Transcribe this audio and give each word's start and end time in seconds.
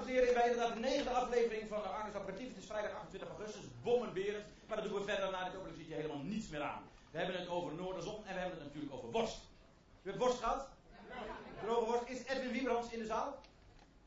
dames 0.00 0.16
en 0.16 0.20
heren, 0.20 0.34
bij 0.34 0.50
inderdaad 0.50 0.74
de 0.74 0.80
negende 0.80 1.10
aflevering 1.10 1.68
van 1.68 1.82
de 1.82 1.88
Arnes 1.88 2.14
Apparatief. 2.14 2.48
Het 2.48 2.56
is 2.56 2.66
vrijdag 2.66 2.92
28 2.92 3.28
augustus, 3.28 3.64
bommenberend. 3.82 4.46
Maar 4.66 4.76
dat 4.76 4.86
doen 4.86 4.98
we 4.98 5.04
verder 5.04 5.30
na 5.30 5.44
dit 5.44 5.54
openlijk 5.54 5.78
ziet 5.78 5.88
je 5.88 5.94
helemaal 5.94 6.22
niets 6.22 6.48
meer 6.48 6.62
aan. 6.62 6.82
We 7.10 7.18
hebben 7.18 7.36
het 7.38 7.48
over 7.48 7.74
Noorderzon 7.74 8.26
en 8.26 8.34
we 8.34 8.40
hebben 8.40 8.58
het 8.58 8.66
natuurlijk 8.66 8.94
over 8.94 9.10
worst. 9.10 9.40
U 10.02 10.08
hebt 10.10 10.22
worst 10.22 10.38
gehad? 10.38 10.68
Droge 11.62 11.84
worst. 11.84 12.08
Is 12.08 12.24
Edwin 12.24 12.52
Wiebrams 12.52 12.90
in 12.90 12.98
de 12.98 13.06
zaal? 13.06 13.38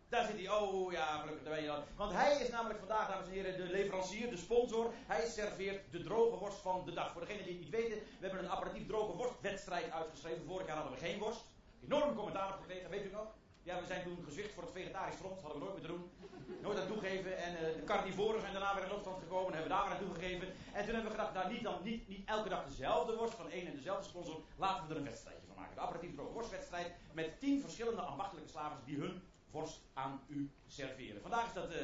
Daar 0.09 0.25
zit 0.25 0.35
hij. 0.35 0.49
Oh 0.49 0.91
ja, 0.91 1.05
gelukkig, 1.19 1.43
daar 1.43 1.53
ben 1.53 1.61
je 1.61 1.67
dan. 1.67 1.83
Want 1.95 2.11
hij 2.13 2.41
is 2.41 2.49
namelijk 2.49 2.79
vandaag, 2.79 3.07
dames 3.07 3.27
en 3.27 3.33
heren, 3.33 3.57
de 3.57 3.71
leverancier, 3.71 4.29
de 4.29 4.37
sponsor. 4.37 4.93
Hij 5.05 5.27
serveert 5.27 5.91
de 5.91 6.03
droge 6.03 6.37
worst 6.37 6.57
van 6.57 6.85
de 6.85 6.93
dag. 6.93 7.11
Voor 7.11 7.21
degenen 7.21 7.43
die 7.43 7.53
het 7.53 7.61
niet 7.61 7.71
weten, 7.79 7.97
we 7.97 8.25
hebben 8.25 8.43
een 8.43 8.49
apparatief 8.49 8.87
droge 8.87 9.17
worstwedstrijd 9.17 9.91
uitgeschreven. 9.91 10.45
Vorig 10.45 10.67
jaar 10.67 10.75
hadden 10.75 10.93
we 10.93 11.05
geen 11.05 11.19
worst. 11.19 11.41
Enorm 11.83 12.15
commentaar 12.15 12.53
op 12.53 12.59
gekregen, 12.61 12.89
weet 12.89 13.05
u 13.05 13.11
nog? 13.11 13.27
Ja, 13.63 13.79
we 13.79 13.85
zijn 13.85 14.03
toen 14.03 14.23
gezwicht 14.25 14.53
voor 14.53 14.63
het 14.63 14.71
vegetarisch 14.71 15.15
front, 15.15 15.41
hadden 15.41 15.59
we 15.59 15.65
nooit 15.65 15.77
moeten 15.77 15.93
doen. 15.95 16.11
Nooit 16.61 16.79
aan 16.79 16.87
toegeven. 16.87 17.37
En 17.37 17.53
uh, 17.53 17.59
de 17.59 17.83
carnivoren 17.85 18.41
zijn 18.41 18.53
daarna 18.53 18.75
weer 18.75 18.83
in 18.83 18.91
opstand 18.91 19.19
gekomen 19.19 19.47
en 19.47 19.53
hebben 19.53 19.69
daar 19.69 19.83
weer 19.83 19.93
aan 19.93 20.05
toegegeven. 20.05 20.47
En 20.47 20.85
toen 20.85 20.93
hebben 20.93 21.11
we 21.11 21.17
gedacht, 21.17 21.33
nou 21.33 21.53
niet, 21.53 21.63
dan, 21.63 21.83
niet, 21.83 22.07
niet 22.07 22.27
elke 22.27 22.49
dag 22.49 22.65
dezelfde 22.65 23.15
worst 23.15 23.33
van 23.33 23.49
één 23.49 23.67
en 23.67 23.75
dezelfde 23.75 24.09
sponsor. 24.09 24.41
Laten 24.55 24.87
we 24.87 24.93
er 24.93 24.99
een 24.99 25.11
wedstrijdje 25.11 25.47
van 25.47 25.55
maken. 25.55 26.01
De 26.01 26.13
droge 26.13 26.31
worstwedstrijd 26.31 26.91
met 27.13 27.39
tien 27.39 27.61
verschillende 27.61 28.01
ambachtelijke 28.01 28.49
slavers 28.49 28.83
die 28.85 28.97
hun 28.97 29.21
worst 29.51 29.81
aan 29.93 30.21
u 30.27 30.51
serveren. 30.67 31.21
Vandaag 31.21 31.47
is 31.47 31.53
dat 31.53 31.71
uh, 31.71 31.77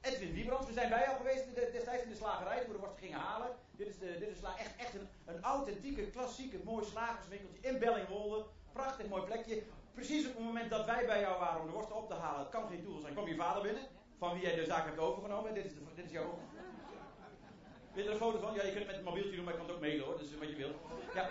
Edwin 0.00 0.32
Wiebrand. 0.32 0.66
We 0.66 0.72
zijn 0.72 0.88
bij 0.88 1.04
jou 1.04 1.16
geweest 1.16 1.54
destijds 1.54 2.02
in 2.02 2.08
de 2.08 2.16
slagerij 2.16 2.58
toen 2.58 2.66
we 2.66 2.72
de 2.72 2.84
worst 2.86 2.98
gingen 2.98 3.18
halen. 3.18 3.48
Dit 3.70 3.88
is, 3.88 3.98
de, 3.98 4.18
dit 4.18 4.28
is 4.28 4.42
echt, 4.42 4.76
echt 4.76 4.94
een, 4.94 5.08
een 5.24 5.42
authentieke, 5.42 6.10
klassieke, 6.10 6.58
mooi 6.64 6.84
slagerswinkeltje 6.84 7.68
in 7.68 7.78
Bellingwolde. 7.78 8.44
Prachtig 8.72 9.06
mooi 9.08 9.22
plekje. 9.22 9.62
Precies 9.94 10.26
op 10.26 10.34
het 10.34 10.44
moment 10.44 10.70
dat 10.70 10.84
wij 10.86 11.06
bij 11.06 11.20
jou 11.20 11.38
waren 11.38 11.60
om 11.60 11.66
de 11.66 11.72
worst 11.72 11.92
op 11.92 12.08
te 12.08 12.14
halen, 12.14 12.40
het 12.40 12.48
kan 12.48 12.68
geen 12.68 12.82
toeval 12.82 13.00
zijn, 13.00 13.12
kwam 13.12 13.28
je 13.28 13.34
vader 13.34 13.62
binnen. 13.62 13.82
Van 14.18 14.32
wie 14.32 14.42
jij 14.42 14.54
de 14.54 14.64
zaak 14.64 14.84
hebt 14.84 14.98
overgenomen. 14.98 15.54
Dit 15.54 15.64
is, 15.64 15.74
de, 15.74 15.80
dit 15.94 16.04
is 16.04 16.10
jouw. 16.10 16.38
Wil 17.92 18.02
je 18.02 18.08
er 18.08 18.14
een 18.14 18.20
foto 18.26 18.38
van? 18.38 18.54
Ja, 18.54 18.62
je 18.62 18.72
kunt 18.72 18.78
het 18.78 18.86
met 18.86 18.96
het 18.96 19.04
mobieltje 19.04 19.36
doen, 19.36 19.44
maar 19.44 19.52
je 19.52 19.58
kan 19.58 19.68
het 19.68 19.76
ook 19.76 19.82
mailen 19.82 20.04
hoor. 20.04 20.18
Dus 20.18 20.38
wat 20.38 20.48
je 20.48 20.56
wilt. 20.56 20.76
Ja. 21.14 21.28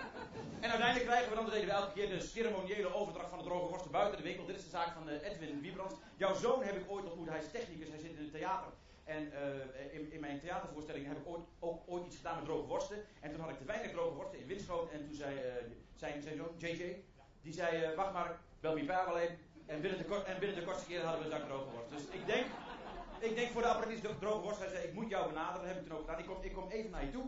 En 0.59 0.69
uiteindelijk 0.69 1.09
krijgen 1.09 1.29
we 1.29 1.35
dan, 1.35 1.43
dat 1.43 1.53
deden 1.53 1.69
we 1.69 1.75
elke 1.75 1.93
keer, 1.93 2.09
de 2.09 2.19
ceremoniële 2.21 2.93
overdracht 2.93 3.29
van 3.29 3.37
de 3.37 3.43
droge 3.43 3.69
worsten 3.69 3.91
buiten 3.91 4.17
de 4.17 4.23
winkel. 4.23 4.45
Dit 4.45 4.55
is 4.55 4.63
de 4.63 4.69
zaak 4.69 4.91
van 4.93 5.09
uh, 5.09 5.29
Edwin 5.29 5.61
Wiebrand. 5.61 5.93
Jouw 6.15 6.33
zoon 6.33 6.63
heb 6.63 6.75
ik 6.75 6.91
ooit 6.91 7.05
ontmoet, 7.05 7.29
hij 7.29 7.39
is 7.39 7.51
technicus, 7.51 7.89
hij 7.89 7.99
zit 7.99 8.15
in 8.15 8.23
het 8.23 8.31
theater. 8.31 8.71
En 9.03 9.23
uh, 9.23 9.95
in, 9.95 10.11
in, 10.11 10.19
mijn 10.19 10.39
theatervoorstelling 10.39 11.07
heb 11.07 11.17
ik 11.17 11.27
ooit, 11.27 11.45
ook 11.59 11.81
ooit 11.85 12.05
iets 12.05 12.15
gedaan 12.15 12.35
met 12.35 12.45
droge 12.45 12.67
worsten. 12.67 12.97
En 13.19 13.31
toen 13.31 13.39
had 13.39 13.49
ik 13.49 13.57
te 13.57 13.65
weinig 13.65 13.91
droge 13.91 14.15
worsten 14.15 14.39
in 14.39 14.47
Winschoten. 14.47 14.91
En 14.93 15.05
toen 15.05 15.15
zei 15.15 15.35
zijn, 15.95 16.21
zijn 16.21 16.37
zoon, 16.37 16.53
JJ, 16.57 17.03
die 17.41 17.53
zei, 17.53 17.95
wacht 17.95 18.13
maar, 18.13 18.39
bel 18.63 18.73
mijn 18.73 18.85
pa 18.85 19.05
wel. 19.05 19.17
En 19.65 19.81
binnen, 19.81 19.99
de, 19.99 20.23
en 20.31 20.39
binnen 20.39 20.57
de 20.59 20.65
kortste 20.65 20.87
keer 20.87 21.01
hadden 21.03 21.29
we 21.29 21.35
een 21.35 21.47
droge 21.47 21.69
worst. 21.75 21.89
Dus 21.95 22.03
ik 22.19 22.25
denk, 22.25 22.45
ik 23.19 23.35
denk 23.35 23.51
voor 23.51 23.61
de 23.61 24.17
droge 24.19 24.41
worst, 24.41 24.59
hij 24.59 24.69
zei, 24.69 24.83
ik 24.87 24.93
moet 24.93 25.09
jou 25.09 25.27
benaderen. 25.27 25.61
Dat 25.61 25.71
heb 25.71 25.79
ik 25.81 25.87
toen 25.87 25.97
ook 25.97 26.05
gedaan. 26.05 26.19
Ik 26.19 26.25
kom, 26.25 26.37
ik 26.41 26.53
kom 26.53 26.69
even 26.69 26.91
naar 26.91 27.05
je 27.05 27.11
toe. 27.11 27.25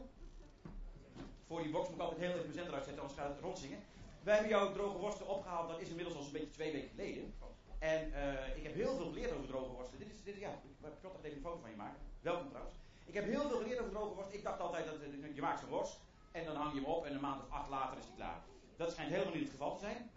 Voor 1.47 1.61
die 1.63 1.71
box 1.71 1.87
moet 1.87 1.97
ik 1.97 2.01
altijd 2.01 2.21
heel 2.21 2.29
even 2.29 2.41
mijn 2.41 2.59
zender 2.59 2.73
uitzetten, 2.73 3.01
anders 3.01 3.19
gaat 3.19 3.29
het 3.29 3.39
rondzingen. 3.39 3.79
Wij 4.23 4.33
hebben 4.33 4.51
jouw 4.51 4.71
droge 4.71 4.97
worsten 4.97 5.27
opgehaald, 5.27 5.69
dat 5.69 5.81
is 5.81 5.89
inmiddels 5.89 6.15
al 6.15 6.23
zo'n 6.23 6.31
beetje 6.31 6.57
twee 6.57 6.71
weken 6.71 6.89
geleden. 6.89 7.33
En 7.79 7.99
uh, 8.09 8.57
ik 8.57 8.63
heb 8.63 8.73
heel 8.73 8.95
veel 8.95 9.05
geleerd 9.05 9.31
over 9.31 9.47
droge 9.47 9.71
worsten. 9.71 9.97
Dit 9.99 10.11
is, 10.11 10.23
dit, 10.23 10.35
ja, 10.39 10.49
ik 10.49 10.75
wil 10.79 10.91
toch 11.01 11.23
even 11.23 11.37
een 11.37 11.43
foto 11.43 11.59
van 11.61 11.69
je 11.69 11.75
maken. 11.75 11.99
Welkom 12.21 12.49
trouwens. 12.49 12.75
Ik 13.05 13.13
heb 13.13 13.25
heel 13.25 13.47
veel 13.49 13.57
geleerd 13.57 13.79
over 13.79 13.91
droge 13.91 14.15
worst. 14.15 14.33
Ik 14.33 14.43
dacht 14.43 14.59
altijd 14.59 14.85
dat 14.85 15.35
je 15.35 15.41
maakt 15.41 15.59
zo'n 15.59 15.69
worst 15.69 15.99
en 16.31 16.45
dan 16.45 16.55
hang 16.55 16.73
je 16.73 16.79
hem 16.79 16.89
op 16.89 17.05
en 17.05 17.13
een 17.13 17.21
maand 17.21 17.41
of 17.43 17.51
acht 17.51 17.69
later 17.69 17.97
is 17.97 18.05
hij 18.05 18.15
klaar. 18.15 18.39
Dat 18.77 18.91
schijnt 18.91 19.11
helemaal 19.11 19.33
niet 19.33 19.43
het 19.43 19.51
geval 19.51 19.73
te 19.73 19.79
zijn. 19.79 20.09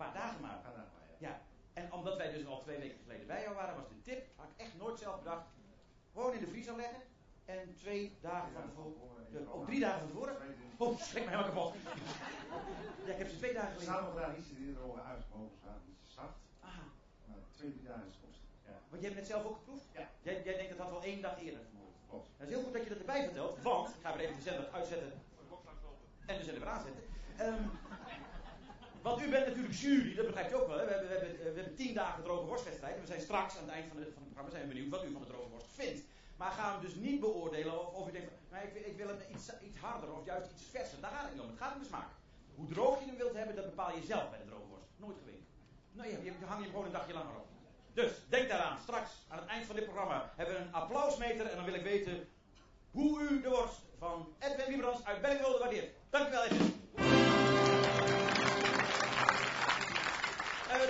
Een 0.00 0.12
paar 0.12 0.22
dagen 0.22 0.40
maar. 0.40 0.60
Ja. 1.18 1.40
En 1.72 1.92
omdat 1.92 2.16
wij 2.16 2.32
dus 2.32 2.46
al 2.46 2.60
twee 2.60 2.78
weken 2.78 2.98
geleden 3.02 3.26
bij 3.26 3.42
jou 3.42 3.54
waren, 3.54 3.74
was 3.74 3.88
de 3.88 4.00
tip, 4.02 4.26
had 4.36 4.46
ik 4.54 4.60
echt 4.64 4.76
nooit 4.78 4.98
zelf 4.98 5.18
bedacht, 5.18 5.46
gewoon 6.12 6.32
in 6.32 6.40
de 6.40 6.46
vriezer 6.46 6.76
leggen. 6.76 7.02
En 7.44 7.74
twee 7.74 8.18
dagen 8.20 8.52
van 8.52 8.62
tevoren. 8.62 9.52
Oh, 9.52 9.66
drie 9.66 9.80
dagen 9.80 9.98
van 9.98 10.08
tevoren? 10.08 10.36
Oh, 10.76 11.00
schrik 11.00 11.24
me 11.24 11.30
helemaal 11.30 11.50
kapot. 11.50 11.74
ja, 13.06 13.12
ik 13.12 13.18
heb 13.18 13.28
ze 13.28 13.36
twee 13.36 13.52
dagen 13.52 13.78
geleden. 13.78 14.14
Daar 14.14 14.38
iets 14.38 14.50
in 14.50 14.74
de 14.74 14.80
ogen 14.80 15.04
uitgemogen 15.04 15.58
gaan. 15.64 15.74
Het 15.74 16.06
is 16.06 16.14
zacht. 16.14 16.38
Ah. 16.60 16.68
Maar 17.24 17.36
twee, 17.50 17.72
drie 17.72 17.86
dagen 17.86 18.06
is 18.08 18.18
kosten. 18.24 18.46
Ja. 18.66 18.78
Want 18.88 19.02
jij 19.02 19.10
hebt 19.10 19.20
het 19.22 19.30
zelf 19.30 19.44
ook 19.44 19.56
geproefd? 19.56 19.84
Ja. 19.92 20.08
Jij, 20.22 20.42
jij 20.44 20.54
denkt 20.54 20.68
dat 20.68 20.78
dat 20.78 20.90
wel 20.90 21.02
één 21.02 21.22
dag 21.22 21.40
eerder. 21.40 21.60
Klopt. 22.08 22.28
Dat 22.36 22.48
is 22.48 22.54
heel 22.54 22.62
goed 22.64 22.72
dat 22.72 22.82
je 22.82 22.88
dat 22.88 22.98
erbij 22.98 23.24
vertelt, 23.24 23.62
want, 23.62 23.88
ik 23.88 24.02
ga 24.02 24.16
weer 24.16 24.24
even 24.24 24.36
de 24.36 24.42
zender 24.42 24.68
uitzetten. 24.72 25.12
En 26.26 26.38
de 26.38 26.44
zender 26.44 26.62
weer 26.62 26.72
aanzetten. 26.72 27.02
Um, 27.40 27.70
want 29.02 29.22
u 29.22 29.28
bent 29.28 29.46
natuurlijk 29.46 29.74
jury, 29.74 30.14
dat 30.14 30.26
begrijpt 30.26 30.52
u 30.52 30.54
ook 30.54 30.68
wel. 30.68 30.78
Hè? 30.78 30.84
We, 30.84 30.90
hebben, 30.90 31.08
we, 31.08 31.14
hebben, 31.14 31.38
we 31.38 31.60
hebben 31.60 31.74
tien 31.74 31.94
dagen 31.94 32.22
droge 32.22 32.46
worstwedstrijd. 32.46 32.94
En 32.94 33.00
we 33.00 33.06
zijn 33.06 33.20
straks 33.20 33.56
aan 33.56 33.64
het 33.64 33.72
eind 33.72 33.86
van, 33.88 33.96
van 33.96 34.22
het 34.22 34.32
programma 34.32 34.50
zijn 34.50 34.68
benieuwd 34.68 34.90
wat 34.90 35.04
u 35.04 35.12
van 35.12 35.20
de 35.20 35.26
droge 35.26 35.48
worst 35.48 35.66
vindt. 35.74 36.00
Maar 36.36 36.50
gaan 36.50 36.80
we 36.80 36.86
dus 36.86 36.94
niet 36.94 37.20
beoordelen 37.20 37.80
of, 37.80 37.94
of 37.94 38.08
u 38.08 38.12
denkt, 38.12 38.30
nou, 38.50 38.64
ik, 38.66 38.86
ik 38.86 38.96
wil 38.96 39.08
hem 39.08 39.18
iets, 39.34 39.50
iets 39.68 39.78
harder 39.78 40.12
of 40.12 40.24
juist 40.24 40.50
iets 40.50 40.64
verser. 40.70 41.00
Daar 41.00 41.10
gaat 41.10 41.22
het 41.22 41.32
niet 41.32 41.42
om. 41.42 41.48
Het 41.48 41.58
gaat 41.58 41.76
om 41.76 41.84
smaak. 41.84 42.10
Hoe 42.54 42.68
droog 42.68 42.98
je 43.00 43.06
hem 43.06 43.16
wilt 43.16 43.34
hebben, 43.34 43.56
dat 43.56 43.64
bepaal 43.64 43.94
je 43.94 44.02
zelf 44.06 44.30
bij 44.30 44.38
de 44.38 44.48
droge 44.50 44.68
worst. 44.68 44.88
Nooit 44.96 45.16
geweten. 45.18 45.46
Nou 45.92 46.08
ja, 46.10 46.16
je, 46.22 46.32
hang 46.46 46.64
je 46.64 46.70
gewoon 46.70 46.84
een 46.84 46.92
dagje 46.92 47.12
langer 47.12 47.36
op. 47.36 47.46
Dus, 47.92 48.12
denk 48.28 48.48
daaraan. 48.48 48.78
Straks, 48.82 49.10
aan 49.28 49.38
het 49.38 49.48
eind 49.48 49.66
van 49.66 49.76
dit 49.76 49.84
programma, 49.84 50.32
hebben 50.36 50.54
we 50.54 50.60
een 50.60 50.72
applausmeter. 50.72 51.46
En 51.46 51.56
dan 51.56 51.64
wil 51.64 51.74
ik 51.74 51.82
weten 51.82 52.28
hoe 52.90 53.20
u 53.20 53.40
de 53.40 53.48
worst 53.48 53.80
van 53.98 54.34
Edwin 54.38 54.68
Wiebrans 54.68 55.04
uit 55.04 55.20
Bellingwolde 55.20 55.58
waardeert. 55.58 55.90
Dank 56.10 56.28
u 56.28 56.30
wel, 56.30 56.44
Edwin. 56.44 57.19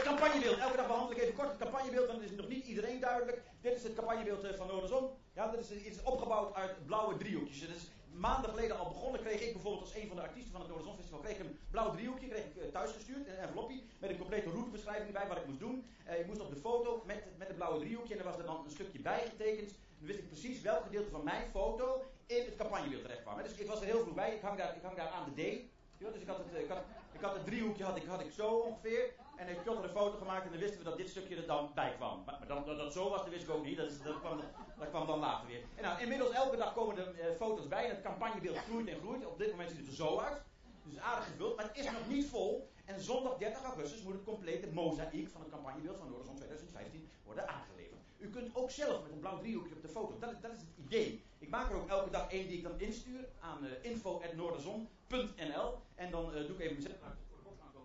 Het 0.01 0.09
campagnebeeld. 0.09 0.59
Elke 0.59 0.77
dag 0.77 0.87
behandel 0.87 1.17
ik 1.17 1.23
even 1.23 1.35
kort 1.35 1.49
het 1.49 1.59
campagnebeeld, 1.59 2.07
dan 2.07 2.23
is 2.23 2.31
nog 2.31 2.49
niet 2.49 2.67
iedereen 2.67 3.01
duidelijk. 3.01 3.43
Dit 3.61 3.77
is 3.77 3.83
het 3.83 3.95
campagnebeeld 3.95 4.47
van 4.57 4.67
Noorderzon. 4.67 5.11
Ja, 5.35 5.51
dat 5.51 5.61
is, 5.61 5.71
is 5.71 6.03
opgebouwd 6.03 6.55
uit 6.55 6.87
blauwe 6.87 7.17
driehoekjes. 7.17 7.61
Dat 7.61 7.77
is 7.77 7.91
maanden 8.13 8.51
geleden 8.51 8.79
al 8.79 8.89
begonnen. 8.89 9.21
Kreeg 9.21 9.41
ik 9.41 9.53
bijvoorbeeld 9.53 9.83
als 9.83 9.95
een 9.95 10.09
van 10.09 10.17
de 10.17 10.23
artiesten 10.23 10.53
van 10.53 10.61
het 10.61 10.69
Noorderzon 10.69 10.97
Festival 10.97 11.21
kreeg 11.21 11.39
een 11.39 11.59
blauw 11.71 11.91
driehoekje 11.93 12.29
kreeg 12.29 12.45
ik, 12.45 12.57
uh, 12.57 12.65
thuisgestuurd. 12.73 13.29
Een 13.29 13.37
envelopje 13.37 13.83
met 13.99 14.11
een 14.11 14.19
complete 14.19 14.51
routebeschrijving 14.51 15.07
erbij 15.07 15.29
wat 15.29 15.37
ik 15.37 15.47
moest 15.47 15.59
doen. 15.59 15.85
Ik 16.19 16.27
moest 16.27 16.41
op 16.41 16.51
de 16.51 16.61
foto 16.61 17.03
met, 17.07 17.25
met 17.39 17.49
het 17.49 17.57
blauwe 17.57 17.79
driehoekje 17.79 18.15
en 18.15 18.21
er 18.21 18.27
was 18.27 18.39
er 18.39 18.45
dan 18.45 18.65
een 18.65 18.71
stukje 18.71 19.01
bijgetekend. 19.01 19.69
Dan 19.99 20.07
wist 20.09 20.19
ik 20.19 20.27
precies 20.27 20.61
welk 20.61 20.83
gedeelte 20.83 21.11
van 21.11 21.25
mijn 21.25 21.51
foto 21.51 22.03
in 22.27 22.45
het 22.45 22.57
campagnebeeld 22.57 23.03
terecht 23.03 23.23
kwam. 23.23 23.43
Dus 23.43 23.53
ik 23.53 23.67
was 23.67 23.81
er 23.81 23.87
heel 23.87 24.03
vroeg 24.03 24.15
bij. 24.15 24.35
Ik 24.35 24.43
hang 24.43 24.59
daar, 24.59 24.77
ik 24.77 24.97
daar 24.97 25.09
aan 25.09 25.33
de 25.35 25.43
D. 25.43 25.79
Dus 25.99 26.23
ik 26.23 26.27
had, 26.27 26.39
het, 26.39 26.83
ik 27.13 27.21
had 27.21 27.35
het 27.35 27.45
driehoekje 27.45 27.85
had 27.85 27.97
ik, 27.97 28.05
had 28.05 28.21
ik 28.21 28.33
zo 28.33 28.49
ongeveer. 28.49 29.15
En 29.41 29.47
heeft 29.47 29.63
Piotr 29.63 29.85
een 29.85 29.91
foto 29.91 30.19
gemaakt 30.19 30.45
en 30.45 30.51
dan 30.51 30.61
wisten 30.61 30.79
we 30.79 30.85
dat 30.85 30.97
dit 30.97 31.09
stukje 31.09 31.37
er 31.37 31.47
dan 31.47 31.71
bij 31.75 31.93
kwam. 31.97 32.23
Maar, 32.27 32.37
maar 32.39 32.49
dan, 32.49 32.65
dat 32.65 32.77
dat 32.77 32.93
zo 32.93 33.09
was, 33.11 33.21
dat 33.21 33.29
wist 33.29 33.43
ik 33.43 33.51
ook 33.51 33.65
niet. 33.65 33.77
Dat, 33.77 33.91
dat, 34.05 34.21
kwam, 34.21 34.41
dat 34.79 34.89
kwam 34.89 35.07
dan 35.07 35.19
later 35.19 35.47
weer. 35.47 35.63
En 35.75 35.83
nou, 35.83 36.01
inmiddels 36.01 36.31
elke 36.31 36.57
dag 36.57 36.75
komen 36.75 36.97
er 36.97 37.15
uh, 37.15 37.37
foto's 37.37 37.69
bij 37.69 37.85
en 37.85 37.91
het 37.91 38.03
campagnebeeld 38.03 38.57
groeit 38.57 38.89
en 38.89 39.01
groeit. 39.01 39.27
Op 39.27 39.39
dit 39.39 39.51
moment 39.51 39.69
ziet 39.71 39.79
het 39.79 39.89
er 39.89 39.95
zo 39.95 40.19
uit. 40.19 40.43
Dus 40.83 40.99
aardig 40.99 41.25
gevuld, 41.25 41.57
maar 41.57 41.65
het 41.65 41.77
is 41.77 41.85
nog 41.85 42.09
niet 42.09 42.27
vol. 42.27 42.71
En 42.85 43.01
zondag 43.01 43.37
30 43.37 43.63
augustus 43.63 44.03
moet 44.03 44.13
het 44.13 44.25
complete 44.25 44.67
mozaïek 44.73 45.29
van 45.29 45.41
het 45.41 45.51
campagnebeeld 45.51 45.97
van 45.99 46.09
Noorderzon 46.09 46.37
2015 46.37 47.09
worden 47.25 47.49
aangeleverd. 47.49 48.01
U 48.19 48.31
kunt 48.31 48.57
ook 48.57 48.71
zelf 48.71 49.03
met 49.03 49.13
een 49.13 49.19
blauw 49.19 49.39
driehoekje 49.39 49.75
op 49.75 49.83
de 49.83 49.89
foto. 49.89 50.19
Dat, 50.19 50.43
dat 50.43 50.53
is 50.53 50.61
het 50.61 50.87
idee. 50.87 51.25
Ik 51.39 51.49
maak 51.49 51.71
er 51.71 51.77
ook 51.77 51.89
elke 51.89 52.11
dag 52.11 52.31
één 52.31 52.49
die 52.49 52.57
ik 52.57 52.63
dan 52.63 52.81
instuur 52.81 53.29
aan 53.41 53.65
uh, 53.65 53.71
info.noorderzon.nl. 53.91 55.79
En 55.95 56.11
dan 56.11 56.25
uh, 56.27 56.33
doe 56.33 56.57
ik 56.57 56.61
even 56.61 56.73
mijn 56.73 56.83
zet 56.83 56.99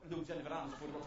en 0.06 0.12
doe 0.12 0.38
ik 0.38 0.44
weer 0.44 0.52
aan 0.52 0.72
voor 0.78 0.88
de 0.88 0.94
box 0.94 1.06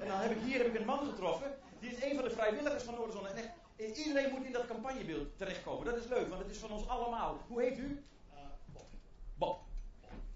En 0.00 0.08
dan 0.08 0.20
heb 0.20 0.30
ik 0.30 0.42
hier 0.42 0.58
heb 0.58 0.66
ik 0.66 0.80
een 0.80 0.86
man 0.86 1.06
getroffen. 1.06 1.54
Die 1.80 1.90
is 1.90 2.02
een 2.02 2.14
van 2.14 2.24
de 2.24 2.30
vrijwilligers 2.30 2.82
van 2.82 2.94
Noorderzon. 2.94 3.26
En 3.28 3.36
echt, 3.36 3.96
iedereen 3.96 4.30
moet 4.32 4.44
in 4.44 4.52
dat 4.52 4.66
campagnebeeld 4.66 5.38
terechtkomen. 5.38 5.84
Dat 5.84 5.96
is 5.96 6.06
leuk, 6.06 6.28
want 6.28 6.42
het 6.42 6.50
is 6.50 6.58
van 6.58 6.70
ons 6.70 6.88
allemaal. 6.88 7.38
Hoe 7.48 7.62
heet 7.62 7.78
u? 7.78 8.04
Uh, 8.32 8.38
Bob. 8.72 8.86
Bob. 9.34 9.60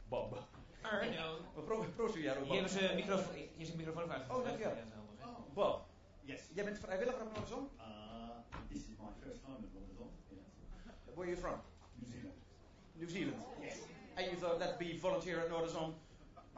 Bob. 0.08 0.30
Bob. 0.30 0.44
Arno. 0.82 1.36
Pro, 1.64 1.84
pro, 1.96 2.12
Hier 2.12 2.64
is 2.64 2.74
een 2.74 2.94
microfoon, 2.94 3.34
hier 3.34 3.48
is 3.56 3.70
een 3.70 3.76
microfoon 3.76 4.12
uit. 4.12 4.30
Oh, 4.30 4.44
dankjewel. 4.44 4.72
Oh. 5.20 5.54
Bob. 5.54 5.86
Yes. 6.20 6.40
Jij 6.54 6.64
bent 6.64 6.78
vrijwilliger 6.78 7.22
op 7.22 7.32
Noorderzon? 7.32 7.68
Uh, 7.76 7.84
this 8.68 8.78
is 8.78 8.86
my 8.88 9.12
first 9.22 9.40
time 9.44 9.56
at 9.56 9.72
Noorderzon. 9.72 10.10
Yes. 10.28 11.14
Where 11.14 11.20
are 11.20 11.30
you 11.30 11.36
from? 11.36 11.60
New 11.94 12.10
Zealand. 12.10 12.34
New 12.92 13.08
Zealand. 13.08 13.42
Yes. 13.60 13.78
And 14.16 14.26
you 14.26 14.36
thought 14.36 14.58
that'd 14.58 14.78
be 14.78 14.98
volunteer 15.00 15.40
at 15.40 15.48
Noorderzon? 15.48 15.94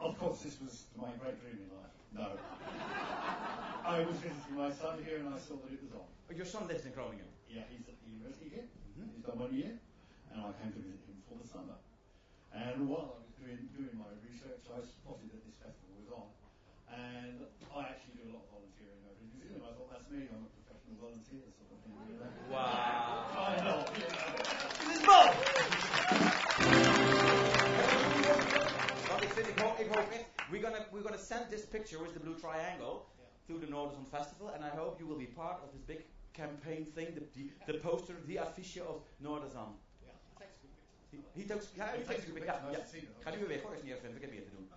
Of 0.01 0.17
course, 0.17 0.41
this 0.41 0.57
was 0.57 0.89
my 0.97 1.13
great 1.21 1.37
dream 1.45 1.61
in 1.61 1.69
life. 1.77 1.93
No. 2.17 2.33
I 3.85 4.01
was 4.01 4.17
visiting 4.17 4.57
my 4.57 4.73
son 4.73 4.97
here 5.05 5.21
and 5.21 5.29
I 5.29 5.37
saw 5.37 5.61
that 5.61 5.69
it 5.69 5.77
was 5.77 5.93
on. 5.93 6.09
Oh, 6.09 6.33
your 6.33 6.49
son 6.49 6.65
lives 6.65 6.89
in 6.89 6.91
Groningen. 6.97 7.29
Yeah, 7.45 7.69
he's 7.69 7.85
at 7.85 7.93
the 8.01 8.09
university 8.09 8.49
here. 8.49 8.65
Mhm. 8.97 9.13
He's 9.13 9.21
done 9.21 9.37
one 9.37 9.53
year. 9.53 9.77
And 10.33 10.41
I 10.41 10.49
came 10.57 10.73
to 10.73 10.81
visit 10.81 11.05
him 11.05 11.21
for 11.29 11.37
the 11.37 11.45
summer. 11.45 11.77
And 12.49 12.89
while 12.89 13.13
I 13.13 13.17
was 13.21 13.29
doing, 13.37 13.61
doing 13.77 13.93
my 13.93 14.09
research, 14.25 14.65
I 14.73 14.81
spotted 14.81 15.29
that 15.37 15.41
this 15.45 15.57
festival 15.61 15.93
was 16.01 16.09
on. 16.17 16.27
And 16.89 17.45
I 17.69 17.93
actually 17.93 18.17
do 18.17 18.23
a 18.25 18.31
lot 18.33 18.49
of 18.49 18.57
volunteering 18.57 19.05
over 19.05 19.21
in 19.21 19.29
New 19.37 19.45
Zealand. 19.45 19.69
I 19.69 19.71
thought, 19.77 19.89
that's 19.93 20.09
me, 20.09 20.25
I'm 20.33 20.49
a 20.49 20.51
professional 20.65 20.97
volunteer 20.97 21.45
sort 21.53 21.69
of 21.69 21.79
thing. 21.85 21.93
You 22.09 22.17
know? 22.17 22.25
Wow. 22.49 23.37
I 23.37 23.53
know, 23.61 23.85
know. 25.05 25.33
Dit 25.69 25.90
echt, 29.97 30.25
we're 30.51 30.61
gonna, 30.61 30.85
we're 30.91 31.03
gonna 31.03 31.17
send 31.17 31.49
this 31.49 31.65
picture 31.65 31.99
with 31.99 32.13
the 32.13 32.19
blue 32.19 32.35
triangle 32.39 33.05
to 33.47 33.53
to 33.53 33.59
the 33.59 33.69
Northern 33.71 34.05
Festival, 34.05 34.49
and 34.55 34.63
I 34.63 34.69
hope 34.69 34.99
you 34.99 35.07
will 35.07 35.17
be 35.17 35.25
part 35.25 35.57
of 35.63 35.71
this 35.73 35.81
big 35.81 36.05
campaign 36.33 36.85
thing, 36.95 37.07
the, 37.15 37.23
the, 37.35 37.73
the 37.73 37.79
poster, 37.79 38.13
the 38.27 38.37
affiche 38.37 38.77
of 38.77 39.01
Noorderzand. 39.19 39.75
Yeah, 40.05 40.11
it 40.13 40.39
takes 40.39 40.55
a 40.63 40.67
good 40.67 40.77
picture. 41.11 41.27
He, 41.35 41.41
he 41.41 41.47
takes, 41.47 41.67
ja, 41.75 41.85
He 41.91 41.99
he 41.99 42.03
takes 42.05 42.23
takes 42.23 42.29
a 42.29 42.31
good 42.31 42.45
ja, 42.45 42.53
picture. 42.53 42.71
ja. 42.71 42.79
To 42.79 42.87
see. 42.91 43.07
Ga 43.23 43.29
nu 43.31 43.37
weer 43.39 43.47
weg 43.47 43.61
hoor, 43.61 43.71
als 43.71 43.79
je 43.79 43.83
niet 43.85 43.93
erg 43.93 44.15
ik 44.15 44.21
heb 44.21 44.31
meer 44.31 44.43
te 44.43 44.51
doen. 44.55 44.69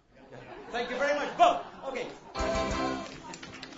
Thank 0.73 0.89
you 0.89 0.99
very 0.99 1.15
much, 1.21 1.37
Bob! 1.37 1.57
Oké. 1.89 2.03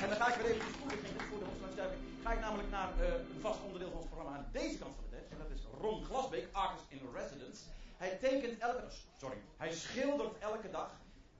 En 0.02 0.08
dan 0.08 0.16
ga 0.20 0.28
ik 0.28 0.34
weer 0.40 0.50
even 0.52 0.72
spoedig 0.74 0.98
voor 1.28 1.38
de 1.38 1.44
hoofdslagsduiking. 1.44 2.02
Ga 2.22 2.32
ik 2.32 2.40
namelijk 2.40 2.70
naar 2.70 2.90
eh, 3.00 3.12
een 3.12 3.40
vast 3.40 3.60
onderdeel 3.62 3.90
van 3.90 3.98
ons 3.98 4.06
programma 4.06 4.36
aan 4.36 4.48
deze 4.52 4.78
kant 4.78 4.94
van 4.94 5.04
de 5.04 5.10
tent. 5.16 5.28
En 5.32 5.38
dat 5.38 5.50
is 5.50 5.60
Ron 5.80 6.04
Glasbeek, 6.04 6.46
artist 6.52 6.84
in 6.88 7.00
residence. 7.14 7.62
Hij 7.96 8.16
tekent 8.16 8.58
elke 8.58 8.82
sorry, 9.16 9.36
hij 9.56 9.72
schildert 9.72 10.38
elke 10.38 10.70
dag 10.70 10.90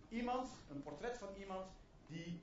iemand, 0.08 0.48
een 0.70 0.82
portret 0.82 1.18
van 1.18 1.28
iemand 1.38 1.66
die 2.06 2.40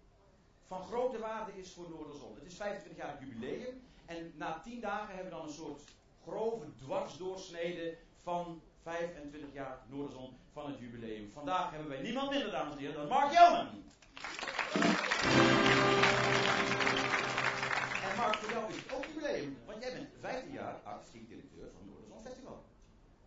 van 0.68 0.84
grote 0.84 1.20
waarde 1.20 1.52
is 1.56 1.74
voor 1.74 1.90
Noorderzon. 1.90 2.36
Het 2.36 2.46
is 2.46 2.56
25 2.56 3.06
jaar 3.06 3.24
jubileum. 3.24 3.82
En 4.06 4.34
na 4.36 4.60
10 4.60 4.82
dagen 4.82 5.16
hebben 5.16 5.32
we 5.32 5.38
dan 5.38 5.48
een 5.48 5.54
soort 5.54 5.84
grove 6.24 6.66
dwarsdoorsnede 6.76 7.98
van 8.22 8.62
25 8.82 9.54
jaar 9.54 9.80
Noorderzon 9.90 10.38
van 10.52 10.72
het 10.72 10.80
jubileum. 10.80 11.32
Vandaag 11.32 11.72
hebben 11.72 11.90
wij 11.90 12.02
niemand 12.02 12.30
minder, 12.30 12.52
dames 12.52 12.74
en 12.74 12.80
heren, 12.80 12.96
dan 12.96 13.08
Mark 13.08 13.32
Jelman. 13.32 13.68
En 18.04 18.18
Mark, 18.18 18.36
voor 18.36 18.52
jou 18.52 18.70
is 18.70 18.76
het 18.76 18.94
ook 18.94 19.06
jubileum, 19.06 19.58
want 19.66 19.84
jij 19.84 19.94
bent 19.94 20.10
15 20.20 20.52
jaar 20.52 20.76
artistiek 20.84 21.28
directeur 21.28 21.72
van 21.78 21.86
Noorderzon 21.86 22.22
Festival. 22.22 22.64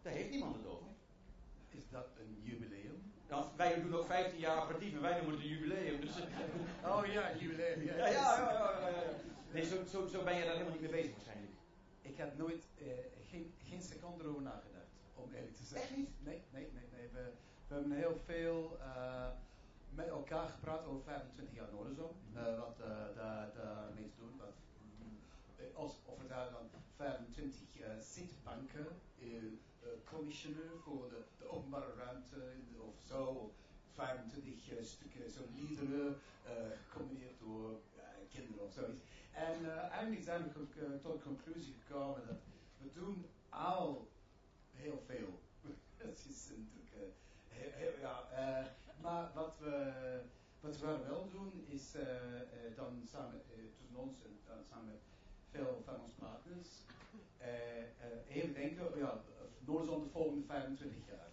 Daar 0.03 0.13
heeft 0.13 0.31
niemand 0.31 0.57
het 0.57 0.67
over. 0.67 0.87
Is 1.69 1.89
dat 1.91 2.07
een 2.19 2.41
jubileum? 2.43 3.13
Nou, 3.29 3.45
wij 3.57 3.81
doen 3.83 3.95
ook 3.95 4.07
15 4.07 4.39
jaar 4.39 4.57
aperitief 4.57 4.95
en 4.95 5.01
wij 5.01 5.17
noemen 5.17 5.35
het 5.35 5.43
een 5.43 5.49
jubileum. 5.49 6.01
Dus, 6.01 6.11
Oh 6.93 7.07
ja, 7.07 7.37
jubileum. 7.39 7.83
Ja, 7.83 7.97
ja, 7.97 8.07
ja, 8.09 8.89
ja. 8.89 9.03
Nee, 9.53 9.65
zo, 9.65 9.85
zo, 9.91 10.07
zo 10.07 10.23
ben 10.25 10.35
je 10.37 10.45
daar 10.45 10.53
helemaal 10.53 10.73
niet 10.73 10.81
mee 10.81 10.91
bezig 10.91 11.13
waarschijnlijk. 11.13 11.53
Ik 12.03 12.17
heb 12.17 12.37
nooit, 12.37 12.67
eh, 12.79 12.87
geen, 13.31 13.55
geen 13.69 13.83
seconde 13.83 14.25
erover 14.25 14.43
nagedacht, 14.43 14.91
om 15.15 15.33
eerlijk 15.33 15.57
te 15.57 15.65
zijn. 15.65 15.83
Echt 15.83 15.97
niet? 15.97 16.09
Nee, 16.25 16.43
nee, 16.51 16.69
nee. 16.73 16.89
nee. 16.93 17.09
We, 17.13 17.31
we 17.69 17.75
hebben 17.75 17.93
heel 17.97 18.21
veel 18.25 18.79
eh, 18.81 19.29
met 19.91 20.09
elkaar 20.09 20.49
gepraat 20.49 20.85
over 20.87 21.03
25 21.05 21.55
jaar 21.55 21.69
Noorderzon. 21.73 22.11
eh, 22.35 22.59
wat 22.59 22.77
eh, 22.81 22.87
daar 23.17 23.51
daarmee 23.55 24.09
te 24.09 24.19
doen. 24.19 24.37
Wat, 24.39 24.55
mm, 24.99 25.19
als, 25.75 25.93
of 26.05 26.19
we 26.21 26.27
daar 26.27 26.51
dan 26.51 26.67
25 26.97 27.61
eh, 27.81 27.91
zitbanken, 28.01 28.87
commissioner 30.05 30.71
voor 30.85 31.09
de, 31.09 31.21
de 31.39 31.49
openbare 31.51 31.95
ruimte 31.95 32.37
eh, 32.37 32.81
of 32.89 32.95
zo. 33.09 33.25
Of 33.25 33.51
25 33.95 34.71
eh, 34.71 34.85
stukken 34.85 35.31
zo 35.31 35.41
liederen, 35.55 36.19
eh, 36.45 36.53
gecombineerd 36.89 37.39
door 37.39 37.71
eh, 37.97 38.03
kinderen 38.31 38.65
of 38.65 38.73
zoiets. 38.73 39.03
En 39.33 39.59
eh, 39.65 39.91
eigenlijk 39.91 40.23
zijn 40.25 40.43
we 40.43 40.81
eh, 40.81 40.91
tot 41.03 41.13
de 41.13 41.23
conclusie 41.23 41.75
gekomen 41.87 42.27
dat 42.27 42.37
we 42.79 42.93
doen 42.93 43.27
al 43.49 44.09
heel 44.73 45.03
veel. 45.07 45.41
Het 45.97 46.25
is 46.29 46.49
natuurlijk 46.49 46.93
eh, 46.95 47.73
heel, 47.81 47.93
ja, 48.01 48.17
eh, 48.33 48.67
maar 49.03 49.31
wat 49.35 49.55
we, 49.59 49.93
wat 50.61 50.79
we 50.79 50.99
wel 51.09 51.29
doen 51.33 51.65
is 51.69 51.95
eh, 51.95 52.41
eh, 52.41 52.77
dan 52.77 53.03
samen 53.13 53.35
eh, 53.35 53.59
tussen 53.79 53.97
ons 53.97 54.17
en 54.25 54.39
dan 54.47 54.65
samen 54.71 54.87
met 54.87 55.01
veel 55.51 55.83
van 55.85 56.01
onze 56.01 56.17
partners 56.17 56.69
eh, 57.39 57.79
eh, 57.79 58.37
even 58.37 58.53
denken, 58.55 58.99
ja, 58.99 59.21
Noordzon 59.67 60.03
de 60.03 60.11
volgende 60.11 60.47
25 60.47 61.07
jaar. 61.09 61.31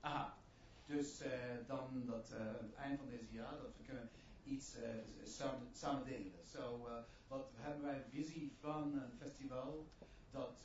Aha. 0.00 0.38
Dus 0.86 1.20
eh, 1.20 1.30
dan 1.66 2.02
dat 2.06 2.30
eh, 2.30 2.38
het 2.60 2.74
eind 2.74 2.98
van 2.98 3.08
deze 3.08 3.32
jaar 3.32 3.56
dat 3.62 3.76
we 3.76 3.84
kunnen 3.84 4.10
iets 4.44 4.74
eh, 4.74 4.88
samen, 5.24 5.68
samen 5.72 6.04
delen. 6.04 6.32
Zo, 6.52 6.88
wat 7.28 7.50
hebben 7.56 7.82
wij 7.82 7.94
een 7.94 8.10
visie 8.10 8.52
van 8.60 8.82
een 8.82 9.12
festival 9.18 9.86
dat 10.30 10.62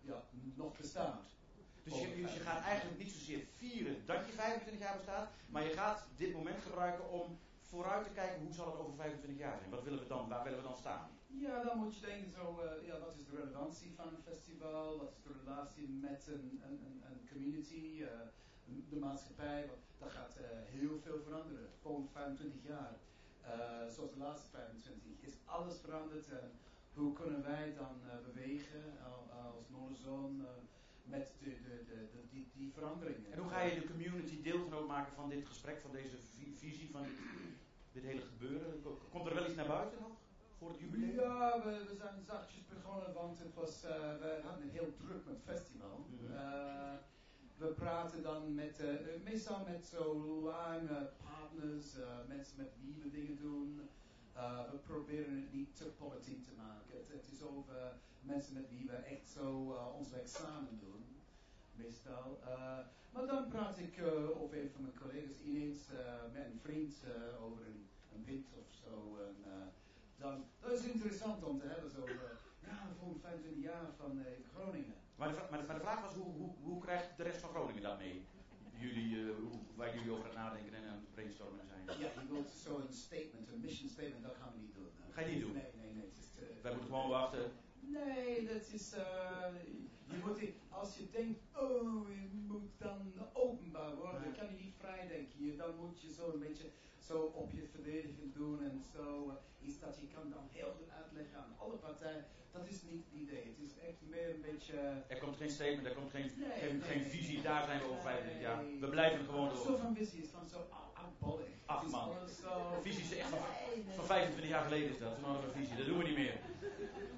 ja, 0.00 0.22
nog 0.54 0.76
bestaat. 0.76 1.24
Dus 1.82 2.00
je, 2.00 2.22
dus 2.22 2.34
je 2.34 2.40
gaat 2.40 2.62
eigenlijk 2.62 2.98
niet 2.98 3.12
zozeer 3.12 3.44
vieren 3.56 4.06
dat 4.06 4.26
je 4.26 4.32
25 4.32 4.82
jaar 4.82 4.96
bestaat, 4.96 5.30
maar 5.48 5.64
je 5.64 5.72
gaat 5.72 6.06
dit 6.16 6.32
moment 6.32 6.62
gebruiken 6.62 7.10
om 7.10 7.38
vooruit 7.70 8.04
te 8.04 8.10
kijken 8.20 8.42
hoe 8.44 8.52
zal 8.52 8.66
het 8.70 8.80
over 8.80 8.94
25 8.94 9.38
jaar 9.38 9.58
zijn. 9.58 9.70
Wat 9.70 9.82
willen 9.82 9.98
we 9.98 10.06
dan, 10.06 10.28
waar 10.28 10.44
willen 10.44 10.58
we 10.58 10.64
dan 10.70 10.76
staan? 10.76 11.08
Ja, 11.26 11.62
dan 11.64 11.78
moet 11.78 11.94
je 11.94 12.06
denken 12.06 12.30
zo, 12.30 12.44
eh, 12.60 12.86
ja, 12.86 12.98
wat 12.98 13.14
is 13.18 13.24
de 13.26 13.36
relevantie 13.36 13.92
van 13.94 14.06
een 14.08 14.22
festival? 14.30 14.98
Wat 14.98 15.12
is 15.16 15.22
de 15.22 15.34
relatie 15.44 15.88
met 15.88 16.26
een, 16.26 16.62
een, 16.68 17.02
een, 17.10 17.28
community, 17.32 18.02
eh, 18.02 18.08
de 18.90 18.96
maatschappij? 18.98 19.70
Dat 19.98 20.10
gaat 20.10 20.36
eh, 20.36 20.44
heel 20.64 20.98
veel 21.04 21.20
veranderen. 21.22 21.68
Volgende 21.82 22.08
25 22.10 22.62
jaar, 22.62 22.94
zoals 23.94 24.12
de 24.12 24.18
laatste 24.18 24.48
25, 24.50 25.12
is 25.20 25.34
alles 25.44 25.78
veranderd. 25.80 26.28
En 26.28 26.50
hoe 26.94 27.12
kunnen 27.12 27.42
wij 27.42 27.74
dan 27.74 28.00
bewegen 28.24 28.84
al- 29.04 29.28
als 29.44 29.68
Noorderzon 29.68 30.40
eh, 30.44 30.50
met 31.04 31.32
de, 31.42 31.50
de, 31.50 31.84
de, 31.86 32.20
die, 32.30 32.50
die 32.54 32.72
veranderingen? 32.72 33.32
En 33.32 33.38
hoe 33.38 33.50
ga 33.50 33.60
je 33.62 33.80
de 33.80 33.86
community 33.86 34.42
deelgenoot 34.42 34.86
maken 34.86 35.12
van 35.14 35.28
dit 35.28 35.46
gesprek, 35.46 35.80
van 35.80 35.92
deze 35.92 36.16
vi- 36.34 36.54
visie, 36.56 36.90
van 36.90 37.02
dit, 37.02 37.18
dit 37.92 38.02
hele 38.02 38.20
gebeuren? 38.22 38.82
Ko- 38.82 39.00
Komt 39.10 39.26
er 39.26 39.34
wel 39.34 39.46
iets 39.46 39.54
naar 39.54 39.66
buiten 39.66 40.00
nog 40.00 40.12
voor 40.58 40.68
het 40.68 40.78
jubileum? 40.80 41.14
Ja, 41.14 41.62
we, 41.64 41.84
we 41.88 41.94
zijn 41.96 42.22
zachtjes 42.26 42.66
begonnen, 42.66 43.12
want 43.14 43.38
het 43.38 43.54
was, 43.54 43.84
eh, 43.84 43.90
we 44.18 44.40
hadden 44.42 44.62
het 44.62 44.72
heel 44.72 44.92
druk 44.96 45.24
met 45.26 45.40
festival. 45.44 46.06
Mhm. 46.08 46.32
Eh, 46.34 46.92
we 47.56 47.66
praten 47.66 48.22
dan 48.22 48.54
met, 48.54 48.80
eh, 48.80 48.88
meestal 49.24 49.64
met 49.64 49.86
zo 49.86 50.14
lange 50.42 51.10
partners, 51.22 51.86
mensen 52.28 52.56
met 52.56 52.72
wie 52.80 52.96
we 53.02 53.10
dingen 53.10 53.36
doen. 53.36 53.80
Eh, 54.34 54.70
we 54.70 54.76
proberen 54.76 55.36
het 55.40 55.52
niet 55.52 55.76
te 55.76 55.84
politiek 55.84 56.44
te 56.44 56.50
maken. 56.56 56.94
Het, 57.08 57.28
is 57.32 57.42
over 57.42 57.74
mensen 58.20 58.54
met 58.54 58.68
wie 58.70 58.86
we 58.86 58.96
echt 58.96 59.28
zo 59.28 59.74
eh, 59.74 59.94
ons 59.98 60.10
werk 60.10 60.28
samen 60.28 60.78
doen, 60.80 61.04
meestal. 61.74 62.40
Eh, 62.44 62.78
maar 63.12 63.26
dan 63.26 63.48
praat 63.48 63.78
ik 63.78 63.94
of 64.40 64.52
een 64.52 64.70
van 64.72 64.82
mijn 64.82 64.98
collega's 64.98 65.40
ineens 65.44 65.78
met 66.32 66.44
een 66.44 66.60
vriend 66.62 66.94
over 67.40 67.66
een, 67.66 67.88
een 68.14 68.24
wind 68.24 68.46
of 68.58 68.66
zo. 68.84 69.18
En, 69.26 69.36
dan, 70.16 70.44
dat 70.60 70.72
is 70.72 70.82
interessant 70.82 71.44
om 71.44 71.58
te 71.58 71.66
hebben, 71.66 71.90
zo, 71.90 72.04
ja, 72.66 72.88
voor 72.98 73.14
25 73.20 73.62
jaar 73.62 73.86
van 73.96 74.24
Groningen. 74.54 74.94
Maar 75.16 75.28
de, 75.28 75.34
vra- 75.34 75.46
maar, 75.50 75.60
de, 75.60 75.66
maar 75.66 75.74
de 75.76 75.82
vraag 75.82 76.00
was, 76.00 76.14
hoe, 76.14 76.32
hoe, 76.32 76.54
hoe 76.62 76.80
krijgt 76.80 77.16
de 77.16 77.22
rest 77.22 77.40
van 77.40 77.50
Groningen 77.50 77.82
dat 77.82 77.98
mee? 77.98 78.24
Jullie, 78.80 79.16
eh, 79.30 79.36
waar 79.76 79.94
jullie 79.96 80.10
over 80.12 80.24
aan 80.24 80.30
het 80.30 80.38
nadenken 80.38 80.74
en 80.74 80.84
aan 80.90 80.96
het 81.04 81.10
brainstormen 81.14 81.66
zijn. 81.66 81.98
Ja, 82.00 82.20
je 82.20 82.28
wilt 82.28 82.50
zo'n 82.50 82.86
statement, 82.90 83.48
een 83.48 83.60
mission 83.60 83.88
statement, 83.88 84.22
dat 84.22 84.34
gaan 84.40 84.52
we 84.52 84.58
niet 84.60 84.74
doen. 84.74 84.88
Ga 85.10 85.20
je 85.20 85.32
niet 85.32 85.40
doen? 85.40 85.52
Nee, 85.52 85.70
nee, 85.80 85.92
nee. 85.92 86.04
Het 86.04 86.18
is 86.18 86.28
Wij 86.62 86.72
moeten 86.72 86.90
gewoon 86.90 87.08
wachten. 87.08 87.52
Nee, 87.80 88.46
dat 88.46 88.68
is. 88.72 88.92
eh, 88.92 89.54
je 90.04 90.16
moet, 90.24 90.40
als 90.68 90.96
je 90.96 91.10
denkt, 91.10 91.40
oh, 91.56 92.08
je 92.08 92.28
moet 92.32 92.70
dan 92.78 93.12
openbaar 93.32 93.96
worden, 93.96 94.22
dan 94.22 94.32
kan 94.36 94.46
je 94.56 94.64
niet 94.64 94.74
vrij 94.78 95.06
denken. 95.08 95.44
Je, 95.44 95.56
dan 95.56 95.76
moet 95.76 96.00
je 96.00 96.12
zo 96.12 96.32
een 96.32 96.38
beetje 96.40 96.70
zo 96.98 97.20
op 97.22 97.50
je 97.52 97.66
verdediging 97.66 98.34
doen 98.34 98.62
en 98.62 98.82
zo. 98.94 99.38
iets 99.60 99.78
dat 99.80 99.98
je 100.00 100.06
kan 100.14 100.30
dan 100.30 100.46
heel 100.50 100.72
goed 100.78 100.90
uitleggen 100.90 101.38
aan 101.38 101.54
alle 101.58 101.76
partijen. 101.76 102.24
Dat 102.52 102.66
is 102.68 102.82
niet 102.82 103.02
het 103.04 103.20
idee. 103.22 103.44
Het 103.58 103.60
is 103.70 103.74
echt 103.88 103.98
meer 104.00 104.28
een 104.34 104.40
beetje. 104.50 104.76
Er 105.08 105.18
komt 105.18 105.36
geen 105.36 105.50
statement, 105.50 105.86
er 105.86 105.92
komt 105.94 106.10
geen, 106.10 106.30
Nee, 106.36 106.50
geen, 106.62 106.78
nee, 106.78 106.88
geen 106.88 107.00
nee. 107.00 107.10
visie, 107.10 107.42
daar 107.42 107.64
zijn 107.64 107.78
we 107.78 107.84
over 107.90 108.02
25 108.02 108.40
jaar. 108.42 108.58
We 108.80 108.88
blijven 108.88 109.24
gewoon 109.24 109.56
Zo 109.56 109.64
door. 109.66 109.78
van 109.78 109.94
visie 109.96 110.22
is 110.22 110.28
van 110.28 110.46
zo 110.48 110.58
oudbollig. 111.02 111.46
Ach, 111.66 111.84
is 111.84 111.90
man. 111.90 112.08
zo. 112.42 112.78
Visie 112.82 113.02
is 113.02 113.16
echt 113.16 113.28
van, 113.28 113.38
van 113.94 114.04
25 114.04 114.50
jaar 114.50 114.64
geleden 114.64 114.88
is 114.90 114.98
dat. 114.98 115.14
Toen 115.14 115.24
hadden 115.24 115.42
we 115.42 115.48
een 115.48 115.60
visie, 115.60 115.76
dat 115.76 115.86
doen 115.86 115.98
we 115.98 116.04
niet 116.04 116.16
meer. 116.16 116.38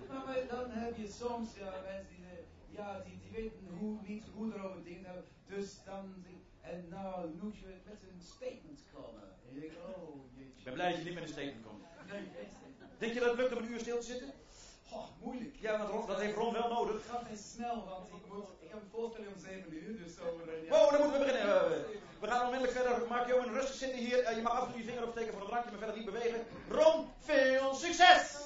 Maar, 0.08 0.24
maar 0.26 0.46
dan 0.48 0.70
heb 0.70 0.96
je 0.96 1.08
soms 1.08 1.48
ja, 1.56 1.72
mensen 1.86 2.16
die, 2.16 2.26
ja, 2.78 3.00
die, 3.06 3.18
die 3.22 3.30
weten 3.42 3.66
hoe, 3.78 3.98
niet 4.06 4.24
hoe 4.34 4.54
erover 4.54 4.82
dingen 4.84 5.04
hebben. 5.04 5.24
Dus 5.46 5.68
dan, 5.84 6.24
en 6.60 6.86
nou 6.88 7.30
moet 7.42 7.58
je 7.58 7.66
met 7.84 7.98
een 8.02 8.20
statement 8.20 8.80
komen. 8.94 9.22
En 9.48 9.54
je 9.54 9.60
denkt, 9.60 9.76
oh 9.76 10.14
jeetje. 10.36 10.58
Ik 10.58 10.64
ben 10.64 10.72
blij 10.74 10.88
dat 10.90 10.98
je 10.98 11.04
niet 11.04 11.14
met 11.14 11.22
een 11.22 11.28
statement 11.28 11.64
komt. 11.66 11.84
Denk 12.98 13.12
je 13.14 13.20
dat 13.20 13.28
het 13.28 13.38
lukt 13.38 13.52
om 13.56 13.58
een 13.62 13.70
uur 13.72 13.80
stil 13.80 13.98
te 13.98 14.06
zitten? 14.06 14.32
Oh, 14.92 15.04
moeilijk. 15.22 15.56
Ja, 15.60 15.78
want 15.78 15.90
Ron, 15.90 16.06
dat 16.06 16.20
heeft 16.20 16.36
Ron 16.36 16.52
wel 16.52 16.68
nodig. 16.68 16.94
Het 16.94 17.10
gaat 17.10 17.28
niet 17.30 17.38
snel, 17.54 17.84
want 17.90 18.08
ik, 18.08 18.32
moet, 18.32 18.48
ik 18.60 18.68
heb 18.70 18.80
een 18.82 18.88
voorstelling 18.92 19.32
om 19.34 19.40
7 19.40 19.74
uur, 19.74 20.04
dus 20.04 20.14
over 20.28 20.42
een 20.54 20.68
Wow, 20.68 20.90
dan 20.90 21.00
moeten 21.02 21.18
we 21.20 21.24
beginnen. 21.26 21.54
Eh, 21.54 21.70
We 22.20 22.26
gaan 22.28 22.44
onmiddellijk 22.46 22.78
verder. 22.78 23.08
Maak 23.08 23.26
je 23.26 23.36
een 23.36 23.52
rustig 23.52 23.74
zitten 23.74 23.98
hier. 23.98 24.18
Eh, 24.22 24.36
Je 24.36 24.42
mag 24.42 24.52
af 24.52 24.64
en 24.66 24.70
toe 24.72 24.80
je 24.80 24.86
vinger 24.86 25.02
opsteken 25.06 25.32
voor 25.32 25.42
een 25.42 25.48
drankje, 25.48 25.70
maar 25.70 25.78
verder 25.78 25.96
niet 25.96 26.10
bewegen. 26.12 26.40
Ron, 26.68 27.08
veel 27.20 27.74
succes! 27.74 28.40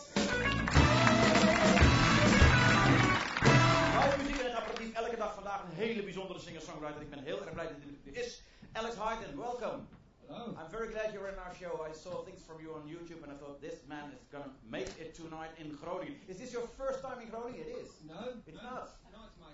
Muziek 4.19 4.39
en 4.41 4.55
apparatief. 4.55 4.93
Elke 4.95 5.17
dag 5.17 5.35
vandaag 5.35 5.63
een 5.63 5.77
hele 5.77 6.03
bijzondere 6.03 6.39
singer-songwriter. 6.41 7.01
Ik 7.03 7.11
ben 7.11 7.23
heel 7.23 7.41
erg 7.41 7.53
blij 7.53 7.65
dat 7.67 7.77
hij 7.83 8.13
er 8.13 8.21
is. 8.25 8.43
Alex 8.73 8.95
Hyden, 8.95 9.37
welcome. 9.39 9.79
Hello. 10.29 10.57
I'm 10.59 10.71
very 10.71 10.89
glad 10.89 11.15
you're 11.15 11.29
in 11.29 11.39
our 11.39 11.55
show. 11.55 11.85
I 11.89 11.93
saw 11.93 12.23
things 12.25 12.43
from 12.43 12.61
you 12.61 12.75
on 12.75 12.83
YouTube 12.83 13.23
and 13.23 13.31
I 13.31 13.37
thought 13.37 13.61
this 13.61 13.87
man 13.89 14.11
is 14.13 14.27
gonna 14.33 14.51
make 14.69 14.89
it 14.99 15.15
tonight 15.15 15.51
in 15.59 15.77
Groningen. 15.77 16.17
Is 16.29 16.39
this 16.39 16.53
your 16.53 16.67
first 16.77 17.01
time 17.03 17.21
in 17.21 17.29
Groningen? 17.29 17.61
It 17.61 17.71
is. 17.83 17.91
No, 18.07 18.35
It's 18.47 18.57
no, 18.63 18.63
not. 18.63 18.91
No, 19.13 19.19
it's 19.27 19.39
my. 19.39 19.47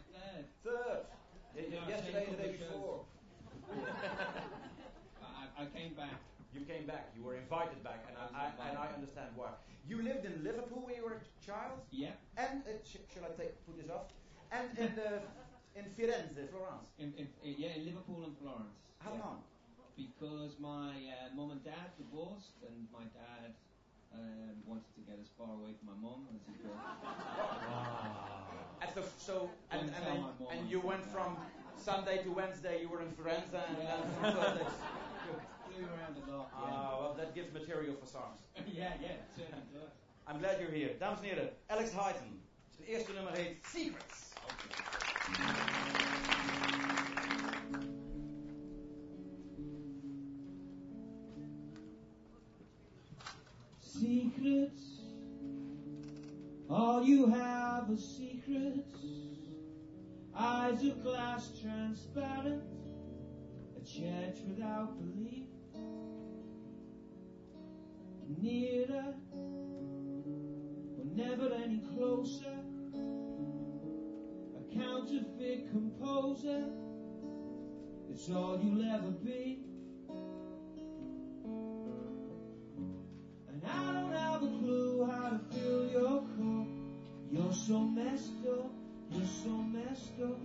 Third. 0.64 1.04
Yeah, 1.54 1.80
I've 1.82 1.88
Yesterday 1.88 2.24
and 2.28 2.38
the 2.38 2.42
day 2.42 2.56
before. 2.56 3.04
I, 5.22 5.62
I 5.62 5.66
came 5.66 5.92
back 5.94 6.16
You 6.54 6.60
came 6.64 6.86
back. 6.86 7.10
You 7.16 7.22
were 7.24 7.36
invited 7.36 7.82
back, 7.82 8.04
and 8.08 8.16
I, 8.16 8.24
I, 8.44 8.68
and 8.68 8.78
I 8.78 8.86
understand 8.94 9.30
why. 9.34 9.50
You 9.86 10.00
lived 10.02 10.24
in 10.24 10.42
Liverpool 10.44 10.82
when 10.86 10.94
you 10.96 11.04
were 11.04 11.16
a 11.20 11.44
child, 11.44 11.80
Yeah, 11.90 12.12
and 12.36 12.62
uh, 12.64 12.70
sh- 12.84 13.04
shall 13.12 13.24
I 13.24 13.32
take 13.36 13.64
put 13.66 13.76
this 13.80 13.90
off? 13.90 14.08
And 14.50 14.68
in 14.78 14.94
the 14.94 15.20
in 15.74 15.84
Firenze, 15.96 16.48
Florence. 16.50 16.88
in, 16.98 17.12
in, 17.16 17.26
in- 17.42 17.56
yeah, 17.58 17.74
in 17.76 17.84
Liverpool 17.86 18.24
and 18.24 18.36
Florence. 18.38 18.76
How 19.00 19.12
yeah. 19.14 19.20
long? 19.24 19.42
Because 19.96 20.56
my 20.58 20.90
uh, 21.12 21.34
mum 21.37 21.50
and 21.50 21.62
dad 21.64 21.90
divorced, 21.99 22.56
and 22.66 22.87
my 22.92 23.04
dad 23.12 23.52
um, 24.14 24.56
wanted 24.66 24.88
to 24.94 25.00
get 25.02 25.18
as 25.20 25.28
far 25.38 25.49
away 25.52 25.72
from 25.78 25.87
my 25.92 25.99
mum 26.00 26.26
as 26.34 26.40
he 26.49 26.54
could. 26.62 26.72
And 28.80 28.90
so, 28.94 29.02
so 29.18 29.50
and, 29.70 29.82
and, 29.82 29.90
then- 29.92 30.25
and 30.50 30.58
and 30.61 30.70
you 30.70 30.80
went 30.80 31.02
like 31.02 31.12
from 31.12 31.37
Sunday 31.76 32.22
to 32.25 32.30
Wednesday. 32.30 32.80
You 32.82 32.88
were 32.88 33.02
in 33.02 33.12
Firenze, 33.12 33.52
and 33.68 33.76
Yeah. 33.78 33.96
then 33.96 34.02
from 34.20 34.32
Thursday. 34.42 34.66
Flew 35.68 35.87
around 35.87 36.16
the 36.16 36.32
lot. 36.32 36.50
Ah, 36.54 36.99
well, 37.00 37.14
that 37.18 37.34
gives 37.34 37.52
material 37.52 37.94
for 38.00 38.06
songs. 38.06 38.40
Yeah, 38.72 38.94
yeah, 39.00 39.08
yeah, 39.08 39.16
certainly 39.37 39.66
does. 39.75 39.92
I'm 40.26 40.38
glad 40.38 40.61
you're 40.61 40.70
here. 40.70 40.94
Dames 41.00 41.18
en 41.18 41.25
heren, 41.25 41.50
Alex 41.68 41.90
Hyten. 41.92 42.42
Zijn 42.76 42.88
eerste 42.88 43.12
nummer 43.12 43.32
heet 43.32 43.66
Secrets. 43.66 44.32
Secrets, 54.02 54.82
all 56.68 57.04
you 57.04 57.28
have 57.28 57.88
are 57.88 57.97
secrets. 57.97 58.99
Eyes 60.37 60.82
of 60.82 61.04
glass 61.04 61.52
transparent, 61.62 62.64
a 63.76 63.80
church 63.87 64.38
without 64.49 64.99
belief. 64.99 65.47
Nearer, 68.40 69.14
but 70.97 71.06
never 71.14 71.54
any 71.54 71.80
closer. 71.94 72.59
A 74.59 74.75
counterfeit 74.75 75.71
composer, 75.71 76.64
it's 78.11 78.28
all 78.28 78.61
you'll 78.61 78.82
ever 78.82 79.12
be. 79.12 79.71
And 83.62 83.71
I 83.71 83.92
don't 83.92 84.12
have 84.12 84.42
a 84.42 84.47
clue 84.47 85.07
how 85.07 85.31
to 85.31 85.40
fill 85.54 85.87
your 85.88 86.21
cup. 86.21 86.66
You're 87.31 87.52
so 87.52 87.81
messed 87.81 88.47
up, 88.49 88.71
you're 89.11 89.26
so 89.26 89.50
messed 89.50 90.21
up. 90.23 90.41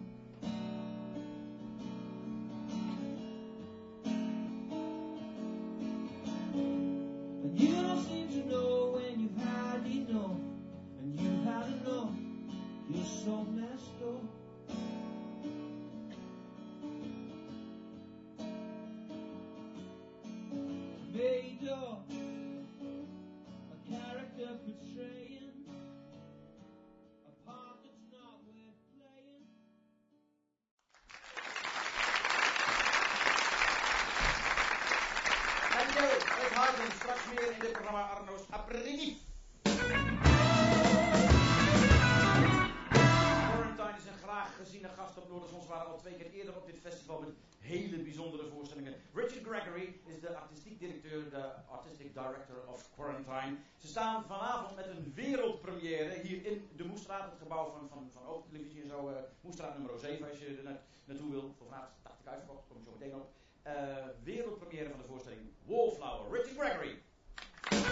Aperitief. 38.68 39.18
Quarantine 43.48 43.98
is 43.98 44.06
een 44.12 44.18
graag 44.24 44.56
geziene 44.56 44.88
gast 44.90 45.18
op 45.18 45.30
Noorderzons. 45.30 45.64
We 45.68 45.70
waren 45.74 45.88
al 45.92 45.98
twee 45.98 46.14
keer 46.14 46.32
eerder 46.32 46.56
op 46.56 46.66
dit 46.66 46.78
festival 46.82 47.20
met 47.20 47.30
hele 47.60 47.98
bijzondere 47.98 48.48
voorstellingen. 48.48 48.94
Richard 49.14 49.46
Gregory 49.46 50.00
is 50.06 50.20
de 50.20 50.36
artistiek 50.36 50.80
directeur, 50.80 51.30
de 51.30 51.44
artistic 51.70 52.14
director 52.14 52.58
of 52.68 52.90
Quarantine. 52.96 53.56
Ze 53.78 53.88
staan 53.88 54.24
vanavond 54.26 54.76
met 54.76 54.88
een 54.88 55.12
wereldpremière 55.16 56.20
hier 56.24 56.46
in 56.46 56.68
de 56.76 56.84
Moestraat, 56.86 57.30
het 57.32 57.40
gebouw 57.42 57.70
van, 57.72 57.88
van, 57.90 58.10
van 58.14 58.26
Open 58.26 58.50
Televisie 58.52 58.82
en 58.82 58.88
zo. 58.90 59.08
eh, 59.10 59.16
Moestraat 59.42 59.78
nummer 59.78 60.00
7 60.00 60.30
als 60.30 60.40
je 60.40 60.46
er 60.58 60.64
na- 60.64 60.82
naartoe 61.06 61.32
wil. 61.32 61.54
Voor 61.58 61.68
vanavond 61.68 61.90
is 61.92 61.98
het 62.04 62.12
80 62.12 62.28
uitverkocht, 62.32 62.68
kom 62.68 62.78
ik 62.78 62.84
zo 62.84 62.92
meteen 63.00 63.16
op. 63.16 63.30
Eh, 63.62 63.74
wereldpremière 64.24 64.90
van 64.90 65.00
de 65.00 65.08
voorstelling 65.08 65.42
Wallflower. 65.66 66.32
Richard 66.42 66.58
Gregory. 66.60 67.02
It's 67.72 67.84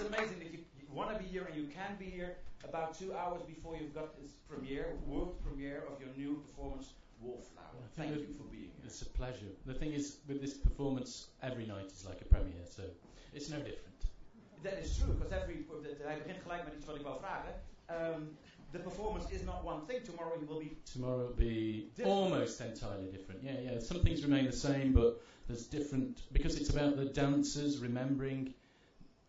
amazing 0.00 0.38
that 0.38 0.52
you, 0.52 0.58
you 0.78 0.86
want 0.92 1.10
to 1.12 1.18
be 1.18 1.24
here 1.28 1.44
and 1.44 1.54
you 1.56 1.66
can 1.68 1.96
be 1.98 2.04
here 2.06 2.36
about 2.64 2.98
two 2.98 3.12
hours 3.14 3.42
before 3.42 3.76
you've 3.76 3.94
got 3.94 4.16
this 4.20 4.32
premiere, 4.48 4.94
world 5.06 5.34
premiere 5.44 5.82
of 5.92 6.00
your 6.00 6.10
new 6.16 6.40
performance, 6.46 6.92
Wallflower. 7.20 7.64
Thank 7.96 8.16
you 8.16 8.26
for 8.36 8.44
being 8.44 8.64
here. 8.64 8.84
It's 8.86 9.02
a 9.02 9.06
pleasure. 9.06 9.46
The 9.66 9.74
thing 9.74 9.92
is, 9.92 10.16
with 10.28 10.40
this 10.40 10.54
performance, 10.54 11.26
every 11.42 11.66
night 11.66 11.86
is 11.86 12.04
like 12.06 12.20
a 12.20 12.24
premiere, 12.24 12.64
so 12.68 12.82
it's 13.34 13.50
no 13.50 13.58
different. 13.58 13.88
That 14.62 14.74
is 14.74 14.96
true, 14.98 15.12
because 15.14 15.32
every, 15.32 15.64
hij 16.02 16.18
begint 16.18 16.42
gelijk 16.42 16.64
met 16.64 16.74
iets 16.74 16.86
wat 16.86 16.96
ik 16.96 17.02
wou 17.02 17.18
vragen. 17.18 17.54
Um, 17.90 18.36
the 18.72 18.78
performance 18.78 19.34
is 19.34 19.42
not 19.44 19.64
one 19.64 19.80
thing. 19.86 20.04
Tomorrow 20.04 20.34
you 20.40 20.46
will 20.46 20.58
be 20.60 20.76
Tomorrow 20.92 21.26
will 21.26 21.34
be 21.36 21.90
Different. 21.94 22.18
almost 22.18 22.60
entirely 22.60 23.10
different. 23.10 23.42
Yeah, 23.42 23.60
yeah. 23.60 23.80
Some 23.80 24.00
things 24.02 24.22
remain 24.22 24.44
the 24.46 24.56
same, 24.56 24.92
but 24.92 25.20
there's 25.48 25.66
different 25.66 26.20
because 26.32 26.56
it's 26.58 26.70
about 26.70 26.96
the 26.96 27.06
dancers 27.06 27.78
remembering, 27.78 28.54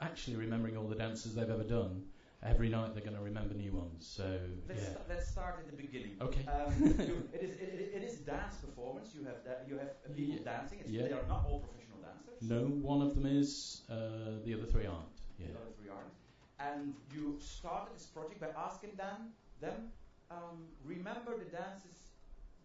actually 0.01 0.35
remembering 0.35 0.77
all 0.77 0.87
the 0.87 0.95
dances 0.95 1.35
they've 1.35 1.49
ever 1.49 1.63
done. 1.63 2.03
Every 2.45 2.67
night 2.67 2.93
they're 2.93 3.03
going 3.03 3.15
to 3.15 3.21
remember 3.23 3.53
new 3.53 3.71
ones. 3.71 4.05
So 4.05 4.37
Let's, 4.67 4.81
yeah. 4.81 4.89
sta- 4.89 4.99
let's 5.07 5.27
start 5.29 5.55
at 5.59 5.65
the 5.71 5.81
beginning. 5.81 6.17
Okay. 6.21 6.45
Um, 6.45 6.73
you, 6.99 7.23
it, 7.33 7.41
is, 7.41 7.51
it, 7.61 7.91
it- 7.95 8.03
is 8.03 8.15
dance 8.17 8.55
performance. 8.55 9.11
You 9.17 9.25
have 9.25 9.45
da- 9.45 9.63
you 9.67 9.77
have 9.77 10.03
people 10.13 10.35
Yeah. 10.35 10.43
dancing. 10.43 10.79
It's, 10.81 10.89
Yeah. 10.89 11.03
They 11.03 11.13
are 11.13 11.25
not 11.29 11.45
all 11.47 11.59
professional 11.61 11.99
dancers. 12.03 12.41
No, 12.41 12.65
one 12.65 13.01
of 13.01 13.15
them 13.15 13.25
is. 13.25 13.83
Uh, 13.89 14.43
the 14.43 14.53
other 14.55 14.65
three 14.65 14.85
aren't. 14.85 15.07
Yeah. 15.39 15.47
The 15.47 15.53
other 15.53 15.71
three 15.79 15.89
aren't. 15.89 16.11
And 16.59 16.93
you 17.13 17.37
started 17.39 17.95
this 17.95 18.07
project 18.07 18.41
by 18.41 18.47
asking 18.57 18.91
them 18.97 19.31
them 19.61 19.87
um, 20.29 20.67
remember 20.83 21.37
the 21.37 21.45
dances 21.45 21.95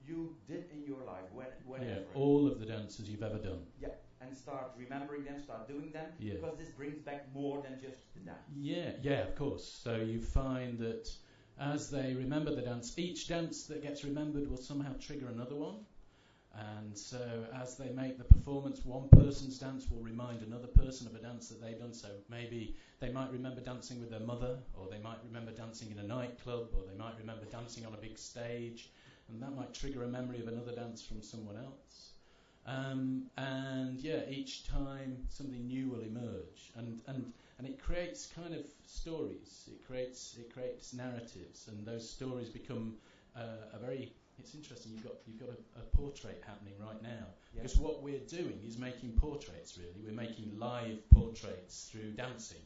you 0.06 0.36
did 0.46 0.64
in 0.72 0.84
your 0.84 1.04
life 1.04 1.24
when 1.32 1.46
whenever. 1.66 2.00
Yeah. 2.00 2.14
All 2.14 2.46
of 2.46 2.58
the 2.60 2.66
dances 2.66 3.08
you've 3.08 3.22
ever 3.22 3.38
done. 3.38 3.60
Yeah, 3.80 3.88
and 4.20 4.36
start 4.36 4.72
remembering 4.76 5.24
them, 5.24 5.38
start 5.38 5.68
doing 5.68 5.90
them, 5.92 6.12
Yeah. 6.18 6.34
because 6.34 6.56
this 6.58 6.70
brings 6.70 6.98
back 7.00 7.32
more 7.34 7.62
than 7.62 7.78
just 7.80 8.12
the 8.14 8.20
dance. 8.20 8.38
Yeah, 8.56 8.92
yeah, 9.02 9.26
of 9.28 9.34
course. 9.34 9.64
So 9.64 9.96
you 9.96 10.20
find 10.20 10.78
that 10.78 11.10
as 11.58 11.90
they 11.90 12.14
remember 12.14 12.54
the 12.54 12.62
dance, 12.62 12.98
each 12.98 13.28
dance 13.28 13.66
that 13.66 13.82
gets 13.82 14.04
remembered 14.04 14.48
will 14.48 14.56
somehow 14.56 14.94
trigger 14.98 15.28
another 15.28 15.56
one. 15.56 15.84
And 16.54 16.96
so 16.96 17.46
as 17.54 17.76
they 17.76 17.90
make 17.90 18.18
the 18.18 18.24
performance, 18.24 18.84
one 18.84 19.08
person's 19.10 19.58
dance 19.58 19.88
will 19.90 20.00
remind 20.00 20.42
another 20.42 20.66
person 20.66 21.06
of 21.06 21.14
a 21.14 21.18
dance 21.18 21.48
that 21.50 21.60
they've 21.60 21.78
done. 21.78 21.92
So 21.92 22.08
maybe 22.28 22.76
they 23.00 23.12
might 23.12 23.30
remember 23.30 23.60
dancing 23.60 24.00
with 24.00 24.10
their 24.10 24.20
mother, 24.20 24.58
or 24.74 24.88
they 24.90 24.98
might 24.98 25.18
remember 25.24 25.52
dancing 25.52 25.90
in 25.90 25.98
a 25.98 26.02
nightclub, 26.02 26.68
or 26.72 26.82
they 26.90 26.96
might 26.96 27.16
remember 27.18 27.44
dancing 27.44 27.86
on 27.86 27.94
a 27.94 27.98
big 27.98 28.18
stage, 28.18 28.90
and 29.28 29.42
that 29.42 29.54
might 29.54 29.74
trigger 29.74 30.04
a 30.04 30.08
memory 30.08 30.40
of 30.40 30.48
another 30.48 30.72
dance 30.72 31.02
from 31.02 31.22
someone 31.22 31.56
else. 31.56 32.12
Um, 32.66 33.24
and 33.38 33.98
yeah, 33.98 34.28
each 34.28 34.66
time 34.68 35.16
something 35.30 35.66
new 35.66 35.88
will 35.88 36.00
emerge, 36.00 36.72
and, 36.76 37.00
and 37.06 37.32
and 37.58 37.66
it 37.66 37.82
creates 37.82 38.26
kind 38.26 38.54
of 38.54 38.66
stories. 38.86 39.68
It 39.72 39.86
creates 39.86 40.36
it 40.38 40.52
creates 40.52 40.92
narratives, 40.92 41.68
and 41.68 41.86
those 41.86 42.08
stories 42.08 42.48
become 42.50 42.96
uh, 43.36 43.72
a 43.74 43.78
very. 43.78 44.12
It's 44.38 44.54
interesting. 44.54 44.92
You've 44.92 45.04
got 45.04 45.14
you've 45.26 45.40
got 45.40 45.48
a, 45.48 45.80
a 45.80 45.82
portrait 45.96 46.42
happening 46.46 46.74
right 46.78 47.02
now 47.02 47.26
Yeah. 47.54 47.62
because 47.62 47.78
what 47.78 48.02
we're 48.02 48.20
doing 48.28 48.60
is 48.66 48.76
making 48.78 49.12
portraits. 49.12 49.78
Really, 49.78 50.00
we're 50.04 50.12
making 50.12 50.58
live 50.58 50.98
portraits 51.10 51.88
through 51.90 52.12
dancing, 52.12 52.62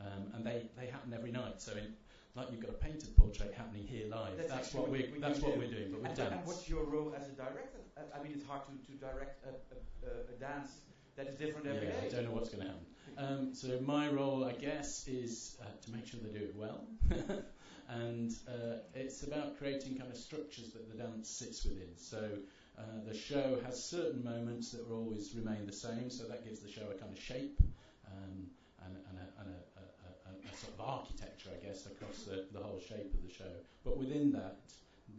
um, 0.00 0.32
and 0.34 0.44
they, 0.46 0.62
they 0.78 0.86
happen 0.86 1.12
every 1.12 1.30
night. 1.30 1.60
So 1.60 1.72
in, 1.72 1.92
like 2.34 2.50
you've 2.50 2.60
got 2.60 2.70
a 2.70 2.74
painted 2.74 3.14
portrait 3.16 3.52
happening 3.54 3.86
here 3.86 4.06
live. 4.08 4.36
That's 4.36 4.48
That's, 4.50 4.74
what 4.74 4.88
we're 4.88 5.08
that's 5.20 5.40
what 5.40 5.54
do. 5.54 5.60
we're 5.60 5.70
doing, 5.70 5.92
but 5.92 6.08
And, 6.08 6.16
dance. 6.16 6.32
and 6.32 6.46
what's 6.46 6.68
your 6.68 6.84
role 6.84 7.14
as 7.16 7.28
a 7.28 7.32
director? 7.32 7.80
Uh, 7.96 8.00
I 8.18 8.22
mean, 8.22 8.32
it's 8.34 8.46
hard 8.46 8.62
to, 8.66 8.72
to 8.72 8.98
direct 8.98 9.44
a, 9.44 9.50
a, 9.50 10.10
a, 10.10 10.34
a 10.34 10.38
dance 10.40 10.70
that 11.16 11.26
is 11.26 11.36
different 11.36 11.66
every 11.66 11.88
yeah, 11.88 12.00
day. 12.00 12.06
I 12.06 12.08
don't 12.10 12.24
know 12.24 12.30
what's 12.32 12.48
going 12.48 12.64
to 12.64 12.68
happen. 12.68 12.86
Um, 13.18 13.54
so 13.54 13.78
my 13.84 14.08
role, 14.08 14.44
I 14.44 14.52
guess, 14.52 15.06
is 15.06 15.56
uh, 15.60 15.66
to 15.84 15.90
make 15.92 16.06
sure 16.06 16.20
they 16.22 16.38
do 16.38 16.46
it 16.46 16.56
well, 16.56 16.86
and 17.88 18.32
uh, 18.48 18.78
it's 18.94 19.22
about 19.22 19.58
creating 19.58 19.98
kind 19.98 20.10
of 20.10 20.16
structures 20.16 20.72
that 20.72 20.90
the 20.90 20.96
dance 20.96 21.28
sits 21.28 21.64
within. 21.64 21.94
So 21.98 22.30
uh, 22.78 22.82
the 23.06 23.14
show 23.14 23.58
has 23.66 23.84
certain 23.84 24.24
moments 24.24 24.70
that 24.72 24.88
will 24.88 24.96
always 24.96 25.34
remain 25.34 25.66
the 25.66 25.72
same, 25.74 26.08
so 26.08 26.24
that 26.24 26.44
gives 26.44 26.60
the 26.60 26.70
show 26.70 26.88
a 26.90 26.98
kind 26.98 27.12
of 27.12 27.22
shape 27.22 27.60
um, 28.06 28.46
and, 28.86 28.96
and, 28.96 29.18
a, 29.18 29.40
and 29.42 29.50
a, 29.50 29.58
a, 29.78 30.30
a, 30.30 30.50
a 30.50 30.51
sort 30.62 30.74
of 30.74 30.80
architecture, 30.80 31.50
I 31.50 31.64
guess, 31.66 31.86
across 31.86 32.22
the, 32.22 32.46
the 32.52 32.62
whole 32.62 32.80
shape 32.80 33.12
of 33.14 33.22
the 33.26 33.32
show. 33.32 33.52
But 33.84 33.96
within 33.98 34.32
that, 34.32 34.58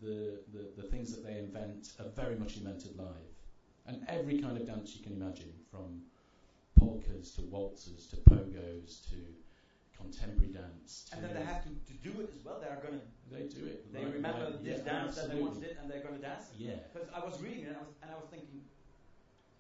the, 0.02 0.40
the, 0.54 0.82
the 0.82 0.88
things 0.88 1.12
that 1.14 1.26
they 1.26 1.38
invent 1.38 1.90
are 2.00 2.10
very 2.16 2.36
much 2.36 2.58
invented 2.58 2.98
live. 2.98 3.30
and 3.86 4.02
every 4.08 4.40
kind 4.40 4.58
of 4.58 4.66
dance 4.66 4.96
you 4.96 5.04
can 5.04 5.14
imagine, 5.14 5.52
from 5.70 6.02
polkas 6.80 7.32
to 7.36 7.42
waltzes 7.42 8.08
to 8.08 8.16
pogos 8.18 9.04
to 9.10 9.18
contemporary 9.98 10.52
dance. 10.54 11.06
To 11.10 11.16
And 11.18 11.26
then 11.26 11.34
they 11.36 11.44
have 11.44 11.64
to, 11.64 11.70
to 11.70 11.94
do 12.08 12.22
it 12.22 12.30
as 12.36 12.44
well. 12.46 12.60
They 12.60 12.68
are 12.68 12.82
going 12.82 13.00
to, 13.00 13.06
they 13.32 13.44
do 13.48 13.66
it. 13.68 13.92
they 13.94 14.04
like- 14.06 14.14
remember 14.14 14.46
like- 14.52 14.64
this 14.64 14.80
yeah, 14.80 14.92
dance 14.92 15.16
that 15.16 15.32
they 15.32 15.40
once 15.42 15.58
did 15.60 15.78
and 15.82 15.90
they're 15.92 16.02
going 16.02 16.16
to 16.16 16.22
dance. 16.22 16.46
Yeah. 16.58 16.80
Because 16.92 17.10
I 17.14 17.20
was 17.24 17.42
reading 17.42 17.66
it 17.66 17.68
and 17.68 17.78
I 17.78 17.84
was, 17.84 17.94
and 18.02 18.12
I 18.12 18.16
was 18.16 18.28
thinking, 18.32 18.62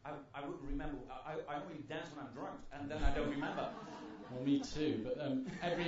I, 0.05 0.11
I 0.35 0.41
wouldn't 0.41 0.63
remember. 0.67 0.97
I, 1.09 1.39
I 1.47 1.55
only 1.63 1.79
dance 1.87 2.09
when 2.13 2.25
I'm 2.25 2.33
drunk, 2.33 2.59
and 2.73 2.89
then 2.91 2.99
I 3.03 3.11
don't 3.15 3.29
remember. 3.29 3.69
Well, 4.31 4.43
me 4.43 4.59
too. 4.59 4.99
But 5.03 5.15
um, 5.23 5.45
every 5.61 5.87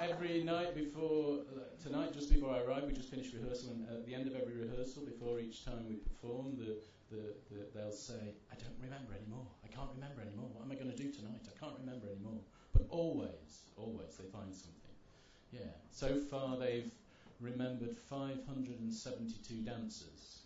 every 0.00 0.42
night 0.44 0.74
before 0.74 1.40
uh, 1.56 1.60
tonight, 1.82 2.12
just 2.12 2.28
before 2.32 2.50
I 2.54 2.60
arrive, 2.60 2.84
we 2.84 2.92
just 2.92 3.08
finished 3.10 3.32
rehearsal, 3.32 3.70
and 3.72 3.88
at 3.88 4.04
the 4.04 4.14
end 4.14 4.26
of 4.26 4.34
every 4.34 4.54
rehearsal, 4.54 5.04
before 5.04 5.38
each 5.40 5.64
time 5.64 5.86
we 5.88 5.96
perform, 5.96 6.56
the, 6.56 6.76
the, 7.10 7.34
the 7.50 7.66
they'll 7.74 7.92
say, 7.92 8.34
"I 8.52 8.56
don't 8.56 8.76
remember 8.82 9.14
anymore. 9.14 9.46
I 9.64 9.68
can't 9.68 9.90
remember 9.94 10.20
anymore. 10.20 10.50
What 10.52 10.64
am 10.64 10.72
I 10.72 10.74
going 10.74 10.90
to 10.90 10.96
do 10.96 11.10
tonight? 11.10 11.48
I 11.48 11.58
can't 11.58 11.78
remember 11.78 12.08
anymore." 12.08 12.40
But 12.72 12.86
always, 12.90 13.64
always, 13.76 14.16
they 14.16 14.28
find 14.28 14.52
something. 14.52 14.92
Yeah. 15.52 15.72
So 15.90 16.18
far, 16.30 16.58
they've 16.58 16.90
remembered 17.40 17.96
572 17.96 19.54
dancers. 19.64 20.37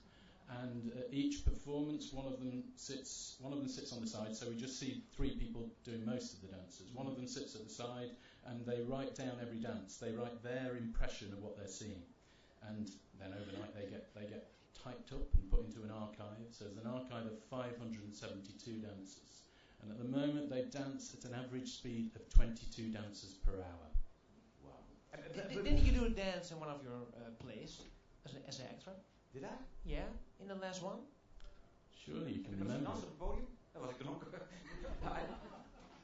And 0.61 0.92
uh, 0.97 1.02
each 1.11 1.44
performance, 1.44 2.12
one 2.12 2.26
of 2.26 2.38
them 2.38 2.64
sits, 2.76 3.37
one 3.40 3.52
of 3.52 3.59
them 3.59 3.68
sits 3.68 3.92
on 3.92 4.00
the 4.00 4.06
side. 4.06 4.37
So 4.37 4.49
we 4.49 4.56
just 4.56 4.78
see 4.78 5.02
three 5.16 5.37
people 5.37 5.71
doing 5.85 6.04
most 6.04 6.35
of 6.35 6.40
the 6.42 6.49
dances. 6.49 6.90
One 6.92 7.06
of 7.06 7.16
them 7.16 7.26
sits 7.26 7.54
at 7.54 7.64
the 7.64 7.73
side, 7.73 8.11
and 8.47 8.64
they 8.66 8.82
write 8.82 9.14
down 9.14 9.32
every 9.40 9.59
dance. 9.59 9.97
They 9.97 10.12
write 10.12 10.42
their 10.42 10.76
impression 10.76 11.32
of 11.32 11.42
what 11.42 11.56
they're 11.56 11.68
seeing, 11.68 12.02
and 12.68 12.90
then 13.18 13.32
overnight 13.32 13.75
they 13.75 13.88
get 13.88 14.14
they 14.14 14.26
get 14.26 14.50
typed 14.82 15.12
up 15.12 15.25
and 15.35 15.50
put 15.50 15.64
into 15.64 15.82
an 15.82 15.90
archive. 15.90 16.44
So 16.50 16.64
there's 16.64 16.85
an 16.85 16.90
archive 16.90 17.26
of 17.26 17.38
572 17.50 18.73
dances, 18.82 19.49
and 19.80 19.90
at 19.90 19.99
the 19.99 20.04
moment 20.04 20.50
they 20.50 20.62
dance 20.68 21.14
at 21.16 21.25
an 21.30 21.35
average 21.35 21.68
speed 21.71 22.11
of 22.16 22.28
22 22.28 22.90
dances 22.90 23.35
per 23.47 23.52
hour. 23.52 23.88
Wow. 24.64 24.73
Did, 25.32 25.49
did- 25.49 25.64
didn't 25.64 25.85
you 25.85 25.92
do 25.92 26.04
a 26.04 26.11
dance 26.11 26.50
in 26.50 26.61
one 26.61 26.68
of 26.68 26.82
your 26.82 27.06
uh, 27.16 27.30
plays 27.38 27.80
as, 28.26 28.35
a, 28.35 28.49
as 28.49 28.59
an 28.59 28.66
actor? 28.66 28.92
Did 29.33 29.45
I? 29.45 29.55
Yeah, 29.85 30.09
in 30.41 30.49
the 30.49 30.55
last 30.55 30.83
one. 30.83 30.99
Surely 31.91 32.33
you 32.33 32.43
can 32.43 32.53
Heb 32.53 32.62
remember. 32.62 32.85
dansen 32.85 33.05
op 33.05 33.09
het 33.11 33.19
podium? 33.19 33.47
Dat 33.73 33.83
was 33.83 33.91
ik 33.91 33.99
dan 33.99 34.09
ook. 34.09 34.23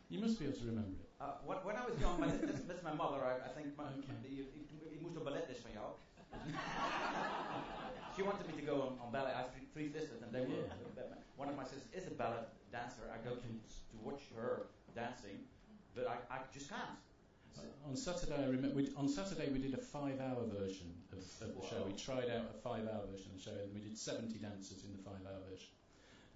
You 0.08 0.20
must 0.22 0.38
be 0.38 0.44
able 0.46 0.58
to 0.58 0.64
remember 0.64 0.92
it. 0.92 1.06
uh, 1.20 1.34
when, 1.44 1.58
when 1.64 1.76
I 1.76 1.84
was 1.90 2.00
young, 2.00 2.18
my, 2.20 2.28
that's, 2.28 2.64
that's 2.66 2.82
my 2.82 2.94
mother. 2.94 3.20
I, 3.24 3.34
I 3.48 3.50
think 3.54 3.76
my, 3.76 3.84
Okay. 3.84 4.16
die, 4.22 4.40
ik, 4.40 4.70
ik 4.92 5.00
moest 5.00 5.16
op 5.16 5.24
balletles 5.24 5.58
van 5.58 5.70
jou. 5.72 5.88
she 8.14 8.22
wanted 8.24 8.46
me 8.46 8.54
to 8.60 8.64
go 8.72 8.80
on, 8.86 9.00
on 9.00 9.10
ballet. 9.10 9.32
I 9.32 9.36
have 9.42 9.50
three, 9.52 9.66
three 9.72 9.88
sisters, 10.00 10.22
and 10.22 10.32
they 10.32 10.40
were. 10.46 10.64
One 11.36 11.48
of 11.50 11.56
my 11.56 11.64
sisters 11.64 11.92
is 11.92 12.06
a 12.06 12.14
ballet 12.16 12.44
dancer. 12.70 13.04
I 13.16 13.18
go 13.28 13.34
to, 13.36 13.48
to 13.90 13.96
watch 14.06 14.22
her 14.34 14.66
dancing, 14.94 15.38
but 15.94 16.06
I, 16.06 16.16
I 16.34 16.38
just 16.52 16.68
can't. 16.70 16.96
On 17.88 17.96
Saturday, 17.96 18.36
I 18.36 18.46
remember 18.46 18.76
we, 18.76 18.90
on 18.96 19.08
Saturday 19.08 19.48
we 19.50 19.58
did 19.58 19.72
a 19.74 19.78
five-hour 19.80 20.44
version 20.60 20.92
of, 21.12 21.18
of 21.40 21.54
the 21.56 21.66
show. 21.66 21.82
We 21.86 21.94
tried 21.94 22.28
out 22.28 22.44
a 22.54 22.58
five-hour 22.62 23.06
version 23.10 23.32
of 23.32 23.38
the 23.38 23.42
show, 23.42 23.56
and 23.64 23.72
we 23.72 23.80
did 23.80 23.96
70 23.96 24.38
dancers 24.38 24.84
in 24.84 24.92
the 24.92 25.02
five-hour 25.02 25.40
version. 25.50 25.72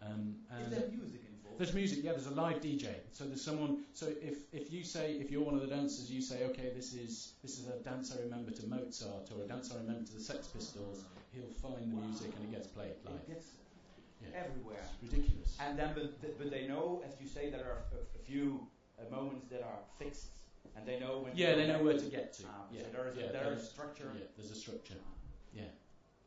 Um, 0.00 0.34
Is 0.64 0.70
there 0.70 0.88
music 0.88 1.20
involved? 1.28 1.58
there's 1.58 1.74
music, 1.74 2.00
yeah. 2.02 2.12
There's 2.12 2.26
a 2.26 2.34
live 2.34 2.60
DJ. 2.62 2.88
So 3.12 3.24
there's 3.24 3.44
someone. 3.44 3.84
So 3.92 4.06
if, 4.20 4.38
if 4.52 4.72
you 4.72 4.82
say 4.82 5.12
if 5.20 5.30
you're 5.30 5.44
one 5.44 5.54
of 5.54 5.60
the 5.60 5.66
dancers, 5.68 6.10
you 6.10 6.22
say, 6.22 6.44
okay, 6.50 6.72
this 6.74 6.94
is 6.94 7.34
this 7.42 7.58
is 7.58 7.68
a 7.68 7.78
dance 7.84 8.16
I 8.16 8.20
remember 8.22 8.50
to 8.50 8.66
Mozart 8.66 9.28
or 9.36 9.44
a 9.44 9.46
dance 9.46 9.70
I 9.70 9.76
remember 9.78 10.04
to 10.06 10.14
the 10.14 10.20
Sex 10.20 10.48
Pistols. 10.48 11.04
He'll 11.32 11.44
find 11.62 11.92
the 11.92 12.00
music 12.06 12.32
and 12.34 12.48
it 12.48 12.50
gets 12.50 12.66
played 12.66 12.96
It 13.04 13.28
gets 13.28 13.46
Yeah. 14.22 14.40
everywhere. 14.44 14.82
It's 14.82 15.12
ridiculous. 15.12 15.56
And 15.60 15.78
then, 15.78 15.92
but, 15.94 16.38
but 16.38 16.50
they 16.50 16.66
know, 16.66 17.02
as 17.06 17.14
you 17.20 17.28
say, 17.28 17.50
there 17.50 17.64
are 17.64 17.84
a, 17.92 18.18
a 18.18 18.22
few 18.26 18.66
uh, 18.98 19.08
moments 19.14 19.46
that 19.50 19.62
are 19.62 19.78
fixed, 19.98 20.41
and 20.76 20.86
they 20.86 20.98
know 20.98 21.20
when. 21.22 21.32
Yeah, 21.36 21.54
they 21.54 21.66
know 21.66 21.82
where 21.82 21.98
to 21.98 22.08
get 22.10 22.32
to. 22.38 22.42
Ah, 22.48 22.66
Yeah, 22.70 22.82
so 22.84 22.90
there 22.92 23.08
is 23.10 23.16
yeah, 23.16 23.28
a, 23.28 23.32
there 23.32 23.52
is 23.52 23.62
structure. 23.68 24.10
Yeah, 24.14 24.26
there's 24.36 24.50
a 24.50 24.54
structure. 24.64 24.98
Yeah, 25.54 25.70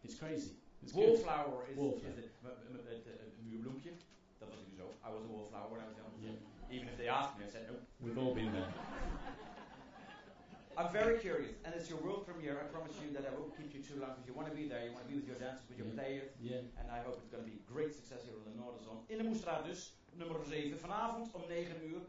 it's 0.04 0.16
crazy. 0.20 0.52
It's. 0.84 0.94
Wallflower 0.94 1.66
is, 1.72 1.78
Wallflower. 1.78 2.14
is 2.20 2.26
uh, 2.44 3.12
muurbloempje. 3.50 3.92
Dat 4.40 4.50
was 4.50 4.60
ik 4.60 4.70
dus 4.70 4.80
ook. 4.86 4.94
I 5.08 5.10
was 5.16 5.24
a 5.24 5.32
wallflower 5.34 5.70
when 5.72 5.82
I 5.82 5.88
was 5.90 5.98
young. 5.98 6.12
Yeah. 6.20 6.74
Even 6.76 6.88
if 6.88 6.96
they 6.98 7.08
asked 7.10 7.38
me, 7.38 7.46
I 7.46 7.50
said 7.50 7.64
no. 7.70 7.76
We've 8.04 8.20
all 8.22 8.34
been 8.34 8.52
there. 8.52 8.70
I'm 10.78 10.92
very 10.92 11.18
curious, 11.20 11.54
and 11.64 11.72
it's 11.74 11.88
your 11.88 12.02
world 12.04 12.26
premiere. 12.26 12.60
I 12.60 12.66
promise 12.68 12.96
you 13.02 13.08
that 13.16 13.24
I 13.24 13.32
won't 13.38 13.56
keep 13.56 13.72
you 13.74 13.80
too 13.90 13.96
long 14.04 14.12
because 14.12 14.28
you 14.28 14.34
want 14.40 14.50
to 14.52 14.56
be 14.62 14.68
there. 14.68 14.84
You 14.84 14.92
want 14.92 15.08
to 15.08 15.12
be 15.14 15.16
with 15.22 15.28
your 15.32 15.40
dancers, 15.40 15.64
with 15.70 15.78
your 15.80 15.88
Yeah. 15.88 15.96
players. 16.00 16.30
Yeah. 16.42 16.80
And 16.80 16.92
I 16.92 17.00
hope 17.06 17.16
it's 17.22 17.32
going 17.34 17.44
to 17.46 17.50
be 17.54 17.58
great 17.74 17.94
success 17.96 18.22
here 18.28 18.36
in 18.36 18.44
the 18.44 18.56
Noorderzon. 18.60 18.98
In 19.08 19.18
de 19.18 19.24
Moestraat 19.24 19.64
dus, 19.66 19.94
nummer 20.20 20.36
7. 20.46 20.80
Vanavond 20.80 21.32
om 21.34 21.42
9 21.48 21.76
uur. 21.90 22.02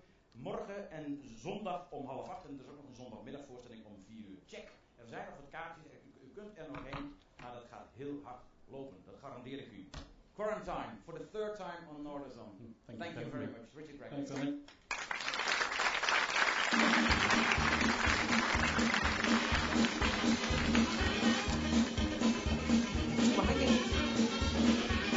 Morgen 0.43 0.91
en 0.91 1.21
zondag 1.37 1.91
om 1.91 2.07
half 2.07 2.29
8. 2.29 2.45
En 2.45 2.55
er 2.59 2.65
is 2.65 2.71
ook 2.71 2.77
nog 2.77 2.89
een 2.89 2.95
zondagmiddagvoorstelling 2.95 3.85
om 3.85 4.05
4 4.07 4.29
uur. 4.29 4.39
Check. 4.47 4.73
Er 4.97 5.07
zijn 5.07 5.25
nog 5.27 5.37
wat 5.37 5.49
kaartjes. 5.51 5.85
U, 5.93 6.27
u 6.27 6.31
kunt 6.35 6.59
er 6.59 6.67
nog 6.73 6.85
heen. 6.85 7.15
Maar 7.41 7.53
dat 7.53 7.65
gaat 7.71 7.89
heel 7.95 8.21
hard 8.23 8.43
lopen. 8.69 8.97
Dat 9.05 9.15
garandeer 9.21 9.59
ik 9.59 9.73
u. 9.73 9.89
Quarantine. 10.35 10.97
For 11.05 11.15
the 11.15 11.29
third 11.31 11.57
time 11.57 11.89
on 11.97 12.03
Noorderzon. 12.03 12.77
Thank, 12.87 12.99
Thank 12.99 13.13
you 13.13 13.23
Thank 13.23 13.33
very 13.33 13.47
much. 13.47 13.75
Richard 13.75 13.97
Gregg. 13.99 14.13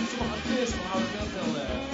Sommige 0.09 0.33
acteurs 0.33 0.73
houden 0.73 1.11
wel 1.13 1.25
veel 1.25 1.88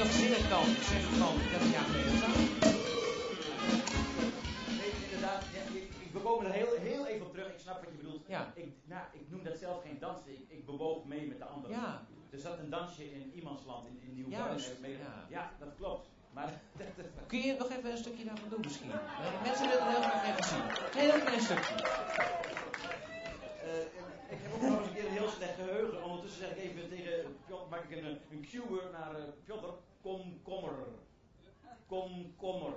dat 0.00 0.08
nog 0.08 0.48
kan? 0.48 0.66
Zeggen 0.90 1.12
van 1.22 1.34
30 1.36 1.72
jaar 1.72 1.86
geleden? 1.90 2.12
Nee, 4.78 4.90
inderdaad. 5.04 5.42
Ja, 5.54 5.62
ik, 5.80 5.88
ik 6.06 6.12
bewoog 6.12 6.44
er 6.44 6.52
heel, 6.52 6.74
heel 6.78 7.06
even 7.06 7.26
op 7.26 7.32
terug. 7.32 7.48
Ik 7.48 7.58
snap 7.58 7.78
wat 7.84 7.90
je 7.90 7.96
bedoelt. 7.96 8.26
Ja. 8.26 8.52
Ik, 8.54 8.68
nou, 8.84 9.04
ik 9.12 9.30
noem 9.30 9.42
dat 9.42 9.58
zelf 9.58 9.82
geen 9.82 9.98
dansen. 9.98 10.32
Ik, 10.32 10.44
ik 10.48 10.66
bewoog 10.66 11.04
mee 11.04 11.26
met 11.26 11.38
de 11.38 11.44
anderen. 11.44 11.76
Ja. 11.76 12.06
Er 12.30 12.38
zat 12.38 12.58
een 12.58 12.70
dansje 12.70 13.12
in 13.12 13.32
iemands 13.34 13.64
land 13.64 13.86
in, 13.86 14.00
in 14.06 14.14
Nieuw 14.14 14.28
Juist, 14.28 14.80
Mee, 14.80 14.90
ja. 14.90 15.26
ja, 15.28 15.52
dat 15.58 15.68
klopt. 15.76 16.08
Maar 16.32 16.46
dat, 16.78 16.86
dat, 16.96 17.06
Kun 17.26 17.38
je 17.38 17.56
nog 17.58 17.70
even 17.70 17.90
een 17.90 17.96
stukje 17.96 18.24
daarvan 18.24 18.48
doen 18.48 18.60
misschien? 18.60 18.90
Eh, 18.90 19.42
Mensen 19.42 19.68
willen 19.68 19.86
het 19.86 19.96
heel 19.96 20.08
graag 20.08 20.24
even 20.30 20.44
zien. 20.44 20.64
Een 21.02 21.10
heel 21.10 21.20
klein 21.20 21.40
stukje. 21.40 21.74
Eh, 23.64 23.80
ik 24.34 24.38
heb 24.42 24.52
ook 24.54 24.60
nog 24.60 24.78
eens 24.78 24.86
een 24.86 24.94
keer 24.94 25.06
een 25.06 25.18
heel 25.20 25.28
slecht 25.28 25.54
geheugen. 25.54 26.04
Ondertussen 26.04 26.40
zeg 26.40 26.50
ik 26.50 26.58
even 26.58 26.88
tegen 26.88 27.36
Piotr, 27.46 27.68
maak 27.70 27.84
ik 27.84 27.96
een, 27.96 28.18
een 28.30 28.46
cue 28.50 28.80
naar 28.92 29.12
uh, 29.18 29.24
Piotr. 29.44 29.72
Komkommer. 30.02 30.72
Komkommer. 31.86 32.72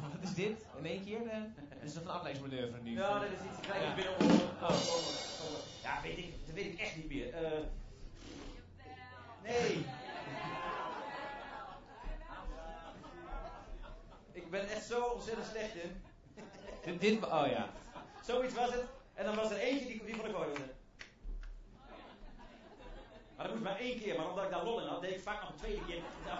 Wat 0.00 0.22
is 0.22 0.34
dit? 0.34 0.64
In 0.78 0.86
één 0.86 1.04
keer? 1.04 1.20
Dit 1.80 1.82
is 1.82 1.94
een 1.94 2.08
afleidingsmanoeuvre 2.08 2.80
nu. 2.82 2.92
Ja, 2.92 3.18
dat 3.18 3.28
is 3.30 3.38
iets 3.50 3.66
gelijk 3.66 3.82
Ja. 3.82 3.94
binnen. 3.94 4.16
Komkommer. 4.58 5.14
Ja, 5.82 6.00
weet 6.02 6.18
ik, 6.18 6.46
dat 6.46 6.54
weet 6.54 6.72
ik 6.72 6.78
echt 6.80 6.96
niet 6.96 7.08
meer. 7.08 7.34
Eh, 7.34 7.60
nee. 9.42 9.84
Ik 14.32 14.50
ben 14.50 14.68
echt 14.68 14.86
zo 14.86 15.04
ontzettend 15.04 15.46
slecht 15.46 15.74
in. 15.74 16.98
Dit, 16.98 17.24
oh 17.24 17.46
ja. 17.50 17.68
Zoiets 18.24 18.54
was 18.54 18.72
het. 18.72 18.84
En 19.14 19.24
dan 19.24 19.34
was 19.36 19.50
er 19.50 19.56
eentje 19.56 19.86
die, 19.86 20.04
die 20.04 20.14
vond 20.14 20.26
ik 20.26 20.32
wel 20.32 20.42
heel 20.42 20.52
leuk. 20.52 20.74
Maar 23.36 23.45
dat 23.45 23.45
moest 23.56 23.68
maar 23.70 23.80
één 23.80 23.98
keer. 24.00 24.16
Maar 24.16 24.28
omdat 24.28 24.44
ik 24.44 24.50
daar 24.50 24.64
lol 24.64 24.80
in 24.80 24.86
had, 24.86 25.00
deed 25.00 25.14
ik 25.18 25.20
vaak 25.20 25.40
nog 25.40 25.50
een 25.50 25.62
tweede 25.64 25.84
keer. 25.88 26.02
Nou, 26.26 26.38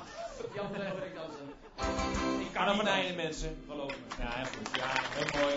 andere 0.66 0.94
wil 0.94 1.06
ik 1.10 1.14
dansen. 1.14 1.46
Ik 2.46 2.52
Kan 2.52 2.66
er 2.68 2.86
einde 2.86 2.92
dansen. 2.92 3.16
mensen. 3.16 3.50
Geloof 3.70 3.92
me. 4.00 4.06
Ja, 4.22 4.30
heel 4.40 4.50
goed. 4.54 4.68
Ja, 4.82 4.90
heel 5.16 5.30
mooi. 5.40 5.56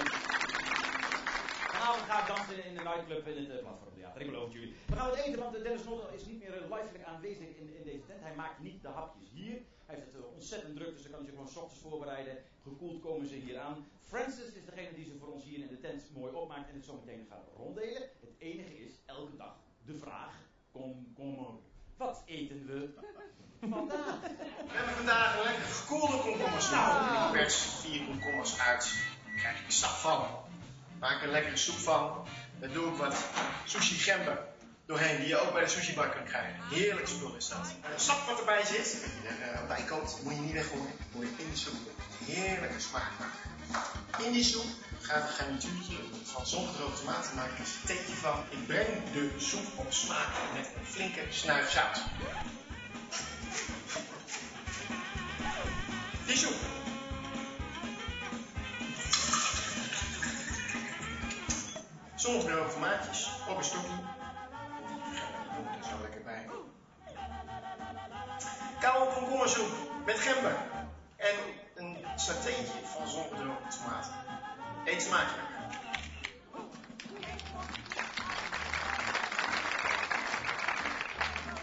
Vanavond 1.73 2.03
ga 2.09 2.17
ik 2.21 2.27
dansen 2.33 2.65
in 2.69 2.73
de 2.77 2.83
nightclub 2.89 3.27
in 3.27 3.37
het 3.43 3.51
uh, 3.55 3.59
platformtheater. 3.65 4.21
Ik 4.21 4.27
beloof 4.31 4.43
het 4.43 4.53
jullie. 4.53 4.73
We 4.91 4.95
gaan 4.95 5.09
het 5.09 5.19
eten, 5.25 5.39
want 5.39 5.55
eh, 5.55 5.63
Dennis 5.63 5.83
Noddel 5.83 6.09
is 6.17 6.25
niet 6.25 6.39
meer 6.43 6.53
uh, 6.55 6.61
livelijk 6.75 7.03
aanwezig 7.11 7.47
in, 7.61 7.67
in 7.77 7.83
deze 7.83 8.05
tent. 8.05 8.21
Hij 8.27 8.35
maakt 8.35 8.59
niet 8.59 8.81
de 8.81 8.87
hapjes 8.87 9.29
hier. 9.39 9.57
Hij 9.85 9.95
heeft 9.95 10.07
het 10.07 10.15
uh, 10.21 10.33
ontzettend 10.33 10.75
druk, 10.75 10.93
dus 10.95 11.01
dan 11.03 11.11
kan 11.11 11.19
hij 11.19 11.29
zich 11.29 11.35
gewoon 11.37 11.53
's 11.53 11.57
ochtends 11.63 11.81
voorbereiden. 11.87 12.35
Gekoeld 12.63 12.99
komen 13.01 13.27
ze 13.27 13.35
hier 13.35 13.59
aan. 13.59 13.87
Francis 14.11 14.53
is 14.59 14.65
degene 14.65 14.93
die 14.93 15.05
ze 15.05 15.17
voor 15.19 15.31
ons 15.35 15.43
hier 15.43 15.59
in 15.59 15.67
de 15.67 15.79
tent 15.79 16.01
mooi 16.13 16.33
opmaakt 16.33 16.69
en 16.69 16.75
het 16.75 16.85
zo 16.85 17.01
meteen 17.05 17.25
gaat 17.29 17.47
ronddelen. 17.55 18.01
Het 18.19 18.33
enige 18.37 18.75
is, 18.85 18.91
elke 19.05 19.35
dag 19.35 19.55
de 19.85 19.95
vraag, 19.95 20.33
kom. 21.15 21.59
Wat 21.97 22.23
eten 22.25 22.65
we 22.65 22.89
vandaag? 23.69 24.19
We 24.67 24.75
hebben 24.77 24.95
vandaag 24.95 25.37
een 25.37 25.43
lekker 25.43 25.63
gekoelde 25.63 26.17
komkommers. 26.17 26.69
Nou, 26.69 27.25
ik 27.25 27.31
pers 27.31 27.55
vier 27.55 28.05
komkommers 28.05 28.59
uit. 28.59 28.93
Daar 29.25 29.35
krijg 29.35 29.59
ik 29.59 29.65
een 29.65 29.71
sap 29.71 29.89
van. 29.89 30.27
Maak 30.99 31.17
er 31.17 31.23
een 31.23 31.31
lekkere 31.31 31.57
soep 31.57 31.75
van. 31.75 32.25
Daar 32.59 32.71
doe 32.71 32.91
ik 32.91 32.97
wat 32.97 33.15
sushi 33.65 33.95
gember 33.95 34.47
doorheen 34.89 35.17
die 35.17 35.27
je 35.27 35.37
ook 35.37 35.53
bij 35.53 35.63
de 35.63 35.69
sushi 35.69 35.93
bar 35.93 36.09
kunt 36.09 36.27
krijgen. 36.27 36.59
Heerlijk 36.69 37.07
spul 37.07 37.35
is 37.35 37.47
dat. 37.47 37.73
En 37.81 37.91
het 37.91 38.01
sap 38.01 38.27
wat 38.27 38.39
erbij 38.39 38.65
zit, 38.65 39.01
wat 39.01 39.11
je 39.21 39.45
er 39.45 39.61
uh, 39.61 39.67
bij 39.67 39.83
koopt, 39.83 40.19
moet 40.23 40.33
je 40.33 40.39
niet 40.39 40.53
weggooien. 40.53 40.93
Moet 41.11 41.25
je 41.37 41.43
in 41.43 41.49
de 41.51 41.57
soep 41.57 41.73
heerlijke 42.25 42.79
smaak 42.79 43.11
maken. 43.19 44.25
In 44.25 44.31
die 44.31 44.43
soep 44.43 44.65
gaat 45.01 45.21
een 45.21 45.35
garnituurtje 45.35 45.95
van 46.23 46.45
zongedroogde 46.47 46.99
tomaten 46.99 47.35
maken 47.35 47.59
een 47.59 47.65
steekje 47.65 48.13
van. 48.13 48.43
Ik 48.49 48.67
breng 48.67 49.11
de 49.13 49.33
soep 49.37 49.65
op 49.75 49.93
smaak 49.93 50.27
met 50.53 50.69
een 50.77 50.85
flinke 50.85 51.21
snuif 51.29 51.71
zout. 51.71 52.01
Die 56.25 56.37
soep. 56.37 56.55
Zongedroogde 62.15 62.73
tomaatjes 62.73 63.29
op 63.47 63.57
een 63.57 63.63
stokje. 63.63 63.93
Er 65.79 65.85
zo 65.89 66.01
lekker 66.01 66.21
bij. 66.23 66.45
Koude 68.79 69.13
komkommersoep 69.13 69.69
met 70.05 70.19
gember. 70.19 70.57
En 71.15 71.35
een 71.75 71.97
satéetje 72.15 72.79
van 72.83 73.07
zongedroogde 73.07 73.77
tomaten. 73.77 74.38
Eet 74.85 75.01
smakelijk. 75.01 75.47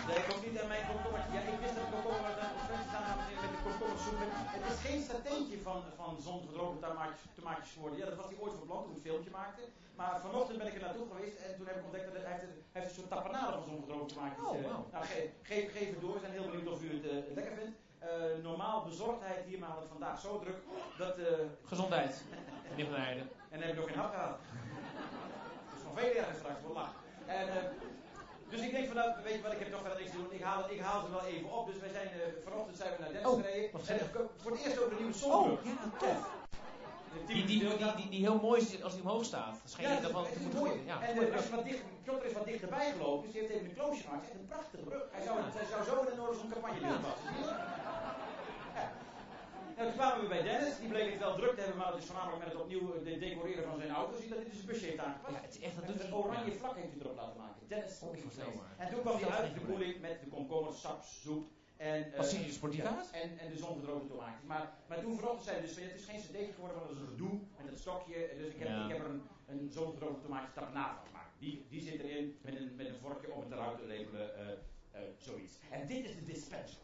Nee, 0.06 0.16
ik 0.22 0.28
ook 0.34 0.42
niet 0.46 0.58
aan 0.60 0.68
mijn 0.74 0.86
komkommertje. 0.90 1.32
Ja, 1.36 1.40
ik 1.54 1.60
wist 1.64 1.74
dat 1.78 1.84
de 1.86 1.90
komkommer 1.94 2.30
op 2.56 2.82
staan 2.90 3.16
met 3.42 3.52
de 3.54 3.60
komkommersoep. 3.66 4.18
Het 4.56 4.64
is 4.72 4.78
geen 4.88 5.02
satéetje 5.10 5.58
van, 5.68 5.80
van 6.00 6.12
zongedroogde 6.28 6.78
tomaatjes, 6.86 7.22
tomaatjes 7.38 7.72
geworden. 7.74 7.98
Ja, 7.98 8.04
dat 8.10 8.18
was 8.20 8.28
hij 8.30 8.38
ooit 8.42 8.54
voor 8.56 8.66
plan 8.70 8.82
toen 8.82 8.90
ik 8.92 8.96
een 8.98 9.08
filmpje 9.08 9.30
maakte. 9.40 9.62
Maar 9.98 10.14
vanochtend 10.26 10.58
ben 10.58 10.66
ik 10.70 10.74
er 10.78 10.84
naartoe 10.86 11.06
geweest 11.12 11.36
en 11.44 11.50
toen 11.56 11.66
heb 11.70 11.76
ik 11.80 11.84
ontdekt 11.88 12.06
dat 12.08 12.14
hij 12.22 12.32
heeft, 12.32 12.42
hij 12.72 12.80
heeft 12.80 12.88
een 12.90 12.98
soort 13.00 13.10
tapenade 13.14 13.52
van 13.56 13.64
zongedroogde 13.70 14.08
tomaatjes. 14.14 14.44
Oh, 14.48 14.56
eh. 14.58 14.64
wauw. 14.68 14.82
Nou, 14.92 15.04
ge- 15.12 15.30
geef, 15.50 15.64
geef 15.76 15.88
het 15.94 16.00
door. 16.04 16.14
We 16.16 16.20
zijn 16.24 16.36
heel 16.38 16.48
benieuwd 16.50 16.68
of 16.74 16.82
u 16.86 16.88
het 16.96 17.04
eh, 17.10 17.34
lekker 17.38 17.54
vindt. 17.60 17.76
Eh, 17.98 18.08
normaal 18.42 18.82
bezorgdheid 18.84 19.44
hier, 19.46 19.58
maar 19.58 19.68
het 19.80 19.88
vandaag 19.88 20.20
zo 20.20 20.38
druk 20.38 20.56
dat... 20.98 21.18
eh, 21.18 21.24
Gezondheid, 21.64 22.24
meneer 22.70 22.86
Van 22.86 22.94
en 23.04 23.28
dan 23.50 23.60
heb 23.60 23.68
ik 23.68 23.76
nog 23.76 23.86
geen 23.88 23.98
hap 23.98 24.12
gehad. 24.14 24.38
Dus 25.72 25.82
van 25.84 25.96
veel 25.96 26.14
ergens 26.14 26.38
straks 26.38 26.60
voor 26.64 26.74
lach. 26.74 26.94
En, 27.26 27.48
eh, 27.48 27.64
dus 28.48 28.60
ik 28.60 28.70
denk 28.70 28.86
van 28.86 28.96
nou, 28.96 29.10
weet 29.24 29.34
je 29.34 29.42
wat, 29.42 29.52
ik 29.52 29.58
heb 29.58 29.70
toch 29.70 29.80
verder 29.80 29.98
niks 29.98 30.10
te 30.10 30.16
doen. 30.16 30.32
Ik 30.32 30.42
haal, 30.42 30.70
ik 30.70 30.80
haal 30.80 31.00
ze 31.04 31.10
wel 31.10 31.24
even 31.24 31.50
op. 31.50 31.66
Dus 31.66 31.78
wij 31.78 31.88
zijn, 31.88 32.08
vanochtend 32.44 32.76
zijn 32.76 32.92
we 32.92 33.00
naar 33.02 33.12
Dennis 33.12 33.28
Oh, 33.30 33.40
gereden. 33.40 33.70
En 33.86 34.00
voor 34.42 34.50
het 34.52 34.64
eerst 34.64 34.78
over 34.78 34.90
de 34.90 34.96
nieuwe 35.02 35.14
Oh, 35.14 35.20
Zonbrug. 35.20 35.64
ja, 35.64 35.98
tof. 35.98 36.28
Die, 37.26 37.44
die, 37.44 37.58
die, 37.58 37.94
die, 37.96 38.08
die 38.08 38.20
heel 38.20 38.40
mooi 38.40 38.60
is 38.60 38.82
als 38.82 38.92
die 38.94 39.02
omhoog 39.02 39.24
staat. 39.24 39.54
Dat 39.62 39.70
schijnt 39.72 39.88
Ja, 39.88 39.94
je 39.96 40.00
het 40.00 40.04
daarvan 40.12 40.24
is, 40.24 40.28
te 40.28 40.34
het 40.34 40.38
is 40.38 40.44
moeten 40.44 40.60
mooi. 40.60 40.70
worden. 40.72 40.86
Ja, 40.92 40.96
en 41.08 41.28
eh, 41.28 41.36
als 41.36 41.44
je 41.48 41.54
wat 41.56 41.64
dicht, 41.64 41.82
Piotr 42.04 42.24
is 42.26 42.32
wat 42.32 42.44
dichterbij 42.50 42.92
gelopen, 42.96 43.22
dus 43.24 43.32
die 43.32 43.40
heeft 43.40 43.52
even 43.54 43.66
een 43.68 43.74
kloosje 43.80 44.02
gemaakt. 44.06 44.22
Het 44.24 44.28
is 44.30 44.34
echt 44.34 44.40
een 44.44 44.52
prachtige 44.54 44.84
brug. 44.88 45.04
Hij 45.16 45.22
zou, 45.26 45.34
hij 45.60 45.66
zou 45.72 45.80
zo 45.88 45.94
in 46.02 46.06
de 46.10 46.16
Noorderzon 46.20 46.50
campagne 46.54 46.80
willen 46.80 47.00
passen. 47.06 47.26
Ja. 48.76 48.84
Nou, 49.76 49.88
toen 49.88 49.96
kwamen 50.00 50.20
we 50.22 50.28
bij 50.36 50.42
Dennis, 50.42 50.74
die 50.82 50.88
bleek 50.94 51.10
het 51.14 51.18
wel 51.26 51.34
druk 51.40 51.54
te 51.54 51.60
hebben, 51.64 51.78
maar 51.82 51.90
dat 51.92 52.00
is 52.02 52.06
voornamelijk 52.10 52.40
met 52.44 52.52
het 52.52 52.60
opnieuw 52.64 52.84
eh, 52.94 53.04
de 53.08 53.18
decoreren 53.24 53.64
van 53.70 53.76
zijn 53.82 53.92
auto. 54.00 54.12
Zie 54.20 54.28
dat 54.32 54.38
hij 54.42 54.48
dus 54.50 54.60
een 54.60 54.66
busje 54.70 54.86
heeft 54.90 55.02
aangepast. 55.06 55.34
Ja, 55.34 55.40
het 55.46 55.54
is 55.56 55.60
echt, 55.66 55.74
dat 55.78 55.86
doet 55.86 56.00
een 56.00 56.12
hij. 56.14 56.18
oranje 56.22 56.52
vlak 56.60 56.74
heeft 56.80 56.92
hij 56.94 57.00
erop 57.02 57.16
laten 57.22 57.38
maken. 57.44 57.60
Dennis 57.72 57.94
Onvoorstelbaar. 58.08 58.72
En 58.82 58.86
toen 58.90 59.00
kwam 59.04 59.16
hij 59.22 59.30
uit 59.38 59.54
de 59.58 59.60
koeling 59.68 59.94
met 60.00 60.16
de 60.22 60.28
komkommersap, 60.34 60.98
soep 61.22 61.44
en... 61.76 62.12
eh, 62.12 62.16
Wat 62.16 62.26
zie 62.28 62.44
je, 62.46 62.52
sportief 62.52 62.82
ja, 62.82 62.96
uit? 62.96 63.10
En, 63.10 63.38
en 63.38 63.50
de 63.50 63.56
zongedroogde 63.58 64.08
tomaatjes. 64.08 64.46
Maar, 64.46 64.72
maar 64.88 65.00
toen 65.00 65.20
zei 65.40 65.56
hij 65.56 65.60
dus 65.66 65.74
ja, 65.76 65.82
het 65.82 66.00
is 66.00 66.04
geen 66.04 66.20
cd'tje 66.20 66.52
geworden, 66.54 66.78
want 66.78 66.88
dat 66.90 66.96
is 66.98 67.02
een 67.02 67.08
gedoe 67.14 67.34
met 67.56 67.66
het 67.70 67.78
stokje. 67.78 68.28
Dus 68.38 68.52
ik 68.54 68.58
heb, 68.58 68.68
Ja. 68.68 68.84
ik 68.84 68.90
heb 68.92 68.98
er 69.04 69.10
een, 69.10 69.22
een 69.46 69.70
zongedroogde 69.72 70.20
tomaatje 70.20 70.52
tapenade 70.52 70.94
van 70.96 71.06
gemaakt. 71.06 71.32
Die, 71.38 71.66
die 71.68 71.80
zit 71.82 72.00
erin 72.02 72.38
met 72.42 72.54
een, 72.56 72.74
met 72.76 72.86
een 72.86 72.98
vorkje 73.04 73.32
om 73.32 73.40
het 73.40 73.50
eruit 73.52 73.78
te 73.78 73.86
labelen, 73.86 74.36
eh, 74.36 74.50
eh, 74.90 75.00
zoiets. 75.18 75.54
En 75.70 75.86
dit 75.86 76.04
is 76.04 76.14
de 76.14 76.22
dispenser. 76.22 76.78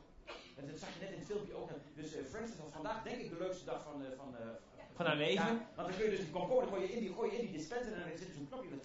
En 0.56 0.66
dat 0.66 0.78
zag 0.78 0.88
je 0.94 1.00
net 1.00 1.10
in 1.12 1.18
het 1.18 1.26
filmpje 1.26 1.54
ook. 1.54 1.70
Dus 1.94 2.14
eh, 2.14 2.24
Francis 2.24 2.58
was 2.58 2.70
vandaag 2.70 3.02
denk 3.02 3.16
ik 3.20 3.28
de 3.30 3.38
leukste 3.38 3.64
dag 3.64 3.82
van, 3.82 4.02
van, 4.16 4.34
Van 4.94 5.06
haar 5.06 5.16
leven. 5.16 5.44
ja, 5.46 5.68
want 5.76 5.88
dan 5.88 5.96
kun 5.96 6.04
je 6.04 6.10
dus 6.16 6.18
die 6.26 6.30
komkommer 6.30 6.66
gooi 6.66 6.82
je 6.82 6.92
in 6.92 6.98
die, 7.00 7.12
gooi 7.12 7.30
je 7.30 7.36
in 7.38 7.46
die 7.46 7.56
dispenser 7.58 7.92
en 7.92 8.00
dan 8.08 8.18
zit 8.18 8.28
er 8.28 8.34
zo'n 8.34 8.48
knopje. 8.48 8.70
Dat 8.70 8.78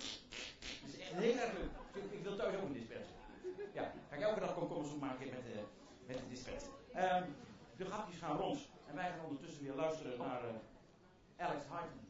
dat 0.82 0.90
is 0.94 0.98
echt 1.00 1.12
heel 1.14 1.38
erg 1.44 1.54
leuk. 1.54 2.04
Ik, 2.04 2.12
ik 2.18 2.24
wil 2.24 2.36
thuis 2.36 2.56
ook 2.56 2.62
een 2.64 2.74
dispenser. 2.74 3.16
Ja, 3.74 3.94
ga 4.10 4.16
ik 4.16 4.22
elke 4.22 4.40
dag 4.40 4.54
komkommersoep 4.54 5.00
maken 5.00 5.30
met, 5.30 5.46
de 6.08 6.28
dispenser. 6.30 6.72
Ehm, 6.94 7.24
de 7.76 7.86
grapjes 7.86 8.20
gaan 8.20 8.38
rond. 8.38 8.60
En 8.90 8.96
wij 8.96 9.10
gaan 9.10 9.26
ondertussen 9.26 9.64
weer 9.64 9.74
luisteren 9.74 10.18
naar 10.18 10.42
eh, 10.44 11.46
Alex 11.46 11.64
Hyten. 11.72 12.06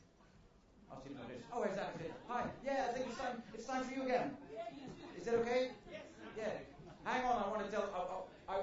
Als 0.87 0.99
hij 1.03 1.11
er 1.11 1.17
nog 1.19 1.29
is. 1.29 1.43
Oh, 1.53 1.61
hij 1.61 1.69
is 1.69 1.75
daar. 1.75 1.91
Hi, 2.31 2.43
yeah, 2.67 2.89
I 2.89 2.93
think 2.93 3.05
it's 3.05 3.17
time, 3.17 3.37
it's 3.53 3.65
time 3.65 3.83
for 3.83 3.93
you 3.93 4.03
again. 4.09 4.37
Is 5.15 5.23
that 5.23 5.35
okay? 5.35 5.71
Yeah. 6.35 6.53
Hang 7.03 7.23
on, 7.29 7.35
I 7.43 7.49
want 7.53 7.61
to 7.65 7.69
tell, 7.75 7.85
I, 7.99 8.01
I, 8.53 8.57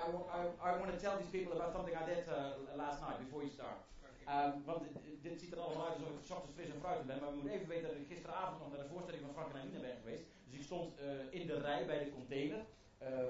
I, 0.00 0.02
I, 0.38 0.40
I 0.68 0.70
want 0.80 0.90
to 0.94 1.00
tell 1.04 1.16
these 1.20 1.32
people 1.36 1.52
about 1.56 1.72
something 1.72 1.94
I 2.02 2.04
did 2.12 2.24
uh, 2.28 2.76
last 2.76 3.00
night 3.04 3.18
before 3.24 3.42
you 3.42 3.52
start. 3.52 3.78
Ehm, 4.26 4.52
want 4.64 4.80
dit, 5.22 5.40
ziet 5.40 5.52
er 5.52 5.60
allemaal 5.60 5.86
uit 5.86 5.94
alsof 5.94 6.08
ik 6.08 6.36
ochtends 6.36 6.54
fris 6.56 6.70
en 6.70 6.80
fruitig 6.80 7.06
ben. 7.06 7.20
Maar 7.20 7.30
we 7.30 7.34
moeten 7.34 7.52
even 7.52 7.68
weten 7.68 7.88
dat 7.88 7.96
ik 7.96 8.06
gisteravond 8.06 8.58
nog 8.60 8.68
naar 8.72 8.82
de 8.82 8.92
voorstelling 8.92 9.22
van 9.24 9.34
Frank 9.34 9.52
en 9.52 9.60
Anina 9.60 9.80
ben 9.80 9.96
geweest. 10.02 10.24
Dus 10.44 10.54
ik 10.58 10.62
stond 10.62 10.98
eh, 10.98 11.40
in 11.40 11.46
de 11.46 11.58
rij 11.60 11.86
bij 11.86 12.04
de 12.04 12.12
container. 12.12 12.60
Eh, 13.04 13.18
eh, 13.18 13.26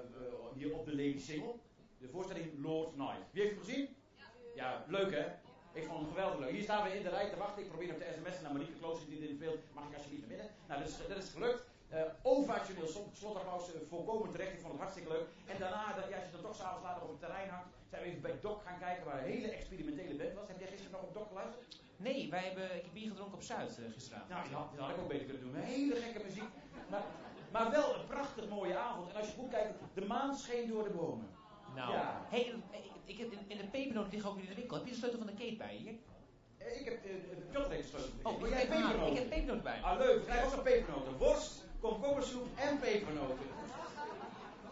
hier 0.55 0.75
op 0.75 0.85
de 0.85 0.91
Lady 0.91 1.19
Singel. 1.19 1.61
De 1.99 2.09
voorstelling 2.09 2.63
Lord 2.63 2.97
Night. 2.97 3.25
Wie 3.31 3.43
heeft 3.43 3.55
hem 3.55 3.65
gezien? 3.65 3.89
Ja, 4.55 4.85
leuk 4.89 5.11
hè? 5.15 5.25
Ik 5.73 5.85
vond 5.85 5.99
hem 6.01 6.09
geweldig 6.09 6.39
leuk. 6.39 6.51
Hier 6.51 6.63
staan 6.63 6.83
we 6.89 6.97
in 6.97 7.03
de 7.03 7.09
rij 7.09 7.31
te 7.31 7.37
wachten. 7.37 7.63
Ik 7.63 7.69
probeer 7.69 7.89
nog 7.89 7.97
te 7.97 8.15
sms'en 8.19 8.43
naar 8.43 8.53
Marieke 8.53 8.79
Kloos 8.81 9.07
die 9.09 9.21
dit 9.21 9.29
in 9.29 9.39
beeld. 9.39 9.59
Mag 9.73 9.85
ik 9.89 9.95
alsjeblieft 9.97 10.23
naar 10.27 10.35
binnen? 10.37 10.51
Nou, 10.69 10.81
dat 10.81 10.89
is, 10.89 10.97
dat 11.09 11.17
is 11.25 11.31
gelukt. 11.31 11.63
Eh 11.89 12.03
ovationeel 12.23 12.87
slot- 12.87 13.17
slotapplaus, 13.17 13.65
volkomen 13.89 14.31
terecht. 14.31 14.53
Ik 14.53 14.61
vond 14.61 14.73
het 14.73 14.81
hartstikke 14.83 15.11
leuk. 15.15 15.27
En 15.47 15.59
daarna, 15.59 15.93
dat, 15.99 16.09
ja, 16.09 16.17
als 16.17 16.25
je 16.27 16.33
dan 16.33 16.41
toch 16.43 16.57
s'avonds 16.57 16.85
later 16.89 17.03
op 17.03 17.09
het 17.11 17.21
terrein 17.21 17.49
hangt, 17.49 17.69
zijn 17.91 18.03
we 18.03 18.09
even 18.09 18.21
bij 18.23 18.37
Doc 18.41 18.63
gaan 18.67 18.79
kijken 18.79 19.05
waar 19.05 19.19
een 19.19 19.31
hele 19.35 19.49
experimentele 19.49 20.15
band 20.21 20.35
was. 20.35 20.49
Heb 20.49 20.59
jij 20.59 20.69
gisteren 20.69 20.93
nog 20.93 21.03
op 21.03 21.15
Doc 21.15 21.27
geluisterd? 21.29 21.63
Nee, 21.97 22.31
wij 22.31 22.45
hebben, 22.49 22.65
ik 22.77 22.83
heb 22.87 22.93
bier 22.93 23.09
gedronken 23.09 23.35
op 23.35 23.43
Zuid 23.43 23.79
eh, 23.79 23.85
gisteravond. 23.93 24.31
Nou, 24.31 24.43
dat 24.49 24.53
had, 24.59 24.69
dat 24.77 24.81
had 24.87 24.95
ik 24.97 25.03
ook 25.03 25.09
beter 25.09 25.27
kunnen 25.27 25.43
doen. 25.45 25.55
Hele 25.55 25.95
gekke 26.05 26.23
muziek. 26.29 26.51
Maar, 26.91 27.03
maar 27.55 27.71
wel 27.71 27.95
een 27.95 28.07
prachtig 28.07 28.49
mooie 28.49 28.77
avond. 28.77 29.11
En 29.11 29.17
als 29.17 29.27
je 29.27 29.33
goed 29.39 29.51
kijkt, 29.51 29.73
de 29.95 30.05
maan 30.07 30.35
scheen 30.37 30.69
door 30.69 30.85
de 30.85 30.91
bomen. 30.91 31.27
Nou, 31.75 31.93
Ja. 31.93 32.21
hey, 32.29 32.55
ik, 33.05 33.19
heb 33.19 33.33
in, 33.33 33.57
de 33.59 33.67
pepernoot 33.67 34.13
liggen 34.13 34.31
ook 34.31 34.39
in 34.39 34.47
de 34.49 34.55
winkel. 34.55 34.77
Heb 34.77 34.85
je 34.87 34.91
de 34.93 34.97
sleutel 34.99 35.19
van 35.19 35.27
de 35.27 35.35
keet 35.35 35.59
bij 35.59 35.81
je? 35.85 35.95
Eh, 36.59 36.81
Ik 36.81 36.85
heb 36.85 36.99
Piotr 37.51 37.71
heeft 37.71 37.93
de 37.93 37.99
sleutel. 37.99 38.31
Oh, 38.33 38.47
ik 38.47 38.49
jij 38.55 38.67
pepernoten? 38.67 39.07
ik 39.13 39.19
heb 39.19 39.29
pepernoot 39.29 39.63
bij. 39.63 39.79
Ah, 39.83 39.99
leuk. 39.99 40.19
We 40.19 40.25
krijgen 40.25 40.59
ook 40.59 40.65
pepernoten. 40.65 41.17
Worst, 41.19 41.65
komkommersoep 41.81 42.47
en 42.55 42.79
pepernoten. 42.79 43.47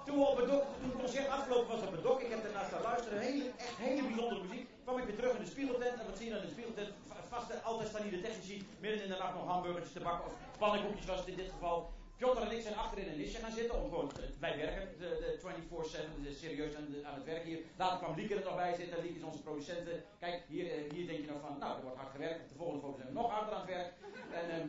Toen, 0.06 0.18
we 0.18 0.24
op 0.24 0.36
het 0.36 0.46
dok, 0.50 0.62
toen 0.80 0.90
het 0.90 0.98
concert 1.00 1.28
afgelopen 1.28 1.68
was 1.76 1.86
op 1.86 1.92
het 1.92 2.02
dok, 2.02 2.20
ik 2.20 2.30
heb 2.30 2.42
daarnaast 2.42 2.68
staan 2.68 2.82
luisteren, 2.82 3.18
hele, 3.20 3.50
echt 3.56 3.76
hele 3.76 4.02
bijzondere 4.08 4.42
muziek. 4.42 4.66
kwam 4.84 4.98
ik 4.98 5.04
weer 5.04 5.16
terug 5.16 5.34
in 5.36 5.44
de 5.44 5.50
spiegeltent. 5.50 6.00
En 6.00 6.06
wat 6.06 6.16
zie 6.16 6.26
je 6.26 6.32
dan 6.32 6.40
in 6.40 6.46
de 6.46 6.52
spiegeltent? 6.52 6.88
Va- 7.08 7.20
Vast, 7.28 7.50
eh, 7.50 7.64
altijd 7.66 7.88
staan 7.88 8.02
hier 8.02 8.10
de 8.10 8.20
technici 8.20 8.66
midden 8.80 9.02
in 9.04 9.10
de 9.10 9.16
nacht 9.18 9.34
nog 9.34 9.46
hamburgertjes 9.46 9.92
te 9.92 10.00
bakken. 10.00 10.26
Of 10.26 10.34
pannenkoekjes 10.58 11.06
was 11.06 11.18
het 11.18 11.28
in 11.28 11.36
dit 11.36 11.50
geval. 11.50 11.90
Piotr 12.22 12.42
en 12.42 12.56
ik 12.56 12.62
zijn 12.62 12.76
achterin 12.76 13.08
een 13.08 13.16
nisje 13.16 13.38
gaan 13.38 13.52
zitten. 13.52 13.82
Om 13.82 13.88
gewoon, 13.88 14.10
wij 14.40 14.56
werken 14.56 14.98
de, 14.98 15.08
de 15.20 15.38
24-7, 16.18 16.22
dus 16.22 16.38
serieus 16.38 16.74
aan, 16.74 16.86
aan 17.04 17.14
het 17.14 17.24
werk 17.24 17.44
hier. 17.44 17.58
Later 17.76 17.98
kwam 17.98 18.14
Lieke 18.16 18.34
er 18.34 18.44
nog 18.44 18.56
bij 18.56 18.74
zitten. 18.74 19.02
Lieke 19.02 19.18
is 19.18 19.22
onze 19.22 19.42
producenten. 19.42 20.04
Kijk, 20.18 20.42
hier, 20.48 20.66
eh, 20.70 20.90
hier 20.92 21.06
denk 21.06 21.20
je 21.24 21.30
nog 21.30 21.40
van, 21.40 21.58
nou, 21.58 21.76
er 21.76 21.82
wordt 21.82 21.96
hard 21.96 22.10
gewerkt. 22.10 22.48
De 22.48 22.54
volgende 22.54 22.80
foto 22.80 22.96
zijn 22.96 23.08
we 23.08 23.14
nog 23.14 23.30
harder 23.30 23.54
aan 23.54 23.60
het 23.60 23.70
werk. 23.70 23.92
En, 24.40 24.50
ehm, 24.50 24.68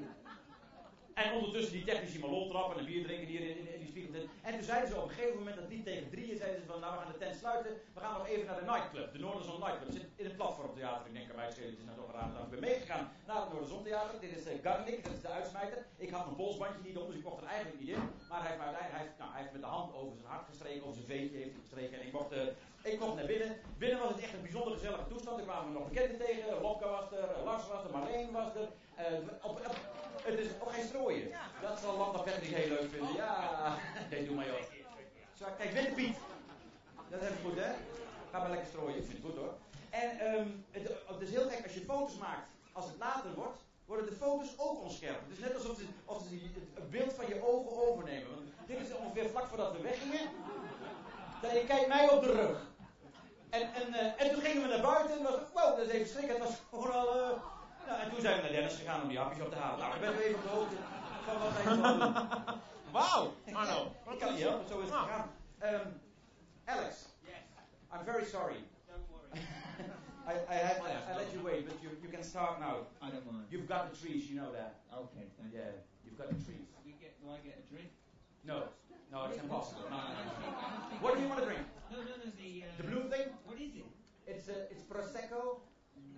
en 1.14 1.34
ondertussen 1.34 1.74
die 1.74 1.84
technici 1.84 2.20
maar 2.20 2.30
lol 2.30 2.50
trappen 2.50 2.74
en 2.74 2.80
een 2.80 2.92
bier 2.92 3.04
drinken 3.04 3.28
hier 3.28 3.44
in, 3.52 3.58
in, 3.74 3.80
die 3.80 3.88
spiegeltent. 3.88 4.30
En 4.42 4.54
toen 4.54 4.70
zeiden 4.72 4.90
ze 4.90 4.96
op 4.96 5.04
een 5.04 5.16
gegeven 5.16 5.38
moment, 5.38 5.56
dat 5.56 5.70
niet 5.70 5.86
tegen 5.86 6.10
drieën, 6.10 6.38
zeiden 6.38 6.60
ze 6.62 6.68
van 6.72 6.80
nou 6.80 6.92
we 6.94 7.02
gaan 7.02 7.12
de 7.12 7.18
tent 7.18 7.36
sluiten. 7.36 7.72
We 7.94 8.00
gaan 8.00 8.18
nog 8.18 8.28
even 8.28 8.46
naar 8.46 8.60
de 8.60 8.70
nightclub, 8.72 9.14
de 9.14 9.20
Noorderzon 9.20 9.60
Nightclub. 9.60 9.92
Zit 9.92 10.06
in 10.16 10.26
het 10.26 10.36
platformtheater. 10.36 11.06
Ik 11.08 11.14
denk 11.14 11.30
aan 11.30 11.36
mij 11.36 11.46
het 11.46 11.58
is 11.58 11.86
nou 11.86 11.98
toch 11.98 12.12
raar 12.16 12.30
dat 12.34 12.44
ik 12.44 12.50
ben 12.50 12.60
meegegaan 12.70 13.06
naar 13.28 13.42
het 13.42 13.50
Noorderzon 13.52 13.84
Theater. 13.84 14.20
Dit 14.20 14.34
is 14.38 14.46
uh, 14.48 14.54
Garnik, 14.64 15.04
dat 15.04 15.14
is 15.14 15.22
de 15.22 15.28
uitsmijter. 15.40 15.80
Ik 15.98 16.10
had 16.10 16.26
mijn 16.26 16.36
polsbandje 16.36 16.82
niet 16.88 16.98
om, 16.98 17.08
dus 17.08 17.20
ik 17.20 17.24
mocht 17.24 17.42
er 17.42 17.48
eigenlijk 17.48 17.80
niet 17.80 17.90
in. 17.96 18.04
Maar 18.30 18.42
hij 18.44 18.52
heeft, 18.52 18.64
hij 18.98 19.06
nou, 19.20 19.32
hij 19.32 19.42
heeft 19.42 19.56
met 19.58 19.62
de 19.62 19.74
hand 19.78 19.94
over 20.00 20.14
zijn 20.18 20.32
hart 20.34 20.46
gestreken, 20.52 20.84
over 20.84 20.96
zijn 21.00 21.12
veetje 21.14 21.38
heeft 21.38 21.58
gestreken. 21.62 22.00
En 22.00 22.06
ik 22.08 22.14
mocht, 22.14 22.32
eh, 22.32 22.42
ik 22.84 23.00
mocht 23.00 23.16
naar 23.16 23.26
binnen. 23.26 23.58
Binnen 23.78 24.00
was 24.00 24.10
het 24.12 24.20
echt 24.20 24.34
een 24.34 24.42
bijzonder 24.42 24.74
gezellige 24.74 25.08
toestand. 25.08 25.38
Er 25.40 25.46
kwamen 25.46 25.74
nog 25.74 25.88
bekenden 25.90 26.18
tegen. 26.18 26.62
Lopke 26.62 26.88
was 26.88 27.12
er, 27.12 27.30
Lars 27.44 27.68
was 27.68 27.84
er, 27.84 27.92
Marleen 27.92 28.32
was 28.32 28.56
er. 28.56 28.68
Eh, 28.96 29.14
op, 29.42 29.52
op- 29.68 29.76
het 30.24 30.40
is 30.40 30.48
ook 30.60 30.72
geen 30.74 30.86
strooien. 30.86 31.32
Dat 31.62 31.80
zal 31.80 31.98
Landa 31.98 32.18
Patrick 32.20 32.56
heel 32.56 32.68
leuk 32.70 32.90
vinden. 32.92 33.16
Ja, 33.16 33.76
nee, 34.10 34.26
doe 34.26 34.36
maar 34.36 34.46
joh. 34.46 34.62
Zo, 35.34 35.46
kijk, 35.58 35.72
Witte 35.72 35.92
Piet. 35.94 36.16
Dat 37.10 37.22
is 37.22 37.28
even 37.28 37.44
goed, 37.44 37.56
hè? 37.60 37.72
Ga 38.32 38.40
maar 38.40 38.50
lekker 38.50 38.68
strooien. 38.68 38.98
Ik 38.98 39.04
vind 39.06 39.18
het 39.18 39.26
goed 39.26 39.36
hoor. 39.36 39.54
En 39.90 40.20
ehm, 40.20 40.48
het, 40.72 40.92
het 41.08 41.22
is 41.22 41.30
heel 41.30 41.50
gek, 41.50 41.64
als 41.64 41.74
je 41.74 41.82
foto's 41.82 42.18
maakt, 42.18 42.48
als 42.72 42.86
het 42.86 42.98
later 43.00 43.34
wordt, 43.34 43.60
worden 43.86 44.06
de 44.06 44.16
foto's 44.16 44.54
ook 44.58 44.82
onscherp. 44.82 45.20
Het 45.28 45.38
is 45.38 45.44
net 45.44 45.56
alsof 45.56 45.78
ze, 45.78 45.86
of 46.06 46.22
ze 46.22 46.50
het, 46.74 46.90
beeld 46.90 47.14
van 47.14 47.28
je 47.28 47.44
ogen 47.48 47.88
overnemen. 47.88 48.30
Want 48.30 48.42
dit 48.68 48.80
is 48.80 48.94
ongeveer 48.96 49.30
vlak 49.30 49.46
voordat 49.48 49.72
we 49.72 49.82
weggingen. 49.82 50.30
Dat 51.42 51.52
je 51.52 51.66
kijkt 51.66 51.88
mij 51.88 52.10
op 52.10 52.22
de 52.24 52.32
rug. 52.32 52.72
En, 53.58 53.74
en, 53.74 53.94
eh, 53.94 54.22
en 54.22 54.32
toen 54.32 54.42
gingen 54.42 54.62
we 54.62 54.68
naar 54.68 54.82
buiten 54.82 55.18
en 55.18 55.24
was 55.24 55.40
wow, 55.54 55.78
dat 55.78 55.86
is 55.88 55.92
even 55.92 56.08
schrik. 56.08 56.28
Het 56.28 56.38
was 56.38 56.56
gewoon 56.70 56.92
al, 56.92 57.08
eh, 57.08 57.38
nou, 57.88 58.02
en 58.02 58.10
toen 58.10 58.22
zijn 58.22 58.36
we 58.36 58.42
naar 58.42 58.52
Dennis 58.52 58.76
gegaan 58.76 59.02
om 59.02 59.08
die 59.08 59.18
hapjes 59.18 59.46
op 59.46 59.52
te 59.52 59.58
halen. 59.58 59.80
Nou, 59.80 59.96
ik 59.96 60.02
ben 60.02 60.18
even 60.18 60.36
op 60.36 60.44
de 60.44 60.50
hoogte 60.50 60.76
van 61.26 61.40
wat 61.42 61.52
gaan 61.52 61.82
doen. 61.82 62.62
Wauw, 62.92 63.34
Arno. 63.54 63.92
Ik 64.12 64.20
kan 64.20 64.34
niet 64.34 64.44
helpen, 64.44 64.68
zo 64.68 64.80
is 64.80 64.90
het 64.90 65.00
gegaan. 65.00 65.32
Um, 65.64 66.02
Alex. 66.66 66.94
I'm 67.94 68.06
very 68.06 68.26
sorry. 68.26 68.60
Don't 68.90 69.06
worry. 69.14 69.32
I, 70.32 70.34
I, 70.54 70.58
had, 70.68 70.78
I, 70.82 71.12
I 71.12 71.16
let 71.22 71.30
you 71.34 71.42
wait, 71.44 71.66
but 71.68 71.76
you, 71.84 71.90
you 72.02 72.10
can 72.10 72.24
start 72.24 72.60
now. 72.60 72.76
I 73.06 73.12
don't 73.14 73.26
mind. 73.32 73.46
You've 73.52 73.68
got 73.68 73.82
the 73.92 73.96
trees, 74.02 74.24
you 74.30 74.36
know 74.42 74.52
that. 74.52 74.72
Okay, 74.92 75.26
thank 75.38 75.54
you. 75.54 75.60
Yeah, 75.60 75.72
you've 76.04 76.18
got 76.18 76.28
the 76.34 76.40
trees. 76.46 76.66
We 76.86 76.94
get, 77.04 77.14
do 77.22 77.30
I 77.30 77.38
get 77.48 77.56
a 77.62 77.66
drink? 77.72 77.90
No, 78.44 78.58
no, 79.14 79.26
it's 79.30 79.38
impossible. 79.40 79.86
No, 79.90 79.98
no, 79.98 80.04
no, 80.04 80.26
don't 80.26 80.42
think- 80.42 80.58
I 80.58 80.62
don't 80.70 80.80
no. 80.82 80.90
think- 80.90 81.02
What 81.04 81.12
do 81.16 81.22
you 81.22 81.30
want 81.30 81.40
to 81.42 81.46
drink? 81.46 81.64
No, 81.92 81.98
no, 82.02 82.14
no, 82.18 82.28
the. 82.42 82.52
Uh, 82.66 82.78
The 82.82 82.84
blue 82.90 83.04
thing? 83.14 83.28
What 83.46 83.58
is 83.62 83.76
it? 83.78 83.86
It's 84.26 84.48
a, 84.50 84.58
it's 84.72 84.84
prosecco, 84.84 85.62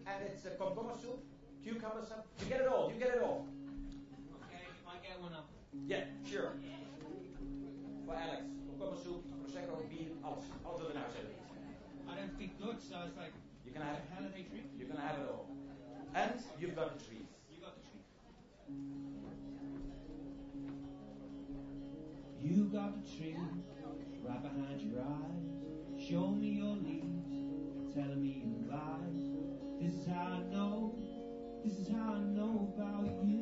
and 0.07 0.17
it's 0.23 0.45
a 0.45 0.51
cucumber 0.55 0.95
soup, 0.95 1.19
cucumber 1.63 2.03
soup. 2.05 2.23
You 2.39 2.45
get 2.47 2.61
it 2.61 2.67
all. 2.67 2.87
You 2.91 2.97
get 2.99 3.15
it 3.17 3.21
all. 3.21 3.45
Okay, 4.45 4.63
I 4.87 4.95
get 5.05 5.19
one 5.19 5.33
up. 5.33 5.49
Yeah, 5.85 6.05
sure. 6.23 6.51
For 8.05 8.15
Alex, 8.15 8.41
cucumber 8.69 8.97
soup, 9.03 9.21
prosecco, 9.43 9.73
bier, 9.89 10.11
alles, 10.23 10.45
alles 10.63 10.79
wat 10.81 10.87
we 10.87 10.93
nou 10.93 11.09
zetten. 11.11 11.33
I 12.07 12.15
don't 12.15 12.31
speak 12.37 12.51
Dutch, 12.59 12.81
so 12.87 12.95
I 12.95 13.03
was 13.09 13.15
like, 13.17 13.33
You 13.65 13.71
can 13.73 13.81
have, 13.81 13.97
how 14.13 14.21
do 14.21 14.29
they 14.29 14.43
drink? 14.45 14.69
you 14.77 14.85
can 14.85 14.95
have 14.97 15.17
it 15.19 15.27
all, 15.27 15.49
and 16.13 16.39
you've 16.59 16.75
got 16.75 16.93
the 16.97 17.03
trees. 17.03 17.27
You 17.49 17.57
got 17.65 17.73
the 17.75 17.81
drink. 17.89 19.34
You 22.45 22.65
got 22.65 22.93
the 22.93 23.17
tree 23.17 23.35
right 24.23 24.43
behind 24.43 24.79
your 24.79 25.01
eyes. 25.01 25.49
Show 25.97 26.27
me 26.27 26.49
your 26.49 26.75
leaves, 26.75 27.33
telling 27.91 28.21
me 28.21 28.43
your 28.45 28.71
lies. 28.71 29.17
This 29.81 29.93
is 29.99 30.07
how 30.07 30.37
I 30.37 30.53
know, 30.53 30.95
this 31.63 31.79
is 31.79 31.87
how 31.87 32.13
I 32.13 32.19
know 32.19 32.71
about 32.77 33.09
you. 33.25 33.41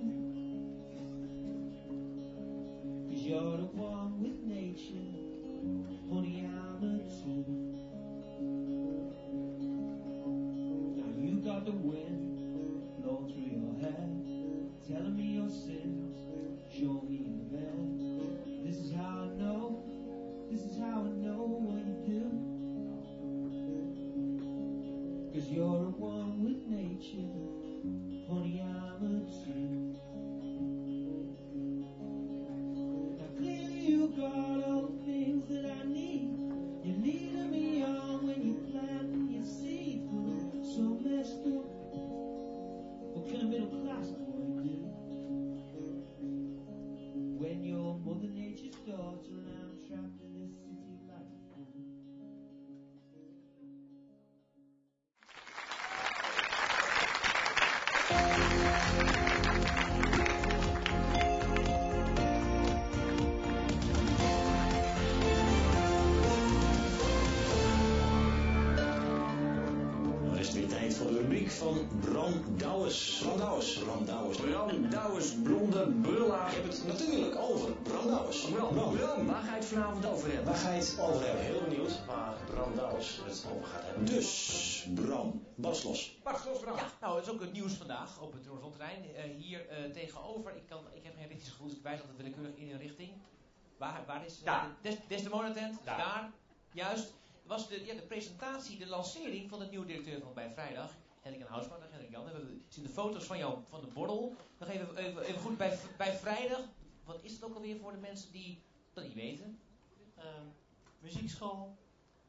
Cause 3.09 3.21
you're 3.23 3.57
the 3.57 3.65
one 3.75 4.21
with 4.21 4.39
nature, 4.41 5.11
honey, 6.09 6.47
I'm 6.47 6.81
a 6.81 7.03
two. 7.19 7.43
Now 10.95 11.11
you 11.19 11.41
got 11.43 11.65
the 11.65 11.73
wind 11.73 13.03
blowing 13.03 13.27
through 13.33 13.51
your 13.51 13.75
hair, 13.81 14.07
telling 14.87 15.17
me 15.17 15.35
your 15.35 15.49
sins, 15.49 16.02
you're 25.53 25.93
one 25.99 26.43
with 26.43 26.65
nature, 26.67 27.29
honey, 28.27 28.59
van 71.63 71.87
Bram 71.99 72.33
Douwes. 72.57 73.21
Bram 73.23 73.37
Douwes. 73.37 73.77
Bram 73.83 74.05
Douwes. 74.05 74.37
Bram 74.37 74.89
Douwes, 74.89 75.33
blonde 75.43 75.91
brulla. 76.01 76.47
Ik 76.47 76.53
heb 76.53 76.67
het 76.67 76.83
natuurlijk 76.87 77.35
over 77.39 77.69
Bram 77.83 78.07
Douwes. 78.07 78.39
Bram, 78.41 78.73
Bram, 78.73 79.25
waar 79.25 79.43
ga 79.45 79.49
je 79.49 79.59
het 79.59 79.65
vanavond 79.65 80.05
over 80.05 80.27
hebben? 80.27 80.45
Waar 80.45 80.55
ga 80.55 80.69
je 80.69 80.79
het 80.79 80.97
over 80.99 81.25
hebben? 81.25 81.45
Heel 81.45 81.61
benieuwd 81.67 81.99
Bram 82.53 82.75
Douwes 82.75 83.19
het 83.23 83.45
over 83.51 83.65
gaat 83.67 83.83
hebben. 83.83 84.05
Dus, 84.05 84.87
Bram, 84.93 85.45
bas 85.55 85.83
los. 85.83 86.19
Bart, 86.23 86.45
los 86.45 86.59
Bram. 86.59 86.75
Ja, 86.75 86.91
nou, 87.01 87.15
het 87.15 87.25
is 87.25 87.33
ook 87.33 87.39
het 87.39 87.53
nieuws 87.53 87.73
vandaag 87.73 88.21
op 88.21 88.33
het 88.33 88.45
Roorzonterrein. 88.45 89.15
Eh 89.15 89.23
hier 89.23 89.67
eh, 89.67 89.91
tegenover, 89.91 90.55
ik, 90.55 90.67
kan, 90.67 90.83
ik 90.93 91.03
heb 91.03 91.15
geen 91.15 91.27
richtingsgevoel, 91.27 91.67
dus 91.67 91.75
ik 91.75 91.83
wijs 91.83 91.99
altijd 91.99 92.17
willekeurig 92.17 92.55
in 92.55 92.71
een 92.71 92.77
richting. 92.77 93.11
Waar, 93.77 94.03
waar 94.05 94.25
is 94.25 94.43
Daar. 94.43 94.67
de 94.81 94.89
Des, 94.89 94.97
Desdemona-tent? 95.07 95.79
Daar. 95.83 95.97
Daar, 95.97 96.31
juist. 96.71 97.13
Was 97.45 97.67
de, 97.67 97.85
ja, 97.85 97.93
de 97.93 98.01
presentatie, 98.01 98.77
de 98.77 98.87
lancering 98.87 99.49
van 99.49 99.59
de 99.59 99.65
nieuwe 99.65 99.85
directeur 99.85 100.21
van 100.21 100.33
Bij 100.33 100.51
Vrijdag. 100.53 100.91
Hendrik 101.21 101.43
en 101.43 101.51
Housman, 101.51 101.79
dag 101.79 101.89
Hendrik 101.89 102.11
Jan. 102.11 102.25
We 102.25 102.57
zien 102.67 102.83
de 102.83 102.89
foto's 102.89 103.23
van 103.25 103.37
jou, 103.37 103.57
van 103.69 103.81
de 103.81 103.87
borrel. 103.87 104.35
Nog 104.57 104.69
even, 104.69 104.97
even, 104.97 105.21
even 105.21 105.41
goed, 105.41 105.57
bij, 105.57 105.77
bij 105.97 106.13
Vrijdag. 106.17 106.61
Wat 107.03 107.19
is 107.21 107.33
het 107.33 107.43
ook 107.43 107.55
alweer 107.55 107.77
voor 107.77 107.91
de 107.91 107.97
mensen 107.97 108.31
die 108.31 108.61
dat 108.93 109.03
niet 109.03 109.13
weten? 109.13 109.59
Ehm, 110.15 110.45
muziekschool, 110.99 111.75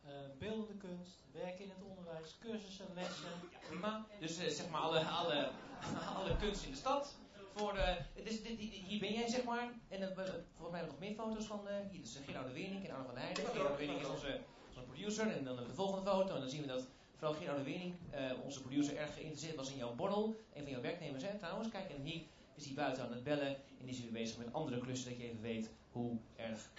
eh, 0.06 0.12
beeldende 0.38 0.74
kunst, 0.74 1.18
werken 1.32 1.64
in 1.64 1.70
het 1.70 1.82
onderwijs, 1.88 2.36
cursussen, 2.40 2.86
lessen. 2.94 3.28
Prima. 3.68 4.06
Dus 4.20 4.38
eh, 4.38 4.48
zeg 4.48 4.68
maar 4.68 4.80
alle, 4.80 5.04
alle, 5.04 5.50
alle 6.18 6.36
kunst 6.36 6.64
in 6.64 6.70
de 6.70 6.76
stad. 6.76 7.14
Voor, 7.54 7.74
eh, 7.76 7.94
het 8.14 8.26
is, 8.26 8.42
dit, 8.42 8.58
hier 8.58 9.00
ben 9.00 9.12
jij 9.12 9.28
zeg 9.28 9.44
maar. 9.44 9.72
En 9.88 10.02
eh, 10.10 10.16
we- 10.16 10.42
volgens 10.56 10.78
mij 10.80 10.86
nog 10.86 10.98
meer 10.98 11.14
foto's 11.14 11.44
van. 11.46 11.68
eh 11.68 11.76
hier 11.90 12.00
is 12.02 12.16
uh, 12.16 12.26
Gerard 12.26 12.46
de 12.46 12.52
Wering 12.52 12.84
en 12.88 12.90
Arno 12.94 13.04
van 13.06 13.16
Heijden. 13.16 13.44
Gerard 13.46 13.68
de 13.78 13.86
Wering 13.86 14.00
is 14.00 14.06
onze, 14.08 14.40
onze 14.68 14.80
producer. 14.80 15.30
En 15.36 15.44
dan 15.44 15.56
de 15.56 15.74
volgende 15.74 16.10
foto. 16.10 16.34
En 16.34 16.40
dan 16.40 16.50
zien 16.50 16.60
we 16.60 16.66
dat 16.66 16.86
vooral 17.16 17.34
Gerard 17.36 17.56
de 17.58 17.62
Wering, 17.64 17.94
eh, 18.10 18.30
onze 18.44 18.60
producer, 18.60 18.96
erg 18.96 19.14
geïnteresseerd 19.14 19.56
was 19.56 19.70
in 19.70 19.76
jouw 19.76 19.94
borrel. 19.94 20.36
Een 20.54 20.62
van 20.62 20.72
jouw 20.72 20.80
werknemers, 20.80 21.22
hè, 21.22 21.38
trouwens. 21.38 21.68
Kijk, 21.68 21.90
en 21.90 22.02
hier 22.02 22.22
is 22.54 22.64
hij 22.64 22.74
buiten 22.74 23.02
aan 23.04 23.12
het 23.12 23.24
bellen. 23.24 23.56
En 23.80 23.88
is 23.88 23.96
hij 23.98 24.04
weer 24.10 24.20
bezig 24.22 24.38
met 24.38 24.52
andere 24.52 24.78
klussen, 24.80 25.10
dat 25.10 25.18
je 25.18 25.24
even 25.24 25.40
weet 25.40 25.70
hoe 25.92 26.16
erg 26.36 26.70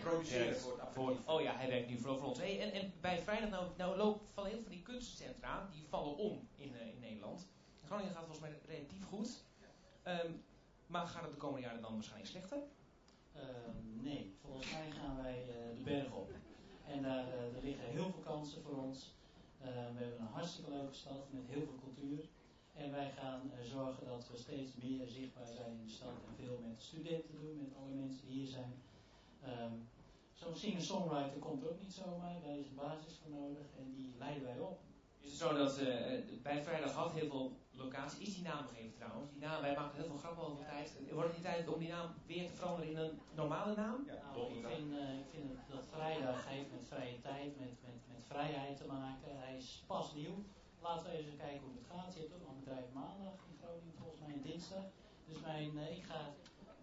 Produceren 0.00 0.56
voor 0.56 0.80
het 0.80 0.84
voor, 0.92 1.16
oh 1.26 1.40
ja, 1.40 1.56
hij 1.56 1.68
werkt 1.68 1.88
nu 1.88 1.98
vooral 1.98 2.18
voor 2.18 2.28
ons. 2.28 2.38
Hey, 2.38 2.60
en, 2.60 2.72
en 2.72 2.92
bij 3.00 3.22
Vrijdag 3.22 3.50
nou, 3.50 3.66
nou 3.76 3.96
loopt 3.96 4.24
van 4.34 4.44
heel 4.44 4.54
veel 4.54 4.62
van 4.62 4.72
die 4.72 4.82
kunstcentra, 4.82 5.68
die 5.72 5.86
vallen 5.88 6.16
om 6.16 6.48
in, 6.56 6.74
eh, 6.74 6.86
in 6.88 7.00
Nederland. 7.00 7.46
Groningen 7.84 8.12
gaat 8.12 8.24
volgens 8.24 8.40
mij 8.40 8.58
relatief 8.66 9.04
goed. 9.04 9.44
Ehm, 10.02 10.32
maar 10.86 11.06
gaat 11.06 11.22
het 11.22 11.30
de 11.30 11.36
komende 11.36 11.66
jaren 11.66 11.82
dan 11.82 11.94
waarschijnlijk 11.94 12.30
slechter? 12.30 12.58
Ehm, 13.32 14.02
nee, 14.02 14.36
volgens 14.40 14.70
mij 14.70 14.90
gaan 14.90 15.16
wij 15.22 15.42
eh, 15.48 15.76
de 15.76 15.82
berg 15.82 16.12
op. 16.12 16.30
En 16.86 17.02
daar 17.02 17.28
eh, 17.28 17.56
er 17.56 17.62
liggen 17.62 17.84
heel 17.84 18.10
veel 18.10 18.22
kansen 18.24 18.62
voor 18.62 18.76
ons. 18.76 19.14
Ehm, 19.60 19.94
we 19.94 20.00
hebben 20.02 20.20
een 20.20 20.26
hartstikke 20.26 20.70
leuke 20.70 20.94
stad 20.94 21.32
met 21.32 21.46
heel 21.48 21.62
veel 21.62 21.78
cultuur. 21.82 22.28
En 22.72 22.90
wij 22.90 23.10
gaan 23.10 23.52
zorgen 23.62 24.06
dat 24.06 24.28
we 24.28 24.36
steeds 24.36 24.74
meer 24.82 25.08
zichtbaar 25.08 25.46
zijn 25.46 25.72
in 25.72 25.84
de 25.84 25.90
stad 25.90 26.14
en 26.28 26.44
veel 26.44 26.58
met 26.68 26.82
studenten 26.82 27.40
doen, 27.40 27.56
met 27.56 27.76
alle 27.76 27.92
mensen 27.92 28.26
die 28.26 28.36
hier 28.36 28.46
zijn. 28.46 28.82
Ehm, 29.42 29.72
Zo'n 30.44 30.56
singer-songwriter 30.56 31.38
komt 31.38 31.62
er 31.62 31.68
ook 31.70 31.80
niet 31.80 31.92
zomaar, 31.92 32.36
daar 32.44 32.56
is 32.58 32.66
een 32.68 32.74
basis 32.74 33.18
voor 33.22 33.30
nodig 33.30 33.66
en 33.78 33.92
die 33.96 34.14
leiden 34.18 34.42
wij 34.44 34.58
op. 34.60 34.78
Is 35.20 35.30
het 35.30 35.38
zo 35.38 35.56
dat 35.56 35.78
eh, 35.78 36.20
bij 36.42 36.62
Vrijdag 36.62 36.92
had 36.92 37.12
heel 37.12 37.28
veel 37.28 37.52
locaties. 37.70 38.18
Is 38.28 38.34
die 38.34 38.42
naam 38.44 38.66
gegeven 38.66 38.94
trouwens? 38.94 39.30
Die 39.32 39.40
naam, 39.40 39.60
wij 39.62 39.74
maken 39.74 39.96
heel 39.96 40.06
veel 40.06 40.16
grappen 40.24 40.44
over 40.44 40.58
de 40.58 40.70
tijd. 40.70 40.92
Wordt 41.12 41.28
het 41.28 41.36
niet 41.36 41.46
tijd 41.46 41.68
om 41.68 41.78
die 41.78 41.88
naam 41.88 42.08
weer 42.26 42.46
te 42.46 42.52
veranderen 42.54 42.90
in 42.90 42.96
een 42.98 43.18
normale 43.34 43.74
naam? 43.74 44.04
Ja, 44.06 44.12
Nou, 44.32 44.52
ik 44.58 44.66
vind, 44.66 44.92
eh, 44.92 45.18
ik 45.18 45.28
vind 45.34 45.48
dat- 45.48 45.68
dat 45.76 45.84
vrijdag 45.94 46.48
heeft 46.48 46.70
met 46.70 46.84
vrije 46.92 47.20
tijd, 47.20 47.58
met, 47.60 47.74
met, 47.86 47.98
met 48.12 48.22
vrijheid 48.24 48.76
te 48.76 48.86
maken. 48.86 49.38
Hij 49.44 49.56
is 49.56 49.82
pas 49.86 50.14
nieuw. 50.14 50.36
Laten 50.80 51.10
we 51.10 51.16
eens 51.16 51.36
kijken 51.36 51.62
hoe 51.66 51.76
het 51.80 51.86
gaat. 51.92 52.14
Je 52.14 52.20
hebt 52.20 52.32
ook 52.34 52.40
nog 52.40 52.50
een 52.50 52.64
bedrijf 52.64 52.88
maandag 52.92 53.36
in 53.50 53.56
Groningen, 53.62 53.94
volgens 54.00 54.20
mij 54.20 54.40
dinsdag. 54.42 54.84
Dus 55.28 55.40
mijn, 55.40 55.78
eh, 55.78 55.96
ik 55.96 56.02
ga 56.04 56.20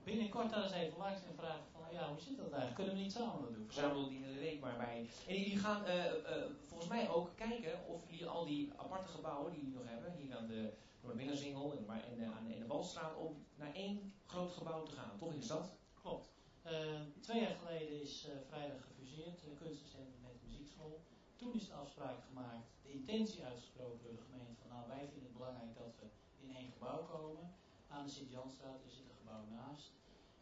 binnenkort 0.04 0.50
daar 0.50 0.64
eens 0.64 0.72
even 0.72 0.98
langs 0.98 1.22
en 1.24 1.36
vragen 1.36 1.64
van, 1.72 1.82
ja, 1.92 2.10
hoe 2.10 2.20
zit 2.20 2.38
dat 2.38 2.46
eigenlijk? 2.46 2.76
Kunnen 2.76 2.94
we 2.96 3.02
niet 3.02 3.12
samen 3.12 3.42
wat 3.42 3.54
doen? 3.54 3.66
verzamel 3.66 4.10
die 4.10 4.24
hele 4.24 4.40
week 4.40 4.60
maar 4.60 4.78
bij. 4.78 5.10
En 5.28 5.36
jullie 5.40 5.58
gaan 5.58 5.86
eh, 5.86 6.06
eh, 6.06 6.50
volgens 6.68 6.90
mij 6.90 7.10
ook 7.10 7.30
kijken 7.36 7.86
of 7.88 8.10
jullie 8.10 8.26
al 8.28 8.46
die 8.46 8.72
aparte 8.76 9.08
gebouwen 9.08 9.52
die 9.52 9.62
jullie 9.62 9.76
nog 9.78 9.88
hebben, 9.88 10.12
hier 10.14 10.36
aan 10.38 10.48
de 10.48 10.74
Noordbinnenzingel 11.02 11.74
en, 11.78 11.86
maar- 11.86 12.04
en, 12.04 12.20
eh, 12.24 12.38
aan 12.38 12.46
de, 12.48 12.54
in 12.54 12.60
de 12.60 12.66
Balstraat, 12.66 13.16
om 13.18 13.46
naar 13.56 13.74
één 13.74 14.14
groot 14.26 14.52
gebouw 14.52 14.84
te 14.84 14.92
gaan, 14.92 15.18
toch 15.18 15.32
in 15.34 15.40
de 15.40 15.46
stad? 15.46 15.76
Klopt. 16.02 16.30
Eh, 16.62 17.02
twee 17.20 17.42
jaar 17.42 17.56
geleden 17.64 18.02
is 18.02 18.26
eh, 18.26 18.32
vrijdag 18.48 18.82
gefuseerd, 18.86 19.40
de 19.44 19.54
kunstencentrum 19.64 20.22
met 20.22 20.32
de 20.34 20.48
muziekschool. 20.48 21.02
Toen 21.36 21.54
is 21.54 21.68
de 21.68 21.74
afspraak 21.74 22.24
gemaakt, 22.28 22.68
de 22.84 22.92
intentie 22.92 23.44
uitgesproken 23.44 24.00
door 24.04 24.16
de 24.16 24.22
gemeente 24.30 24.56
van 24.62 24.70
nou 24.76 24.88
wij 24.88 25.06
vinden 25.12 25.24
het 25.30 25.38
belangrijk 25.38 25.76
dat 25.78 25.94
we 26.00 26.06
in 26.46 26.56
één 26.56 26.72
gebouw 26.72 27.04
komen. 27.06 27.54
Aan 27.88 28.06
de 28.06 28.12
Sint-Janstraat 28.12 28.80
zit 28.88 29.06
een 29.10 29.11
gebouw 29.32 29.58
naast. 29.60 29.92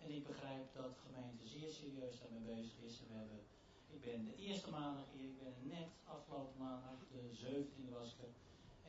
En 0.03 0.09
ik 0.17 0.23
begrijp 0.27 0.65
dat 0.73 0.89
de 0.95 1.01
gemeente 1.05 1.47
zeer 1.53 1.69
serieus 1.69 2.19
daarmee 2.19 2.55
bezig 2.55 2.77
is. 2.87 2.95
En 3.01 3.07
we 3.11 3.17
hebben, 3.21 3.41
ik 3.95 4.01
ben 4.07 4.25
de 4.25 4.35
eerste 4.35 4.69
maandag 4.69 5.05
hier, 5.13 5.27
ik 5.33 5.39
ben 5.43 5.53
net 5.75 5.89
afgelopen 6.15 6.57
maandag, 6.65 6.97
de 7.11 7.21
17e 7.43 7.93
was 7.99 8.09
ik 8.13 8.19
er. 8.25 8.33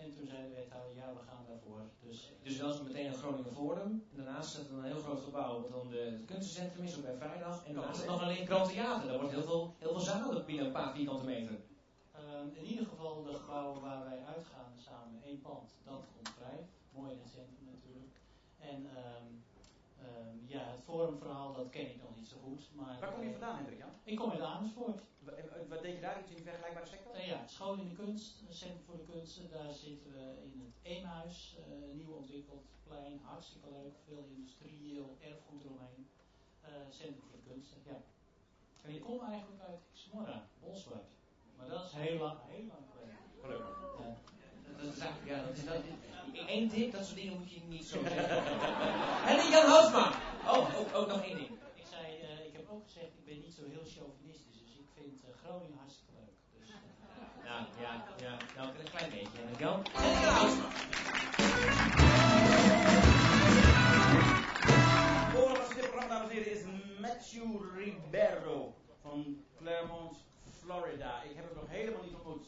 En 0.02 0.10
toen 0.14 0.26
zei 0.26 0.42
de 0.48 0.54
wethouder, 0.54 0.96
ja, 0.96 1.12
we 1.18 1.22
gaan 1.28 1.44
daarvoor. 1.48 1.82
Dus 2.06 2.32
Dus 2.42 2.58
dat 2.58 2.74
is 2.74 2.82
meteen 2.82 3.06
een 3.06 3.22
Groningen 3.22 3.52
Forum. 3.52 3.90
En 4.10 4.16
daarnaast 4.16 4.56
er 4.56 4.72
een 4.72 4.84
heel 4.84 5.00
groot 5.06 5.20
gebouw 5.20 5.60
wat 5.60 5.70
dan 5.70 5.88
de, 5.88 5.98
het 5.98 6.24
kunstencentrum 6.24 6.84
is, 6.84 6.96
ook 6.96 7.02
bij 7.02 7.16
vrijdag. 7.16 7.64
En 7.66 7.74
daarnaast 7.74 7.96
staat 7.96 8.10
nog 8.10 8.22
alleen 8.22 8.44
Krant 8.44 8.68
Theater. 8.68 9.08
Daar 9.08 9.18
wordt 9.18 9.34
heel 9.34 9.42
veel, 9.42 9.74
heel 9.78 10.00
veel 10.00 10.44
binnen 10.44 10.66
een 10.66 10.72
paar 10.72 10.94
vierkante 10.94 11.24
meter. 11.24 11.56
Ehm, 12.12 12.48
in 12.52 12.64
ieder 12.64 12.86
geval 12.86 13.22
de 13.22 13.34
gebouwen 13.34 13.80
waar 13.80 14.04
wij 14.04 14.24
uitgaan 14.24 14.72
samen, 14.76 15.22
één 15.22 15.40
pand, 15.40 15.74
dat 15.84 16.04
komt 16.14 16.34
vrij. 16.38 16.66
Mooi 16.92 17.12
in 17.12 17.18
het 17.18 17.28
centrum 17.28 17.64
natuurlijk. 17.74 18.14
En 18.58 18.86
ehm, 18.96 19.26
ehm, 20.02 20.36
ja, 20.46 20.70
het 20.70 20.82
forumverhaal, 20.84 21.52
dat 21.52 21.70
ken 21.70 21.90
ik 21.90 22.02
nog 22.02 22.16
niet 22.16 22.28
zo 22.28 22.36
goed. 22.42 22.70
Maar, 22.74 23.00
Waar 23.00 23.12
kom 23.12 23.22
je 23.22 23.26
eh, 23.26 23.32
vandaan, 23.32 23.56
Hendrik 23.56 23.78
Jan? 23.78 23.90
Ik 24.04 24.16
kom 24.16 24.30
uit 24.30 24.40
Amersfoort. 24.40 25.00
Wat, 25.18 25.34
eh, 25.34 25.44
wat 25.68 25.82
deed 25.82 25.94
je 25.94 26.00
daar? 26.00 26.20
Iets 26.20 26.28
in 26.28 26.34
die 26.34 26.44
vergelijkbare 26.44 26.86
sector? 26.86 27.14
Eh, 27.14 27.26
ja, 27.26 27.46
School 27.46 27.74
in 27.74 27.88
de 27.88 27.94
Kunst, 27.94 28.42
een 28.48 28.54
Centrum 28.54 28.84
voor 28.84 28.96
de 28.96 29.04
Kunsten. 29.12 29.50
Daar 29.50 29.72
zitten 29.72 30.12
we 30.12 30.42
in 30.42 30.60
het 30.64 30.74
Eemhuis, 30.82 31.56
eh 31.58 31.94
nieuw 31.94 32.12
ontwikkeld 32.12 32.64
plein. 32.86 33.20
Hartstikke 33.22 33.70
leuk, 33.70 33.94
veel 34.06 34.24
industrieel 34.36 35.16
erfgoed 35.20 35.64
eromheen. 35.64 36.08
Eh, 36.60 36.70
Centrum 36.88 37.20
voor 37.20 37.38
de 37.38 37.50
Kunsten, 37.50 37.80
ja. 37.84 38.02
En 38.82 38.90
ik 38.94 39.00
kom 39.00 39.20
eigenlijk 39.20 39.62
uit 39.62 39.80
Xmorra, 39.92 40.48
Bolsward. 40.60 41.08
Maar 41.56 41.68
dat 41.68 41.84
is 41.84 41.92
heel 41.92 42.18
lang, 42.18 42.38
heel 42.46 42.66
lang 42.66 42.84
geleden. 42.92 43.16
Gelukkig. 43.40 43.78
Ja. 43.98 44.16
Dat 44.83 44.95
is 44.97 45.01
eigenlijk, 45.01 45.31
ja, 45.33 45.38
dat 45.47 45.57
is 45.57 45.64
dat. 45.64 45.83
Eén 46.47 46.69
tip, 46.69 46.93
dat 46.93 47.05
soort 47.05 47.16
dingen 47.16 47.38
moet 47.38 47.53
je 47.53 47.61
niet 47.69 47.85
zo 47.85 47.99
zeggen. 48.03 48.38
en 49.31 49.51
Jan 49.51 49.66
Houtma! 49.73 50.12
Oh, 50.47 50.79
ook, 50.81 50.95
ook 50.95 51.09
nog 51.09 51.23
één 51.25 51.37
ding. 51.37 51.51
Ik 51.83 51.87
zei, 51.95 52.05
eh, 52.05 52.47
ik 52.49 52.53
heb 52.53 52.66
ook 52.71 52.85
gezegd, 52.85 53.12
ik 53.19 53.25
ben 53.25 53.40
niet 53.40 53.55
zo 53.55 53.62
heel 53.75 53.87
chauvinistisch, 53.97 54.61
dus 54.69 54.75
ik 54.83 54.88
vind 54.99 55.21
eh, 55.25 55.31
Groningen 55.43 55.79
hartstikke 55.79 56.12
leuk. 56.21 56.37
Dus, 56.55 56.69
eh, 56.69 56.81
Nou, 57.49 57.62
ja, 57.85 57.93
ja, 58.27 58.37
nou, 58.57 58.69
een 58.69 58.90
klein 58.95 59.11
beetje. 59.11 59.38
En 59.43 59.55
dan 59.59 59.85
En 60.05 60.21
Jan 60.21 60.40
dames 66.09 66.31
en 66.31 66.37
heren, 66.37 66.53
is 66.53 66.64
Matthew 67.01 67.77
Ribeiro 67.77 68.75
van 69.01 69.45
Claremont, 69.57 70.25
Florida. 70.59 71.23
Ik 71.23 71.37
heb 71.37 71.45
hem 71.45 71.55
nog 71.55 71.69
helemaal 71.69 72.03
niet 72.03 72.14
ontmoet. 72.14 72.47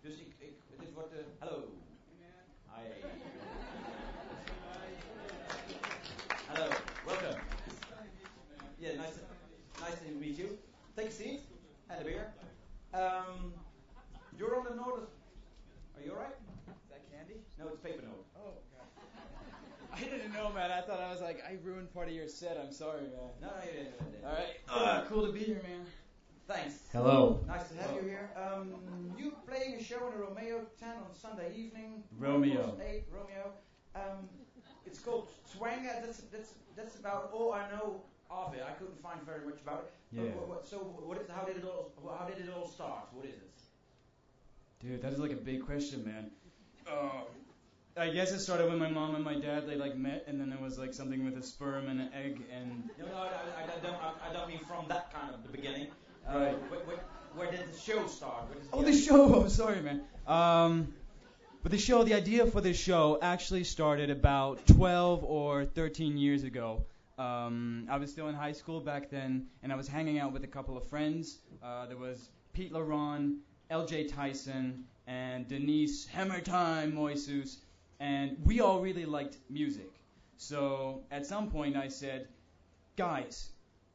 Dus 0.00 0.18
ik, 0.18 0.34
ik, 1.04 1.10
dit 1.10 1.24
wordt 1.24 1.38
hallo. 1.38 1.72
Hi. 2.74 2.82
Hello, 6.48 6.68
welcome. 7.06 7.40
Yeah, 8.78 8.96
nice 8.96 9.14
to, 9.14 9.20
nice 9.80 9.98
to 9.98 10.14
meet 10.18 10.36
you. 10.38 10.58
Take 10.96 11.08
a 11.08 11.12
seat 11.12 11.40
and 11.88 12.00
a 12.00 12.04
beer. 12.04 12.32
Um, 12.94 13.52
you're 14.36 14.56
on 14.56 14.64
the 14.64 14.74
north. 14.74 15.10
Are 15.96 16.02
you 16.04 16.12
alright? 16.12 16.36
Is 16.66 16.90
that 16.90 17.02
candy? 17.12 17.40
No, 17.58 17.68
it's 17.68 17.80
paper 17.80 18.02
note. 18.02 18.26
Oh, 18.36 18.54
God. 18.72 18.86
I 19.94 20.00
didn't 20.00 20.32
know, 20.32 20.50
man. 20.52 20.70
I 20.70 20.80
thought 20.80 21.00
I 21.00 21.10
was 21.10 21.20
like, 21.20 21.42
I 21.46 21.58
ruined 21.64 21.92
part 21.92 22.08
of 22.08 22.14
your 22.14 22.28
set. 22.28 22.56
I'm 22.56 22.72
sorry, 22.72 23.02
man. 23.02 23.30
No, 23.40 23.48
no, 23.48 23.52
you 23.66 23.72
didn't. 23.72 23.94
you 24.00 24.12
didn't. 24.12 24.24
All 24.24 24.32
right. 24.32 24.56
Uh, 24.68 25.04
cool 25.08 25.26
to 25.26 25.32
be 25.32 25.40
here, 25.40 25.62
man. 25.62 25.86
Thanks. 26.48 26.78
Hello. 26.94 27.40
Nice 27.46 27.68
to 27.68 27.76
have 27.76 27.94
you 27.94 28.08
here. 28.08 28.30
Um, 28.34 28.72
you 29.18 29.34
playing 29.46 29.74
a 29.74 29.82
show 29.84 30.06
in 30.06 30.12
the 30.14 30.24
Romeo 30.24 30.62
10 30.80 30.88
on 30.88 31.14
Sunday 31.14 31.52
evening. 31.54 32.02
Romeo. 32.18 32.74
Eight, 32.82 33.04
Romeo. 33.12 33.52
Um, 33.94 34.26
it's 34.86 34.98
called 34.98 35.28
Twanga. 35.54 36.00
That's 36.00 36.22
that's 36.32 36.54
that's 36.74 36.96
about 36.96 37.30
all 37.34 37.52
I 37.52 37.68
know 37.70 38.00
of 38.30 38.54
it. 38.54 38.62
I 38.66 38.72
couldn't 38.72 38.98
find 39.02 39.20
very 39.26 39.44
much 39.44 39.60
about 39.60 39.84
it. 39.84 39.92
Yeah. 40.16 40.22
what, 40.36 40.48
what, 40.48 40.66
so 40.66 40.78
what 40.78 41.18
is, 41.18 41.28
how 41.28 41.42
did 41.42 41.58
it 41.58 41.64
all 41.64 41.92
how 42.18 42.24
did 42.24 42.38
it 42.38 42.50
all 42.56 42.66
start? 42.66 43.08
What 43.12 43.26
is 43.26 43.34
it? 43.34 43.60
Dude, 44.80 45.02
that 45.02 45.12
is 45.12 45.18
like 45.18 45.32
a 45.32 45.42
big 45.50 45.66
question, 45.66 46.02
man. 46.06 46.30
Uh, 46.90 47.24
I 48.00 48.08
guess 48.08 48.32
it 48.32 48.38
started 48.38 48.70
when 48.70 48.78
my 48.78 48.88
mom 48.88 49.16
and 49.16 49.24
my 49.24 49.38
dad 49.38 49.68
they 49.68 49.76
like 49.76 49.98
met, 49.98 50.24
and 50.26 50.40
then 50.40 50.48
there 50.48 50.58
was 50.58 50.78
like 50.78 50.94
something 50.94 51.26
with 51.26 51.36
a 51.36 51.42
sperm 51.42 51.88
and 51.88 52.00
an 52.00 52.10
egg, 52.14 52.40
and 52.50 52.88
No, 52.98 53.06
no, 53.06 53.16
I, 53.16 53.26
I, 53.26 53.64
I 53.64 53.80
don't 53.82 53.94
I, 53.96 54.30
I 54.30 54.32
don't 54.32 54.48
mean 54.48 54.60
from 54.60 54.86
that 54.88 55.12
kind 55.12 55.34
of 55.34 55.42
the 55.42 55.50
beginning. 55.50 55.88
Uh, 56.28 56.38
Right. 56.38 56.70
Where, 56.70 56.80
where, 56.80 56.96
where 57.34 57.50
did 57.50 57.72
the 57.72 57.78
show 57.78 58.06
start? 58.06 58.52
Does 58.52 58.68
Oh, 58.72 58.82
the 58.82 58.92
show. 58.92 59.42
I'm 59.42 59.48
sorry, 59.62 59.80
man. 59.80 60.02
Um, 60.26 60.92
but 61.62 61.72
the 61.72 61.78
show, 61.78 62.04
the 62.04 62.14
idea 62.14 62.46
for 62.46 62.60
this 62.60 62.78
show 62.78 63.18
actually 63.22 63.64
started 63.64 64.10
about 64.10 64.66
12 64.66 65.24
or 65.24 65.64
13 65.64 66.16
years 66.18 66.44
ago. 66.44 66.84
Um, 67.18 67.86
I 67.90 67.96
was 67.96 68.10
still 68.12 68.28
in 68.28 68.34
high 68.34 68.52
school 68.52 68.80
back 68.80 69.10
then, 69.10 69.46
and 69.62 69.72
I 69.72 69.76
was 69.76 69.88
hanging 69.88 70.18
out 70.18 70.32
with 70.32 70.44
a 70.44 70.48
couple 70.48 70.76
of 70.76 70.86
friends. 70.86 71.38
Uh, 71.62 71.86
there 71.86 71.96
was 71.96 72.28
Pete 72.52 72.72
Laron, 72.72 73.38
L.J. 73.70 74.04
Tyson, 74.08 74.84
and 75.06 75.48
Denise 75.48 76.06
Hammer 76.06 76.40
Time 76.40 76.92
Moises, 76.92 77.56
and 77.98 78.36
we 78.44 78.60
all 78.60 78.80
really 78.80 79.04
liked 79.04 79.36
music. 79.50 79.90
So 80.36 81.02
at 81.10 81.26
some 81.26 81.50
point, 81.50 81.76
I 81.76 81.88
said, 81.88 82.28
"Guys, 82.96 83.48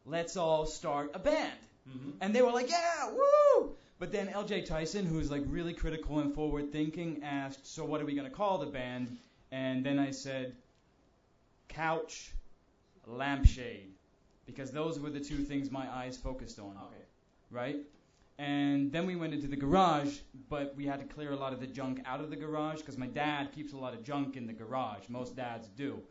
let's 0.05 0.35
all 0.35 0.65
start 0.65 1.11
a 1.13 1.19
band." 1.19 1.53
Mm-hmm. 1.89 2.11
And 2.21 2.35
they 2.35 2.41
were 2.41 2.51
like, 2.51 2.69
yeah, 2.69 3.11
woo! 3.11 3.75
But 3.99 4.11
then 4.11 4.27
LJ 4.27 4.65
Tyson, 4.65 5.05
who's 5.05 5.31
like 5.31 5.43
really 5.47 5.73
critical 5.73 6.19
and 6.19 6.33
forward 6.33 6.71
thinking, 6.71 7.21
asked, 7.23 7.65
so 7.65 7.85
what 7.85 8.01
are 8.01 8.05
we 8.05 8.15
going 8.15 8.29
to 8.29 8.35
call 8.35 8.57
the 8.57 8.65
band? 8.65 9.17
And 9.51 9.85
then 9.85 9.99
I 9.99 10.11
said, 10.11 10.55
Couch, 11.67 12.31
Lampshade. 13.05 13.91
Because 14.45 14.71
those 14.71 14.99
were 14.99 15.09
the 15.09 15.19
two 15.19 15.37
things 15.37 15.71
my 15.71 15.89
eyes 15.89 16.17
focused 16.17 16.59
on. 16.59 16.71
Okay. 16.71 17.05
Right? 17.49 17.77
And 18.39 18.91
then 18.91 19.05
we 19.05 19.15
went 19.15 19.33
into 19.33 19.47
the 19.47 19.55
garage, 19.55 20.17
but 20.49 20.75
we 20.75 20.85
had 20.85 20.99
to 20.99 21.05
clear 21.05 21.31
a 21.31 21.35
lot 21.35 21.53
of 21.53 21.59
the 21.59 21.67
junk 21.67 22.01
out 22.05 22.19
of 22.19 22.29
the 22.29 22.35
garage 22.35 22.79
because 22.79 22.97
my 22.97 23.07
dad 23.07 23.51
keeps 23.51 23.73
a 23.73 23.77
lot 23.77 23.93
of 23.93 24.03
junk 24.03 24.35
in 24.35 24.47
the 24.47 24.53
garage. 24.53 25.07
Most 25.07 25.35
dads 25.35 25.67
do. 25.67 26.01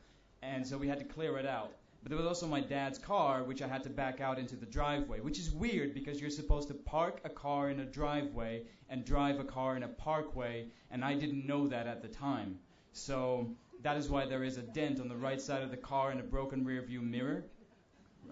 And 0.40 0.66
so 0.66 0.78
we 0.78 0.88
had 0.88 0.98
to 0.98 1.04
clear 1.04 1.36
it 1.38 1.46
out. 1.46 1.72
But 2.02 2.10
there 2.10 2.18
was 2.18 2.26
also 2.26 2.48
my 2.48 2.60
dad's 2.60 2.98
car, 2.98 3.44
which 3.44 3.62
I 3.62 3.68
had 3.68 3.84
to 3.84 3.90
back 3.90 4.20
out 4.20 4.38
into 4.38 4.56
the 4.56 4.66
driveway, 4.66 5.20
which 5.20 5.38
is 5.38 5.52
weird 5.52 5.94
because 5.94 6.20
you're 6.20 6.30
supposed 6.30 6.66
to 6.68 6.74
park 6.74 7.20
a 7.24 7.28
car 7.28 7.70
in 7.70 7.78
a 7.78 7.84
driveway 7.84 8.64
and 8.88 9.04
drive 9.04 9.38
a 9.38 9.44
car 9.44 9.76
in 9.76 9.84
a 9.84 9.88
parkway, 9.88 10.66
and 10.90 11.04
I 11.04 11.14
didn't 11.14 11.46
know 11.46 11.68
that 11.68 11.86
at 11.86 12.02
the 12.02 12.08
time. 12.08 12.58
So 12.92 13.54
that 13.82 13.96
is 13.96 14.08
why 14.08 14.26
there 14.26 14.42
is 14.42 14.56
a 14.56 14.62
dent 14.62 14.98
on 15.00 15.08
the 15.08 15.16
right 15.16 15.40
side 15.40 15.62
of 15.62 15.70
the 15.70 15.76
car 15.76 16.10
and 16.10 16.18
a 16.18 16.24
broken 16.24 16.64
rear 16.64 16.82
view 16.82 17.02
mirror, 17.02 17.44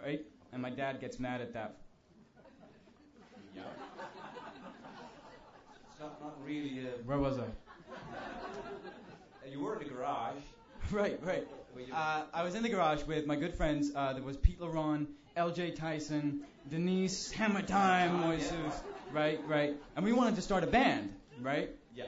right? 0.02 0.24
And 0.52 0.60
my 0.60 0.70
dad 0.70 1.00
gets 1.00 1.20
mad 1.20 1.40
at 1.40 1.52
that. 1.54 1.76
Yeah. 3.54 3.62
It's 5.88 6.00
not, 6.00 6.20
not 6.20 6.44
really. 6.44 6.80
Uh, 6.80 6.90
Where 7.04 7.18
was 7.18 7.38
I? 7.38 7.44
you 9.48 9.60
were 9.60 9.76
in 9.76 9.88
the 9.88 9.94
garage. 9.94 10.42
right, 10.92 11.18
right. 11.24 11.46
Uh, 11.92 12.22
I 12.34 12.42
was 12.42 12.54
in 12.54 12.62
the 12.62 12.68
garage 12.68 13.04
with 13.04 13.26
my 13.26 13.36
good 13.36 13.54
friends. 13.54 13.90
Uh, 13.94 14.12
there 14.12 14.22
was 14.22 14.36
Pete 14.36 14.60
Laron, 14.60 15.06
L.J. 15.36 15.72
Tyson, 15.72 16.42
Denise 16.68 17.30
Hammer 17.32 17.62
Time, 17.62 18.10
Ah, 18.16 18.32
yeah. 18.32 18.36
Moises, 18.38 18.72
right, 19.12 19.40
right. 19.46 19.74
And 19.96 20.04
we 20.04 20.12
wanted 20.12 20.36
to 20.36 20.42
start 20.42 20.62
a 20.64 20.66
band, 20.66 21.14
right? 21.40 21.70
yeah. 21.94 22.06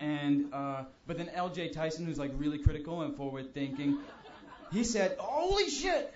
And 0.00 0.52
uh, 0.52 0.84
but 1.06 1.18
then 1.18 1.28
L.J. 1.34 1.68
Tyson, 1.70 2.06
who's 2.06 2.18
like 2.18 2.32
really 2.36 2.58
critical 2.58 3.02
and 3.02 3.16
forward 3.16 3.54
thinking, 3.54 3.98
he 4.72 4.84
said, 4.84 5.16
"Holy 5.18 5.70
shit!" 5.70 6.12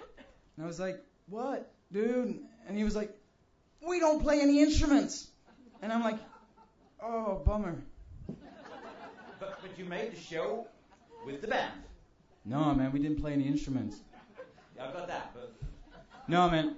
And 0.56 0.64
I 0.64 0.66
was 0.66 0.80
like, 0.80 1.00
"What, 1.28 1.70
dude?" 1.92 2.40
And 2.66 2.76
he 2.76 2.82
was 2.84 2.96
like, 2.96 3.16
"We 3.86 4.00
don't 4.00 4.20
play 4.20 4.40
any 4.40 4.60
instruments." 4.60 5.28
And 5.80 5.92
I'm 5.92 6.02
like, 6.02 6.18
"Oh, 7.00 7.40
bummer." 7.46 7.76
But 9.38 9.60
but 9.62 9.78
you 9.78 9.84
made 9.84 10.12
the 10.12 10.20
show 10.20 10.66
with 11.24 11.40
the 11.40 11.48
band. 11.48 11.72
No, 12.48 12.74
man, 12.74 12.92
we 12.92 12.98
didn't 12.98 13.20
play 13.20 13.34
any 13.34 13.46
instruments. 13.46 14.00
Yeah, 14.74 14.86
I've 14.86 14.94
got 14.94 15.06
that. 15.08 15.34
But 15.34 15.54
No, 16.28 16.48
man. 16.48 16.76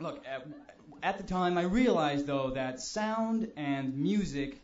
Look, 0.00 0.24
at, 0.26 0.46
at 1.02 1.18
the 1.18 1.24
time, 1.24 1.56
I 1.56 1.62
realized 1.62 2.26
though 2.26 2.50
that 2.50 2.80
sound 2.80 3.50
and 3.56 3.96
music 3.96 4.60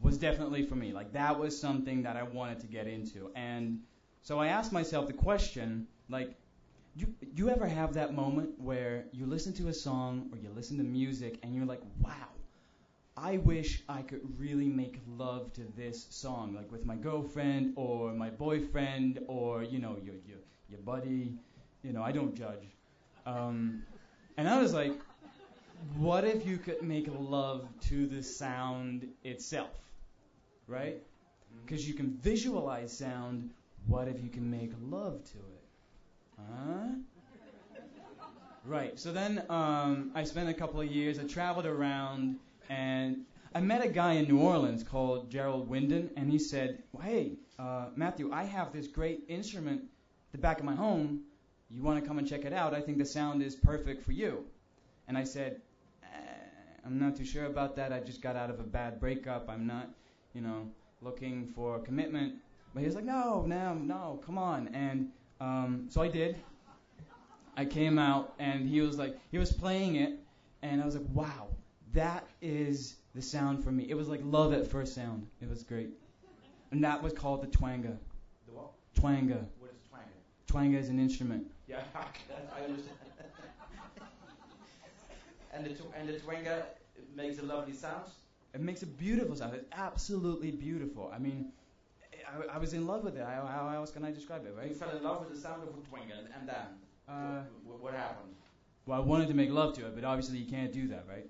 was 0.00 0.18
definitely 0.18 0.64
for 0.66 0.74
me. 0.74 0.92
Like 0.92 1.12
that 1.12 1.38
was 1.38 1.58
something 1.58 2.02
that 2.02 2.16
I 2.16 2.24
wanted 2.24 2.60
to 2.60 2.66
get 2.66 2.86
into, 2.86 3.30
and 3.36 3.80
so 4.22 4.38
I 4.38 4.48
asked 4.48 4.72
myself 4.72 5.06
the 5.06 5.12
question, 5.12 5.86
like, 6.08 6.34
you 6.96 7.14
you 7.34 7.48
ever 7.48 7.66
have 7.66 7.94
that 7.94 8.14
moment 8.14 8.60
where 8.60 9.04
you 9.12 9.26
listen 9.26 9.52
to 9.54 9.68
a 9.68 9.72
song 9.72 10.28
or 10.32 10.38
you 10.38 10.50
listen 10.54 10.76
to 10.78 10.84
music 10.84 11.38
and 11.42 11.54
you're 11.54 11.66
like, 11.66 11.82
wow. 12.00 12.28
I 13.20 13.38
wish 13.38 13.82
I 13.88 14.02
could 14.02 14.20
really 14.38 14.68
make 14.68 15.00
love 15.16 15.52
to 15.54 15.62
this 15.76 16.06
song, 16.10 16.54
like 16.54 16.70
with 16.70 16.86
my 16.86 16.94
girlfriend 16.94 17.72
or 17.76 18.12
my 18.12 18.30
boyfriend 18.30 19.20
or 19.26 19.62
you 19.64 19.78
know 19.80 19.96
your 20.04 20.14
your 20.26 20.38
your 20.68 20.80
buddy. 20.80 21.34
You 21.82 21.92
know, 21.92 22.02
I 22.02 22.12
don't 22.12 22.34
judge. 22.34 22.66
Um, 23.26 23.82
and 24.36 24.48
I 24.48 24.60
was 24.60 24.72
like, 24.72 24.92
what 25.96 26.24
if 26.24 26.46
you 26.46 26.58
could 26.58 26.82
make 26.82 27.08
love 27.18 27.68
to 27.88 28.06
the 28.06 28.22
sound 28.22 29.08
itself, 29.24 29.76
right? 30.66 31.02
Because 31.64 31.88
you 31.88 31.94
can 31.94 32.18
visualize 32.22 32.96
sound. 32.96 33.50
What 33.86 34.08
if 34.08 34.22
you 34.22 34.28
can 34.28 34.50
make 34.50 34.72
love 34.80 35.24
to 35.24 35.38
it? 35.38 35.64
Huh? 36.36 36.88
Right. 38.64 38.98
So 38.98 39.12
then 39.12 39.44
um, 39.48 40.10
I 40.14 40.24
spent 40.24 40.48
a 40.48 40.54
couple 40.54 40.80
of 40.80 40.88
years. 40.88 41.18
I 41.18 41.24
traveled 41.24 41.66
around, 41.66 42.36
and 42.68 43.24
I 43.54 43.60
met 43.60 43.84
a 43.84 43.88
guy 43.88 44.14
in 44.14 44.26
New 44.28 44.40
Orleans 44.40 44.82
called 44.82 45.30
Gerald 45.30 45.70
Winden, 45.70 46.10
and 46.16 46.30
he 46.30 46.38
said, 46.38 46.82
"Hey, 47.00 47.38
uh, 47.58 47.88
Matthew, 47.96 48.30
I 48.32 48.44
have 48.44 48.72
this 48.72 48.86
great 48.86 49.24
instrument 49.28 49.82
at 49.82 50.32
the 50.32 50.38
back 50.38 50.58
of 50.58 50.64
my 50.64 50.74
home. 50.74 51.22
You 51.70 51.82
want 51.82 52.00
to 52.00 52.06
come 52.06 52.18
and 52.18 52.28
check 52.28 52.44
it 52.44 52.52
out? 52.52 52.74
I 52.74 52.80
think 52.80 52.98
the 52.98 53.06
sound 53.06 53.42
is 53.42 53.56
perfect 53.56 54.02
for 54.02 54.12
you." 54.12 54.44
And 55.06 55.16
I 55.16 55.24
said, 55.24 55.62
eh, 56.02 56.06
"I'm 56.84 56.98
not 56.98 57.16
too 57.16 57.24
sure 57.24 57.46
about 57.46 57.76
that. 57.76 57.92
I 57.92 58.00
just 58.00 58.20
got 58.20 58.36
out 58.36 58.50
of 58.50 58.60
a 58.60 58.64
bad 58.64 59.00
breakup. 59.00 59.48
I'm 59.48 59.66
not, 59.66 59.88
you 60.34 60.40
know, 60.42 60.70
looking 61.00 61.46
for 61.46 61.78
commitment." 61.80 62.34
But 62.74 62.80
he 62.80 62.86
was 62.86 62.94
like, 62.94 63.04
"No, 63.04 63.44
no, 63.46 63.74
no, 63.74 64.20
come 64.24 64.38
on." 64.38 64.68
And 64.68 65.10
um, 65.40 65.86
so 65.88 66.02
I 66.02 66.08
did. 66.08 66.36
I 67.56 67.64
came 67.64 67.98
out, 67.98 68.34
and 68.38 68.68
he 68.68 68.80
was 68.80 68.98
like, 68.98 69.18
he 69.32 69.38
was 69.38 69.52
playing 69.52 69.96
it, 69.96 70.20
and 70.62 70.80
I 70.80 70.84
was 70.84 70.94
like, 70.94 71.06
"Wow, 71.12 71.47
that 71.92 72.26
is." 72.40 72.96
the 73.18 73.22
sound 73.22 73.64
for 73.64 73.72
me. 73.72 73.84
It 73.88 73.94
was 73.94 74.08
like 74.08 74.20
love 74.22 74.52
at 74.52 74.68
first 74.68 74.94
sound. 74.94 75.26
It 75.42 75.48
was 75.48 75.64
great. 75.64 75.90
And 76.70 76.84
that 76.84 77.02
was 77.02 77.12
called 77.12 77.42
the 77.42 77.48
twanga. 77.48 77.96
The 78.46 78.52
what? 78.52 78.70
Twanga. 78.94 79.44
What 79.58 79.72
is 79.72 79.80
twanga? 79.90 80.14
Twanga 80.46 80.78
is 80.78 80.88
an 80.88 81.00
instrument. 81.00 81.48
Yeah, 81.66 81.80
I 81.96 82.62
understand. 82.62 82.96
and 85.52 85.66
the 85.66 85.70
tw- 85.70 85.92
and 85.96 86.08
the 86.08 86.12
twanga 86.14 86.62
makes 87.16 87.40
a 87.40 87.42
lovely 87.42 87.72
sound. 87.72 88.04
It 88.54 88.60
makes 88.60 88.82
a 88.82 88.86
beautiful 88.86 89.34
sound. 89.34 89.54
It's 89.54 89.66
absolutely 89.72 90.52
beautiful. 90.52 91.10
I 91.12 91.18
mean, 91.18 91.50
I, 92.28 92.54
I 92.54 92.58
was 92.58 92.72
in 92.72 92.86
love 92.86 93.02
with 93.02 93.16
it. 93.16 93.22
I, 93.22 93.34
how 93.34 93.68
else 93.74 93.90
can 93.90 94.04
I 94.04 94.12
describe 94.12 94.46
it, 94.46 94.54
right? 94.56 94.68
You 94.68 94.74
fell 94.74 94.96
in 94.96 95.02
love 95.02 95.20
with 95.20 95.30
the 95.34 95.40
sound 95.40 95.64
of 95.64 95.70
a 95.70 95.72
twanga, 95.72 96.24
and, 96.38 96.48
then 96.48 96.56
Uh, 97.08 97.42
what, 97.64 97.80
what 97.80 97.94
happened? 97.94 98.36
well, 98.86 98.96
I 98.96 99.00
wanted 99.04 99.26
to 99.28 99.34
make 99.34 99.50
love 99.50 99.74
to 99.74 99.86
it, 99.86 99.94
but 99.96 100.04
obviously 100.04 100.38
you 100.38 100.48
can't 100.48 100.72
do 100.72 100.86
that, 100.88 101.04
right? 101.08 101.26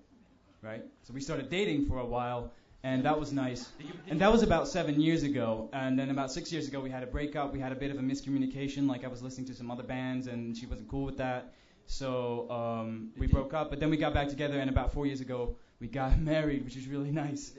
Right? 0.68 0.84
So 1.04 1.14
we 1.14 1.22
started 1.22 1.48
dating 1.48 1.86
for 1.86 1.98
a 1.98 2.04
while, 2.04 2.52
and 2.82 3.02
that 3.06 3.18
was 3.18 3.32
nice. 3.32 3.64
Did 3.78 3.86
you, 3.86 3.92
did 3.94 4.10
And 4.10 4.20
that 4.20 4.30
was 4.30 4.42
about 4.42 4.68
seven 4.68 5.00
years 5.00 5.22
ago. 5.22 5.70
And 5.72 5.98
then 5.98 6.10
about 6.10 6.30
six 6.30 6.52
years 6.52 6.68
ago, 6.68 6.78
we 6.78 6.90
had 6.90 7.02
a 7.02 7.06
breakup. 7.06 7.54
We 7.54 7.58
had 7.58 7.72
a 7.72 7.74
bit 7.74 7.90
of 7.90 7.96
a 7.96 8.02
miscommunication. 8.02 8.86
Like 8.86 9.02
I 9.02 9.08
was 9.08 9.22
listening 9.22 9.46
to 9.46 9.54
some 9.54 9.70
other 9.70 9.82
bands, 9.82 10.26
and 10.26 10.54
she 10.54 10.66
wasn't 10.66 10.88
cool 10.90 11.06
with 11.06 11.16
that. 11.16 11.54
So 11.86 12.50
um, 12.50 13.12
we 13.16 13.26
broke 13.26 13.54
up. 13.54 13.70
But 13.70 13.80
then 13.80 13.88
we 13.88 13.96
got 13.96 14.12
back 14.12 14.28
together, 14.28 14.60
and 14.60 14.68
about 14.68 14.92
four 14.92 15.06
years 15.06 15.22
ago, 15.22 15.56
we 15.80 15.88
got 15.88 16.20
married, 16.34 16.66
which 16.66 16.76
is 16.76 16.86
really 16.86 17.10
nice. 17.10 17.54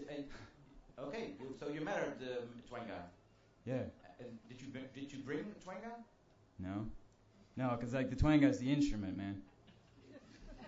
okay, 0.99 1.31
so 1.59 1.67
you 1.67 1.81
married 1.81 2.13
um, 2.21 2.47
twanga. 2.71 3.01
Yeah. 3.65 3.73
And 4.19 4.37
did 4.47 4.61
you 4.61 4.67
did 4.93 5.11
you 5.11 5.17
bring 5.25 5.45
twanga? 5.65 5.93
No. 6.59 6.85
No, 7.57 7.75
because 7.75 7.91
like 7.95 8.11
the 8.11 8.15
twanga 8.15 8.47
is 8.47 8.59
the 8.59 8.71
instrument, 8.71 9.17
man. 9.17 9.41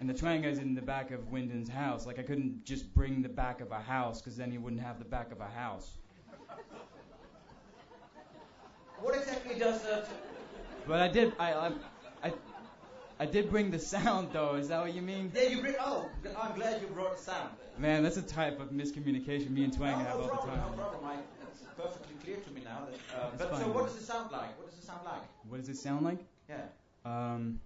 And 0.02 0.10
the 0.10 0.16
twanga 0.16 0.46
is 0.46 0.58
in 0.58 0.74
the 0.74 0.82
back 0.82 1.12
of 1.12 1.30
Wyndon's 1.30 1.70
house. 1.70 2.08
Like 2.08 2.18
I 2.18 2.24
couldn't 2.24 2.66
just 2.66 2.92
bring 2.96 3.22
the 3.22 3.30
back 3.30 3.62
of 3.62 3.72
a 3.72 3.80
house, 3.80 4.20
because 4.20 4.36
then 4.36 4.50
he 4.50 4.58
wouldn't 4.58 4.82
have 4.82 4.98
the 4.98 5.06
back 5.06 5.32
of 5.32 5.40
a 5.42 5.48
house. 5.48 5.92
What 9.00 9.16
exactly 9.16 9.60
does 9.60 9.86
uh, 9.86 10.02
t- 10.02 10.12
But 10.88 11.02
I 11.02 11.08
did. 11.08 11.34
I 11.38 11.54
I 11.54 11.72
I, 12.24 12.34
I 13.20 13.26
did 13.28 13.52
bring 13.52 13.70
the 13.70 13.78
sound 13.78 14.30
though. 14.34 14.56
Is 14.56 14.70
that 14.70 14.82
what 14.82 14.92
you 14.96 15.04
mean? 15.04 15.32
Yeah, 15.36 15.44
you 15.44 15.62
bring. 15.62 15.76
Oh, 15.80 16.10
I'm 16.36 16.56
glad 16.56 16.82
you 16.82 16.88
brought 16.88 17.16
the 17.18 17.22
sound. 17.22 17.50
Man, 17.78 18.02
that's 18.02 18.18
a 18.18 18.24
type 18.24 18.60
of 18.60 18.72
miscommunication 18.72 19.52
me 19.52 19.66
and 19.66 19.74
Twang 19.74 20.00
no, 20.00 20.06
have 20.06 20.18
no 20.18 20.24
all 20.24 20.30
problem, 20.30 20.50
the 20.50 20.62
no 20.62 20.68
time. 20.68 20.78
problem. 20.78 21.06
I, 21.06 21.16
it's 21.52 21.62
perfectly 21.78 22.16
clear 22.24 22.38
to 22.38 22.52
me 22.52 22.62
now. 22.64 22.88
That, 22.90 23.22
uh, 23.22 23.30
but 23.38 23.60
so, 23.60 23.68
what 23.68 23.86
does 23.86 23.98
it 23.98 24.06
sound 24.06 24.32
like? 24.32 24.58
What 24.58 24.68
does 24.72 24.80
it 24.80 24.84
sound 24.86 25.06
like? 25.06 25.22
What 25.48 25.58
does 25.60 25.70
it 25.70 25.78
sound 25.78 26.06
like? 26.06 26.26
Yeah. 26.50 26.64
Um, 27.06 27.60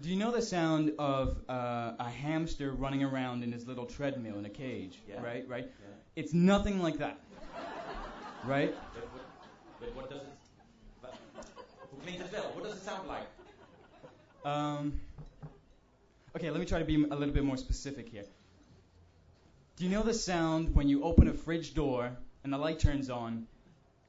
do 0.00 0.08
you 0.08 0.16
know 0.16 0.30
the 0.30 0.42
sound 0.42 0.92
of 0.98 1.36
uh, 1.48 1.92
a 1.98 2.10
hamster 2.10 2.72
running 2.72 3.02
around 3.02 3.42
in 3.42 3.52
his 3.52 3.66
little 3.66 3.86
treadmill 3.86 4.38
in 4.38 4.44
a 4.44 4.50
cage? 4.50 4.98
Yeah. 5.08 5.22
Right, 5.22 5.48
right. 5.48 5.64
Yeah. 5.64 5.94
It's 6.16 6.32
nothing 6.32 6.80
like 6.80 6.98
that. 6.98 7.18
Right? 8.44 8.74
But 8.94 9.08
what, 9.12 9.24
but 9.80 9.96
what 9.96 10.10
does 10.10 10.22
it? 10.22 10.28
But, 11.02 11.14
klinkt 12.04 12.20
het 12.20 12.30
wel? 12.30 12.50
What 12.54 12.64
does 12.64 12.74
it 12.74 12.84
sound 12.84 13.08
like? 13.08 13.26
Um, 14.44 15.00
okay, 16.36 16.50
let 16.50 16.60
me 16.60 16.66
try 16.66 16.78
to 16.78 16.84
be 16.84 17.04
a 17.04 17.16
little 17.16 17.34
bit 17.34 17.44
more 17.44 17.56
specific 17.56 18.08
here. 18.08 18.24
Do 19.76 19.84
you 19.84 19.90
know 19.90 20.02
the 20.02 20.14
sound 20.14 20.74
when 20.74 20.88
you 20.88 21.04
open 21.04 21.28
a 21.28 21.34
fridge 21.34 21.74
door 21.74 22.16
and 22.44 22.52
the 22.52 22.58
light 22.58 22.78
turns 22.78 23.10
on 23.10 23.46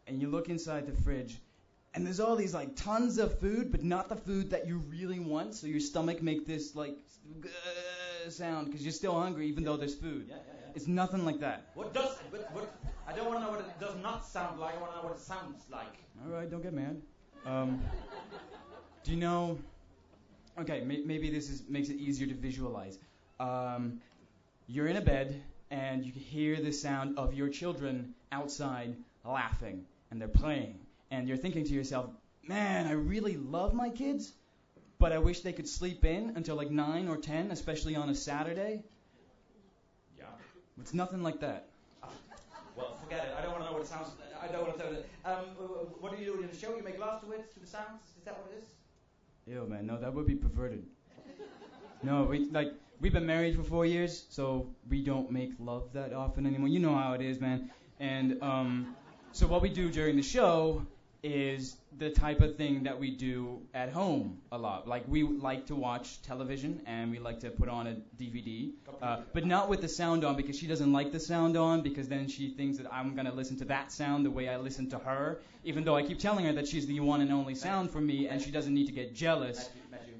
and 0.07 0.21
you 0.21 0.29
look 0.29 0.49
inside 0.49 0.87
the 0.87 1.01
fridge 1.03 1.37
and 1.93 2.05
there's 2.05 2.19
all 2.19 2.35
these 2.35 2.53
like 2.53 2.75
tons 2.75 3.17
of 3.17 3.39
food 3.39 3.71
but 3.71 3.83
not 3.83 4.09
the 4.09 4.15
food 4.15 4.49
that 4.51 4.67
you 4.67 4.77
really 4.89 5.19
want 5.19 5.55
so 5.55 5.67
your 5.67 5.79
stomach 5.79 6.21
make 6.21 6.45
this 6.45 6.75
like 6.75 6.95
uh, 7.43 8.29
sound 8.29 8.67
because 8.67 8.83
you're 8.83 8.91
still 8.91 9.19
hungry 9.19 9.47
even 9.47 9.63
though 9.63 9.77
there's 9.77 9.95
food. 9.95 10.25
Yeah, 10.27 10.35
yeah, 10.35 10.53
yeah. 10.61 10.71
It's 10.75 10.87
nothing 10.87 11.25
like 11.25 11.39
that. 11.39 11.69
What 11.73 11.93
does? 11.93 12.15
But 12.31 12.49
what? 12.53 12.75
I 13.07 13.13
don't 13.13 13.27
want 13.27 13.39
to 13.39 13.45
know 13.45 13.51
what 13.51 13.61
it 13.61 13.79
does 13.79 13.95
not 14.03 14.25
sound 14.25 14.59
like. 14.59 14.75
I 14.75 14.79
want 14.79 14.91
to 14.93 14.97
know 14.97 15.03
what 15.03 15.15
it 15.15 15.21
sounds 15.21 15.63
like. 15.71 15.95
All 16.23 16.31
right, 16.31 16.49
don't 16.49 16.61
get 16.61 16.73
mad. 16.73 17.01
Um, 17.45 17.81
do 19.03 19.11
you 19.11 19.17
know? 19.17 19.57
Okay, 20.59 20.81
may, 20.81 21.03
maybe 21.05 21.29
this 21.29 21.49
is 21.49 21.63
makes 21.69 21.89
it 21.89 21.97
easier 21.97 22.27
to 22.27 22.33
visualize. 22.33 22.99
Um, 23.39 24.01
you're 24.67 24.87
in 24.87 24.97
a 24.97 25.01
bed 25.01 25.41
and 25.71 26.03
you 26.03 26.11
can 26.11 26.21
hear 26.21 26.61
the 26.61 26.71
sound 26.71 27.17
of 27.17 27.33
your 27.33 27.49
children 27.49 28.13
outside 28.31 28.95
laughing 29.23 29.85
and 30.11 30.19
they're 30.19 30.27
playing, 30.27 30.78
and 31.11 31.27
you're 31.27 31.37
thinking 31.37 31.65
to 31.65 31.73
yourself, 31.73 32.09
"Man, 32.47 32.87
I 32.87 32.93
really 32.93 33.37
love 33.37 33.73
my 33.73 33.89
kids, 33.89 34.33
but 34.97 35.11
I 35.11 35.19
wish 35.19 35.41
they 35.41 35.53
could 35.53 35.67
sleep 35.67 36.05
in 36.05 36.33
until 36.35 36.55
like 36.55 36.71
nine 36.71 37.07
or 37.07 37.17
ten, 37.17 37.51
especially 37.51 37.95
on 37.95 38.09
a 38.09 38.15
Saturday." 38.15 38.83
Yeah. 40.17 40.25
It's 40.81 40.93
nothing 40.93 41.23
like 41.23 41.39
that. 41.41 41.67
Well, 42.75 42.95
forget 42.95 43.25
it. 43.25 43.35
I 43.37 43.41
don't 43.41 43.51
want 43.51 43.63
to 43.63 43.69
know 43.69 43.73
what 43.73 43.81
it 43.81 43.87
sounds. 43.87 44.09
I 44.41 44.47
don't 44.47 44.63
want 44.63 44.77
to 44.77 44.83
tell 44.83 44.93
it. 44.93 45.09
Um, 45.25 45.45
what 45.99 46.15
do 46.15 46.23
you 46.23 46.33
do 46.33 46.41
in 46.41 46.49
the 46.49 46.55
show? 46.55 46.75
You 46.77 46.83
make 46.83 46.97
love 46.97 47.21
to 47.21 47.31
it, 47.31 47.51
to 47.53 47.59
the 47.59 47.67
sounds. 47.67 48.03
Is 48.17 48.23
that 48.23 48.37
what 48.37 48.51
it 48.51 48.63
is? 48.63 48.69
Ew, 49.47 49.65
man, 49.67 49.85
no, 49.85 49.99
that 49.99 50.13
would 50.13 50.27
be 50.27 50.35
perverted. 50.35 50.85
No, 52.03 52.23
we 52.23 52.49
like 52.51 52.71
we've 53.01 53.11
been 53.11 53.25
married 53.25 53.55
for 53.55 53.63
four 53.63 53.85
years, 53.85 54.25
so 54.29 54.67
we 54.89 55.03
don't 55.03 55.31
make 55.31 55.51
love 55.59 55.91
that 55.93 56.13
often 56.13 56.45
anymore. 56.45 56.69
You 56.69 56.79
know 56.79 56.95
how 56.95 57.13
it 57.13 57.21
is, 57.21 57.41
man. 57.41 57.69
And 57.99 58.41
um, 58.41 58.95
so 59.33 59.47
what 59.47 59.61
we 59.61 59.69
do 59.69 59.91
during 59.91 60.15
the 60.15 60.23
show 60.23 60.85
is 61.21 61.75
the 61.97 62.09
type 62.09 62.39
of 62.39 62.55
thing 62.55 62.83
that 62.83 62.97
we 62.97 63.11
do 63.11 63.61
at 63.73 63.91
home 63.91 64.39
a 64.51 64.57
lot. 64.57 64.87
Like 64.87 65.03
we 65.07 65.23
like 65.23 65.65
to 65.67 65.75
watch 65.75 66.21
television 66.21 66.81
and 66.85 67.11
we 67.11 67.19
like 67.19 67.39
to 67.41 67.49
put 67.49 67.67
on 67.67 67.87
a 67.87 67.97
DVD, 68.21 68.71
uh, 69.01 69.21
but 69.33 69.45
not 69.45 69.69
with 69.69 69.81
the 69.81 69.87
sound 69.87 70.23
on 70.23 70.35
because 70.35 70.57
she 70.57 70.67
doesn't 70.67 70.93
like 70.93 71.11
the 71.11 71.19
sound 71.19 71.57
on 71.57 71.81
because 71.81 72.07
then 72.07 72.27
she 72.27 72.51
thinks 72.51 72.77
that 72.77 72.91
I'm 72.91 73.15
gonna 73.15 73.33
listen 73.33 73.57
to 73.57 73.65
that 73.65 73.91
sound 73.91 74.25
the 74.25 74.31
way 74.31 74.47
I 74.47 74.57
listen 74.57 74.89
to 74.91 74.99
her, 74.99 75.39
even 75.63 75.83
though 75.83 75.95
I 75.95 76.03
keep 76.03 76.19
telling 76.19 76.45
her 76.45 76.53
that 76.53 76.67
she's 76.67 76.87
the 76.87 76.99
one 77.01 77.21
and 77.21 77.31
only 77.31 77.55
sound 77.55 77.91
for 77.91 77.99
me 77.99 78.27
and 78.27 78.41
she 78.41 78.51
doesn't 78.51 78.73
need 78.73 78.85
to 78.87 78.93
get 78.93 79.13
jealous. 79.13 79.57
Matthew, 79.57 79.81
Matthew 79.91 80.13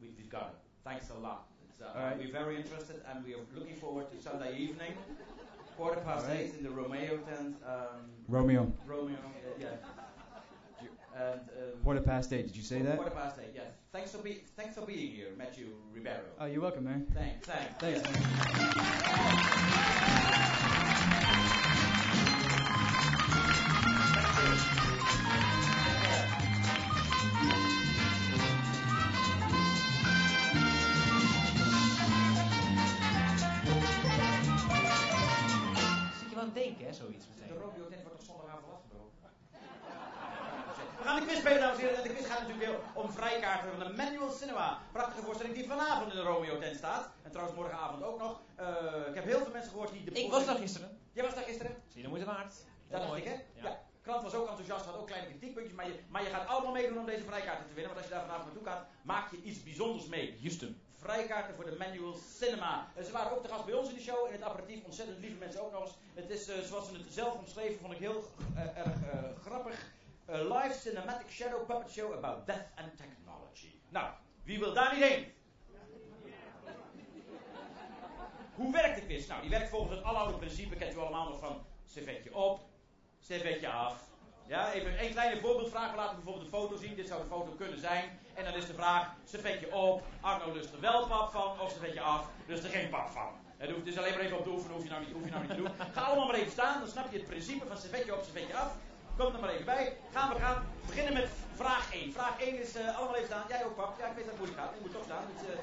we, 0.00 0.08
we've 0.16 0.30
got 0.30 0.54
it. 0.54 0.88
Thanks 0.88 1.10
a 1.10 1.14
lot. 1.14 1.46
Uh, 1.82 1.98
All 1.98 2.04
right. 2.06 2.18
We're 2.18 2.32
very 2.32 2.56
interested, 2.56 3.02
and 3.10 3.24
we 3.24 3.34
are 3.34 3.44
looking 3.54 3.76
forward 3.76 4.06
to 4.10 4.22
Sunday 4.22 4.56
evening, 4.56 4.92
quarter 5.76 6.00
past 6.00 6.26
right. 6.26 6.40
eight 6.40 6.54
in 6.56 6.64
the 6.64 6.70
Romeo 6.70 7.18
tent. 7.18 7.56
Um, 7.66 8.08
Romeo. 8.28 8.72
Romeo, 8.86 9.16
uh, 9.16 9.60
yeah. 9.60 9.66
And, 11.16 11.40
um, 11.40 11.80
Quarter 11.82 12.00
past 12.00 12.32
eight. 12.32 12.46
Did 12.48 12.56
you 12.56 12.62
say 12.62 12.80
that? 12.82 12.96
Quarter 12.96 13.12
past 13.12 13.38
eight. 13.40 13.52
Yes. 13.54 13.66
Thanks 13.92 14.10
for 14.10 14.18
be, 14.18 14.42
Thanks 14.56 14.74
for 14.74 14.84
being 14.84 15.12
here, 15.12 15.28
Matthew 15.38 15.68
Ribeiro. 15.92 16.24
Oh, 16.40 16.46
you're 16.46 16.60
welcome, 16.60 16.84
man. 16.84 17.06
Thanks. 17.14 17.46
Thanks. 17.46 17.74
Thanks, 17.78 18.02
yes. 18.02 18.16
man. 18.16 19.34
Zit 36.18 36.28
je 36.30 36.34
wel 36.34 36.44
aan 36.44 36.52
We 41.14 41.20
gaan 41.20 41.28
de 41.28 41.32
quiz 41.32 41.44
spelen, 41.44 41.60
dames 41.60 41.78
en 41.78 41.84
heren. 41.84 42.02
En 42.02 42.08
de 42.08 42.14
quiz 42.14 42.26
gaat 42.26 42.40
natuurlijk 42.40 42.66
weer 42.66 42.78
om 43.02 43.10
vrijkaarten 43.10 43.70
van 43.70 43.78
de 43.86 43.92
Manual 43.96 44.30
Cinema. 44.30 44.78
Prachtige 44.92 45.24
voorstelling 45.24 45.54
die 45.54 45.66
vanavond 45.66 46.10
in 46.12 46.16
de 46.16 46.22
Romeo 46.22 46.58
tent 46.58 46.76
staat. 46.76 47.10
En 47.22 47.30
trouwens 47.30 47.56
morgenavond 47.56 48.02
ook 48.02 48.18
nog. 48.18 48.40
Eh, 48.54 48.66
ik 49.08 49.14
heb 49.14 49.24
heel 49.24 49.38
veel 49.38 49.52
mensen 49.52 49.70
gehoord 49.70 49.92
die 49.92 50.04
de 50.04 50.10
Ik 50.10 50.30
was 50.30 50.46
daar 50.46 50.56
gisteren. 50.56 50.98
Jij 51.12 51.24
was 51.24 51.34
daar 51.34 51.44
gisteren? 51.44 51.72
Zie 51.88 51.96
je 51.96 52.02
de 52.02 52.08
moeite 52.08 52.26
waard? 52.26 52.52
Dat 52.88 52.98
dacht 52.98 53.06
mooi. 53.06 53.20
ik, 53.20 53.28
hè? 53.28 53.32
Ja. 53.32 53.68
Ja. 53.68 53.80
Krant 54.02 54.22
was 54.22 54.34
ook 54.34 54.48
enthousiast, 54.48 54.84
had 54.84 54.96
ook 54.96 55.06
kleine 55.06 55.28
kritiekpuntjes. 55.28 55.74
Maar 55.74 55.86
je, 55.86 55.94
maar 56.08 56.22
je 56.22 56.28
gaat 56.28 56.46
allemaal 56.46 56.72
meedoen 56.72 56.98
om 56.98 57.06
deze 57.06 57.24
vrijkaarten 57.24 57.66
te 57.66 57.74
winnen. 57.74 57.92
Want 57.92 57.96
als 57.96 58.06
je 58.06 58.14
daar 58.14 58.24
vanavond 58.26 58.46
naartoe 58.46 58.66
gaat, 58.70 58.86
maak 59.02 59.30
je 59.30 59.42
iets 59.42 59.62
bijzonders 59.62 60.06
mee. 60.06 60.38
Houston. 60.40 60.80
Vrijkaarten 60.96 61.54
voor 61.54 61.64
de 61.64 61.76
Manual 61.78 62.16
Cinema. 62.38 62.88
Eh, 62.94 63.04
ze 63.04 63.12
waren 63.12 63.32
ook 63.32 63.42
te 63.42 63.48
gast 63.48 63.64
bij 63.64 63.74
ons 63.74 63.88
in 63.88 63.94
de 63.94 64.00
show. 64.00 64.26
In 64.26 64.32
het 64.32 64.42
aperitief. 64.42 64.84
Ontzettend 64.84 65.18
lieve 65.18 65.36
mensen 65.36 65.62
ook 65.62 65.72
nog 65.72 65.82
eens. 65.82 65.96
Het 66.14 66.30
is, 66.30 66.48
eh, 66.48 66.58
zoals 66.58 66.88
ze 66.88 66.94
het 66.94 67.06
zelf 67.08 67.34
omschreven, 67.38 67.80
vond 67.80 67.92
ik 67.92 67.98
heel 67.98 68.24
erg 68.54 68.96
grappig. 69.44 69.92
A 70.28 70.42
live 70.42 70.74
cinematic 70.74 71.30
shadow 71.30 71.66
puppet 71.66 71.90
show 71.90 72.12
about 72.12 72.46
death 72.46 72.72
and 72.76 72.96
technology. 72.96 73.74
Nou, 73.88 74.10
wie 74.44 74.58
wil 74.58 74.74
daar 74.74 74.94
niet 74.94 75.04
heen? 75.04 75.24
Hoe 78.58 78.72
werkt 78.72 78.94
de 78.94 79.06
quiz? 79.06 79.26
Nou, 79.26 79.40
die 79.40 79.50
werkt 79.50 79.68
volgens 79.68 79.90
het 79.90 80.04
aloude 80.04 80.36
principe, 80.36 80.76
kent 80.76 80.94
u 80.94 80.98
allemaal 80.98 81.28
nog 81.28 81.38
van 81.38 81.66
servetje 81.86 82.34
op, 82.34 82.60
servetje 83.20 83.68
af. 83.68 84.12
Ja, 84.46 84.72
even 84.72 85.04
een 85.04 85.10
kleine 85.10 85.40
voorbeeldvraag. 85.40 85.90
We 85.90 85.96
laten 85.96 86.14
bijvoorbeeld 86.14 86.44
een 86.44 86.58
foto 86.58 86.76
zien. 86.76 86.94
Dit 86.94 87.08
zou 87.08 87.22
de 87.22 87.28
foto 87.28 87.50
kunnen 87.50 87.80
zijn. 87.80 88.18
En 88.34 88.44
dan 88.44 88.54
is 88.54 88.66
de 88.66 88.74
vraag, 88.74 89.14
servetje 89.24 89.72
op, 89.74 90.02
Arno 90.20 90.52
lust 90.52 90.72
er 90.72 90.80
wel 90.80 91.06
pap 91.06 91.30
van, 91.30 91.60
of 91.60 91.70
servetje 91.70 92.00
af, 92.00 92.28
lust 92.46 92.64
er 92.64 92.70
geen 92.70 92.88
pap 92.88 93.08
van. 93.08 93.32
Het 93.56 93.70
hoeft 93.70 93.84
dus 93.84 93.98
alleen 93.98 94.12
maar 94.12 94.20
even 94.20 94.38
op 94.38 94.44
te 94.44 94.50
oefenen, 94.50 94.74
hoef 94.74 94.84
je 94.84 94.90
nou 94.90 95.04
niet, 95.04 95.12
hoef 95.12 95.24
je 95.24 95.30
nou 95.30 95.42
niet 95.42 95.50
te 95.50 95.56
doen. 95.56 95.70
Ga 95.92 96.00
allemaal 96.00 96.26
maar 96.26 96.34
even 96.34 96.52
staan, 96.52 96.78
dan 96.80 96.88
snap 96.88 97.10
je 97.12 97.18
het 97.18 97.26
principe 97.26 97.66
van 97.66 97.78
servetje 97.78 98.16
op, 98.16 98.22
servetje 98.22 98.56
af. 98.56 98.76
Kom 99.16 99.34
er 99.34 99.40
maar 99.40 99.50
even 99.50 99.64
bij. 99.64 99.96
Gaan 100.12 100.28
we 100.32 100.38
gaan 100.40 100.66
beginnen 100.86 101.12
met 101.12 101.28
vraag 101.54 101.92
1. 101.92 102.12
Vraag 102.12 102.40
1 102.40 102.60
is 102.60 102.74
eh, 102.74 102.96
allemaal 102.96 103.14
even 103.14 103.26
staan. 103.26 103.44
Jij 103.48 103.64
ook, 103.64 103.76
pap. 103.76 103.98
Ja, 103.98 104.06
ik 104.06 104.14
weet 104.16 104.24
dat 104.24 104.34
het 104.34 104.42
moeilijk 104.42 104.60
gaat. 104.60 104.74
Je 104.74 104.80
moet 104.84 104.92
toch 104.92 105.04
staan. 105.10 105.24
Dus, 105.32 105.42
eh, 105.48 105.58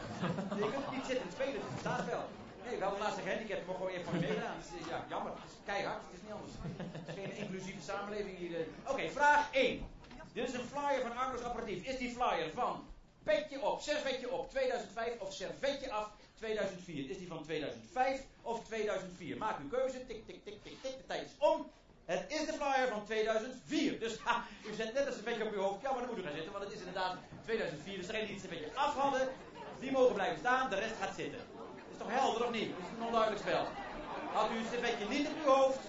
je 0.57 0.71
kunt 0.73 0.91
niet 0.95 1.05
zitten 1.09 1.25
en 1.25 1.31
spelen, 1.37 1.53
dus 1.53 1.71
het 1.75 1.79
staat 1.85 2.05
wel. 2.05 2.25
Nee, 2.65 2.77
we 2.77 2.83
hadden 2.83 3.01
laatst 3.03 3.17
een 3.17 3.27
gehandicapt, 3.27 3.65
maar 3.65 3.75
gewoon 3.75 3.91
even 3.91 4.05
van 4.11 4.19
meegedaan. 4.19 4.57
Dus, 4.61 4.69
eh, 4.79 4.87
ja, 4.91 4.97
jammer. 5.13 5.31
Het 5.41 5.51
is 5.51 5.57
keihard, 5.69 6.01
het 6.05 6.13
is 6.17 6.23
niet 6.25 6.35
anders. 6.37 6.53
Het 6.97 7.07
is 7.07 7.15
geen 7.19 7.33
inclusieve 7.43 7.81
samenleving 7.91 8.37
hier. 8.37 8.51
Oké, 8.91 9.03
vraag 9.19 9.43
1. 9.51 9.73
Dit 10.33 10.47
is 10.49 10.53
een 10.59 10.69
flyer 10.73 11.01
van 11.05 11.13
Arno's 11.21 11.43
apparatief. 11.47 11.79
Is 11.91 11.97
die 11.97 12.11
flyer 12.17 12.49
van 12.61 12.73
petje 13.23 13.61
op, 13.61 13.81
servetje 13.81 14.31
op 14.31 14.49
2005 14.49 15.19
of 15.19 15.33
servetje 15.33 15.91
af 15.91 16.07
2004? 16.35 17.09
Is 17.09 17.17
die 17.17 17.27
van 17.27 17.43
2005 17.43 18.21
of 18.41 18.63
2004? 18.63 19.37
Maak 19.37 19.59
uw 19.59 19.69
keuze. 19.69 20.05
Tik, 20.05 20.25
tik, 20.25 20.45
tik, 20.45 20.63
tik, 20.63 20.81
tik. 20.81 20.97
De 20.97 21.05
tijd 21.07 21.25
is 21.25 21.35
om. 21.37 21.71
Het 22.11 22.23
is 22.27 22.45
de 22.45 22.53
flyer 22.53 22.87
van 22.89 23.05
2004. 23.05 23.99
Dus 23.99 24.17
ha, 24.23 24.43
u 24.69 24.73
zet 24.73 24.93
net 24.93 25.07
een 25.07 25.13
servetje 25.13 25.45
op 25.45 25.53
uw 25.53 25.61
hoofd. 25.61 25.81
Ja, 25.81 25.89
maar 25.91 25.99
dan 25.99 26.09
moet 26.09 26.17
u 26.17 26.23
gaan 26.23 26.39
zitten, 26.39 26.51
want 26.51 26.63
het 26.63 26.73
is 26.73 26.79
inderdaad 26.79 27.15
2004. 27.43 27.97
Dus 27.97 28.07
degenen 28.07 28.27
die 28.27 28.35
het 28.35 28.45
servetje 28.45 28.75
af 28.75 28.93
hadden, 28.95 29.27
die 29.79 29.91
mogen 29.91 30.13
blijven 30.13 30.39
staan. 30.39 30.69
De 30.69 30.75
rest 30.75 30.95
gaat 31.01 31.15
zitten. 31.15 31.41
Is 31.91 31.97
toch 31.97 32.11
helder 32.11 32.45
of 32.45 32.51
niet? 32.51 32.69
Is 32.81 32.89
een 32.97 33.05
onduidelijk 33.05 33.41
spel? 33.41 33.65
Had 34.33 34.49
u 34.53 34.57
het 34.57 34.71
servetje 34.73 35.07
niet 35.07 35.27
op 35.27 35.33
uw 35.43 35.51
hoofd, 35.51 35.79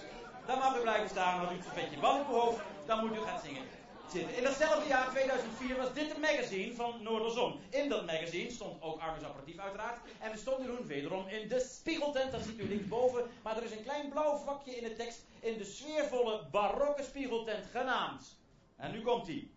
dan 0.45 0.57
mag 0.59 0.77
u 0.77 0.81
blijven 0.81 1.09
staan. 1.09 1.39
Had 1.39 1.51
u 1.51 1.55
het 1.55 1.65
servetje 1.69 1.99
wel 1.99 2.19
op 2.19 2.27
uw 2.27 2.39
hoofd, 2.43 2.59
dan 2.85 2.99
moet 2.99 3.17
u 3.17 3.21
gaan 3.27 3.41
zingen. 3.43 3.65
Zitten. 4.11 4.35
In 4.37 4.43
datzelfde 4.43 4.87
jaar 4.87 5.09
2004 5.09 5.77
was 5.77 5.93
dit 5.93 6.15
een 6.15 6.21
magazine 6.21 6.73
van 6.73 7.03
Noorderzon. 7.03 7.59
In 7.69 7.89
dat 7.89 8.05
magazine 8.05 8.51
stond 8.51 8.81
ook 8.81 8.99
Arno's 8.99 9.23
apparatief 9.23 9.57
uiteraard. 9.57 9.99
En 10.19 10.31
we 10.31 10.37
stonden 10.37 10.75
toen 10.75 10.85
wederom 10.87 11.27
in 11.27 11.47
de 11.47 11.59
spiegeltent. 11.59 12.31
Dat 12.31 12.41
ziet 12.43 12.59
u 12.59 12.67
linksboven. 12.67 13.25
Maar 13.43 13.57
er 13.57 13.63
is 13.63 13.71
een 13.71 13.83
klein 13.83 14.09
blauw 14.09 14.37
vakje 14.37 14.75
in 14.75 14.83
de 14.83 14.95
tekst. 14.95 15.25
In 15.39 15.57
de 15.57 15.63
sfeervolle 15.65 16.45
barokke 16.51 17.03
spiegeltent 17.03 17.65
genaamd. 17.71 18.37
En 18.75 18.91
nu 18.91 19.01
komt 19.01 19.27
hij. 19.27 19.47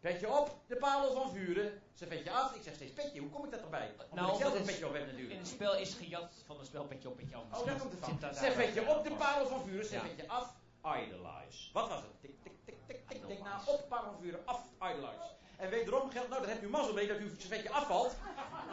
Petje 0.00 0.28
op, 0.38 0.56
de 0.66 0.76
parel 0.76 1.12
van 1.12 1.30
vuren. 1.30 1.82
Servetje 1.94 2.30
af. 2.30 2.54
Ik 2.54 2.62
zeg 2.62 2.74
steeds 2.74 2.92
petje. 2.92 3.20
Hoe 3.20 3.30
kom 3.30 3.44
ik 3.44 3.50
dat 3.50 3.60
erbij? 3.60 3.90
Omdat 4.10 4.10
Nou, 4.14 4.32
ik 4.32 4.40
zelf 4.40 4.54
een 4.58 4.64
petje 4.64 4.86
op 4.86 4.92
heb 4.92 5.06
natuurlijk. 5.06 5.32
In 5.32 5.38
het 5.38 5.48
spel 5.48 5.76
is 5.76 5.94
gejat 5.94 6.32
van 6.46 6.58
het 6.58 6.66
spel 6.66 6.84
petje 6.84 7.08
op 7.08 7.16
petje 7.16 7.36
af. 7.36 7.60
Oh, 7.60 7.66
daar 7.66 7.78
komt 7.78 7.92
het 7.92 8.00
van. 8.00 8.34
Servetje 8.34 8.84
daar- 8.84 8.96
op 8.96 9.04
de 9.04 9.10
parel 9.14 9.46
van 9.46 9.62
vuren, 9.62 9.86
servetje 9.86 10.28
af, 10.28 10.54
idolize. 10.84 11.72
Wat 11.72 11.88
was 11.88 12.00
het? 12.02 12.30
Tik, 12.70 12.76
tik, 12.86 13.00
tik, 13.08 13.26
tik. 13.28 13.38
Nou, 13.42 13.60
op 13.66 14.14
vuren, 14.20 14.40
af, 14.44 14.60
idolize. 14.76 15.28
En 15.56 15.70
wederom 15.70 16.10
geldt, 16.10 16.28
nou, 16.28 16.40
dan 16.40 16.50
hebt 16.50 16.62
u 16.62 16.68
mazzel 16.68 16.94
mee 16.94 17.06
dat 17.06 17.16
uw 17.18 17.28
servetje 17.38 17.70
afvalt. 17.70 18.16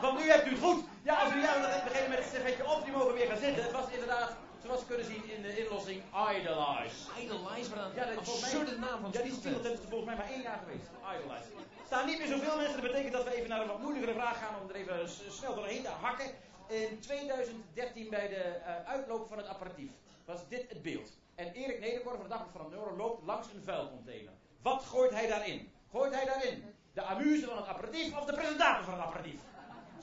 Want 0.02 0.20
nu 0.20 0.30
hebt 0.30 0.48
u 0.48 0.50
het 0.50 0.60
goed. 0.60 0.84
Ja, 1.04 1.16
als 1.24 1.34
u 1.34 1.42
ja, 1.42 1.54
dan 1.62 1.70
hebt 1.72 1.88
degene 1.94 2.08
met 2.08 2.18
het 2.18 2.28
servetje 2.34 2.66
op, 2.74 2.84
die 2.84 2.94
mogen 2.94 3.14
weer 3.14 3.28
gaan 3.28 3.38
zitten. 3.38 3.64
Het 3.64 3.72
was 3.72 3.90
inderdaad, 3.90 4.36
zoals 4.64 4.80
we 4.80 4.86
kunnen 4.88 5.06
zien 5.06 5.30
in 5.30 5.42
de 5.42 5.58
inlossing, 5.64 6.02
idolize. 6.36 6.96
Idolize, 7.22 7.70
wat 7.76 7.86
een 7.86 7.94
Ja, 7.96 8.06
dat 8.06 8.22
is 8.22 8.28
volgens 8.28 8.42
mij- 8.42 8.60
absurde 8.60 8.80
naam 8.80 9.02
van 9.02 9.12
Ja, 9.12 9.22
die 9.22 9.34
spiegeltent 9.34 9.80
is 9.80 9.86
volgens 9.90 10.06
mij 10.10 10.16
maar 10.16 10.30
één 10.30 10.42
jaar 10.42 10.60
geweest. 10.64 10.88
Idolize. 11.16 11.50
Er 11.82 11.86
staan 11.86 12.06
niet 12.06 12.18
meer 12.18 12.28
zoveel 12.28 12.56
mensen. 12.58 12.82
Dat 12.82 12.92
betekent 12.92 13.14
dat 13.14 13.24
we 13.24 13.36
even 13.36 13.50
naar 13.50 13.62
een 13.62 13.68
wat 13.68 13.80
moeilijkere 13.80 14.14
vraag 14.14 14.38
gaan 14.40 14.62
om 14.62 14.70
er 14.70 14.76
even 14.76 15.10
snel 15.30 15.56
doorheen 15.56 15.84
te 15.84 15.90
hakken. 15.90 16.26
In 16.68 17.00
2013 17.00 18.10
bij 18.10 18.28
de 18.28 18.36
eh, 18.44 18.86
uitloop 18.90 19.28
van 19.28 19.38
het 19.38 19.48
apparatief 19.48 19.92
was 20.26 20.40
dit 20.48 20.70
het 20.70 20.82
beeld. 20.82 21.10
En 21.38 21.54
Erik 21.54 21.80
Nederkort 21.80 22.16
van 22.16 22.24
de 22.24 22.30
Dagblad 22.30 22.62
van 22.62 22.72
Noorden 22.72 22.98
loopt 22.98 23.26
langs 23.26 23.48
een 23.54 23.64
vuilcontainer. 23.64 24.34
Wat 24.62 24.84
gooit 24.84 25.12
hij 25.12 25.28
daarin? 25.28 25.72
Gooit 25.92 26.14
hij 26.14 26.26
daarin 26.26 26.76
de 26.94 27.02
amuse 27.02 27.46
van 27.46 27.58
het 27.58 27.68
apparatief 27.68 28.18
of 28.18 28.26
de 28.26 28.34
presentator 28.34 28.84
van 28.84 28.94
het 28.94 29.04
apparatief? 29.04 29.40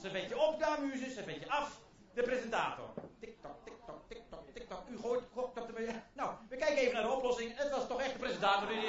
Servetje 0.01 0.39
op 0.39 0.59
de 0.59 0.65
amuse, 0.65 1.09
servetje 1.09 1.49
af 1.49 1.79
de 2.13 2.21
presentator. 2.21 2.89
Tik-tok, 3.19 3.55
tik-tok, 3.63 4.01
tik-tok, 4.07 4.53
tik-tok. 4.53 4.81
U 4.89 4.97
gooit, 4.97 5.23
gokt 5.33 5.61
op 5.61 5.67
de... 5.67 5.93
Nou, 6.13 6.31
we 6.49 6.55
kijken 6.55 6.77
even 6.77 6.93
naar 6.93 7.03
de 7.03 7.11
oplossing. 7.11 7.57
Het 7.57 7.71
was 7.71 7.87
toch 7.87 8.01
echt 8.01 8.13
de 8.13 8.19
presentator 8.19 8.67
die... 8.67 8.81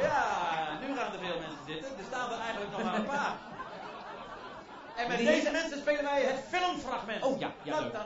Ja, 0.00 0.78
nu 0.80 0.96
gaan 0.96 1.12
er 1.12 1.18
veel 1.18 1.38
mensen 1.38 1.64
zitten. 1.66 1.98
Er 1.98 2.04
staan 2.06 2.32
er 2.32 2.38
eigenlijk 2.38 2.72
nog 2.72 2.82
maar 2.82 2.94
een 2.94 3.06
paar. 3.06 3.36
En 4.96 5.08
met 5.08 5.18
deze 5.18 5.50
mensen 5.50 5.78
spelen 5.78 6.04
wij 6.04 6.22
het 6.22 6.40
filmfragment. 6.48 7.24
Oh, 7.24 7.38
ja, 7.38 7.52
ja, 7.62 7.80
leuk. 7.80 7.96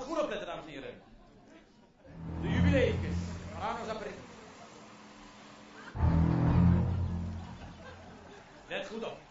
Goed 0.00 0.20
opletten, 0.22 0.46
dames 0.46 0.64
en 0.64 0.70
heren. 0.70 1.12
Lakers. 2.74 3.14
Para 3.54 3.78
nos. 3.86 4.14
Let's 8.68 8.88
go 8.90 8.98
down. 8.98 9.23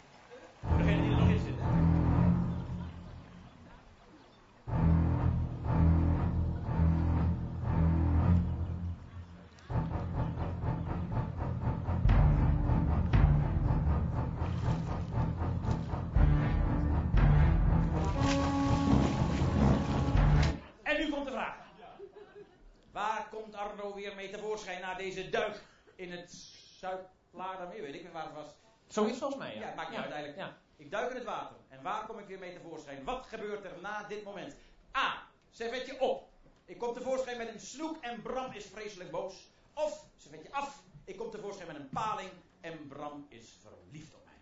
Weer 23.91 24.15
mee 24.15 24.29
tevoorschijn 24.29 24.81
na 24.81 24.93
deze 24.93 25.29
duik 25.29 25.61
in 25.95 26.11
het 26.11 26.31
Zuid-Laardermeer? 26.79 27.81
Weet 27.81 27.95
ik 27.95 28.11
waar 28.11 28.25
het 28.25 28.33
was. 28.33 28.51
Zoiets 28.87 29.17
volgens 29.17 29.39
mij, 29.39 29.55
ja. 29.55 29.67
Ja, 29.67 29.73
maakt 29.73 29.89
niet 29.89 29.97
Ja, 29.97 30.03
uit 30.03 30.13
eigenlijk. 30.13 30.39
ja. 30.39 30.57
Ik 30.75 30.91
duik 30.91 31.09
in 31.09 31.15
het 31.15 31.25
water. 31.25 31.55
En 31.69 31.81
waar 31.81 32.05
kom 32.05 32.19
ik 32.19 32.27
weer 32.27 32.39
mee 32.39 32.53
tevoorschijn? 32.53 33.03
Wat 33.03 33.25
gebeurt 33.25 33.65
er 33.65 33.79
na 33.81 34.03
dit 34.03 34.23
moment? 34.23 34.55
A. 34.97 35.27
Servetje 35.51 35.99
op. 35.99 36.29
Ik 36.65 36.77
kom 36.77 36.93
tevoorschijn 36.93 37.37
met 37.37 37.47
een 37.47 37.59
snoek 37.59 38.03
en 38.03 38.21
Bram 38.21 38.51
is 38.51 38.65
vreselijk 38.65 39.11
boos. 39.11 39.47
Of, 39.73 40.05
servetje 40.17 40.51
af. 40.51 40.83
Ik 41.05 41.17
kom 41.17 41.31
tevoorschijn 41.31 41.67
met 41.67 41.75
een 41.75 41.89
paling 41.89 42.29
en 42.61 42.87
Bram 42.87 43.25
is 43.29 43.57
verliefd 43.61 44.13
op 44.13 44.25
mij. 44.25 44.33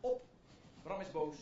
Op. 0.00 0.24
Bram 0.82 1.00
is 1.00 1.10
boos. 1.10 1.36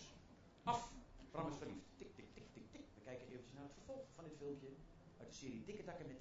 Af. 0.64 0.90
Bram 1.30 1.48
is 1.48 1.56
verliefd. 1.56 1.84
Tik, 1.98 2.14
tik, 2.14 2.34
tik, 2.34 2.52
tik, 2.52 2.70
tik. 2.72 2.80
We 2.94 3.00
kijken 3.04 3.26
eventjes 3.26 3.52
naar 3.52 3.62
het 3.62 3.72
vervolg 3.72 4.04
van 4.14 4.24
dit 4.24 4.36
filmpje. 4.38 4.68
Uit 5.20 5.28
de 5.28 5.34
serie 5.34 5.64
Dikke 5.64 5.84
Dakken 5.84 6.06
met 6.06 6.16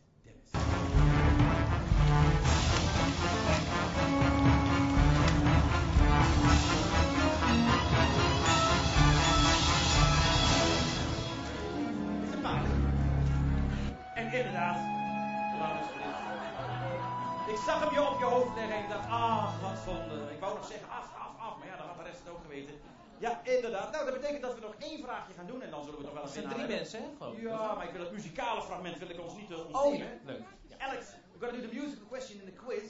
Ik 17.47 17.63
zag 17.65 17.79
hem 17.79 17.93
je 17.93 18.09
op 18.09 18.19
je 18.19 18.25
hoofd 18.25 18.55
leggen 18.55 18.75
en 18.75 18.83
ik 18.83 18.89
dacht, 18.89 19.09
ah, 19.09 19.61
wat 19.61 19.77
zonde. 19.85 20.31
Ik 20.31 20.39
wou 20.39 20.55
nog 20.55 20.67
zeggen, 20.67 20.89
af, 20.89 21.05
af, 21.17 21.31
af. 21.39 21.57
Maar 21.57 21.67
ja, 21.67 21.75
dan 21.77 21.87
had 21.87 21.97
de 21.97 22.03
rest 22.03 22.19
het 22.19 22.29
ook 22.33 22.41
geweten. 22.41 22.86
Ja, 23.19 23.41
inderdaad. 23.43 23.91
Nou, 23.91 24.05
dat 24.05 24.13
betekent 24.13 24.41
dat 24.41 24.55
we 24.55 24.61
nog 24.61 24.75
één 24.79 24.99
vraagje 25.03 25.33
gaan 25.33 25.47
doen 25.47 25.61
en 25.61 25.69
dan 25.69 25.83
zullen 25.83 25.99
we 25.99 26.05
toch 26.05 26.13
wel 26.13 26.23
Dat 26.23 26.35
een 26.35 26.41
zijn 26.41 26.47
drie 26.53 26.59
hebben. 26.59 26.77
mensen, 26.77 27.01
hè, 27.01 27.07
geloof. 27.17 27.41
Ja, 27.41 27.73
maar 27.75 27.85
ik 27.87 27.91
wil 27.91 28.01
het 28.01 28.11
muzikale 28.11 28.61
fragment 28.61 28.97
wil 28.97 29.09
ik 29.09 29.19
ons 29.21 29.35
niet 29.35 29.49
uh, 29.51 29.57
Oh, 29.57 29.65
ontnemen. 29.83 30.07
ja, 30.07 30.31
leuk. 30.31 30.41
Alex, 30.77 31.05
we're 31.31 31.39
going 31.49 31.61
to 31.61 31.67
do 31.67 31.69
the 31.69 31.79
musical 31.81 32.05
question 32.07 32.39
in 32.39 32.45
the 32.45 32.57
quiz. 32.65 32.83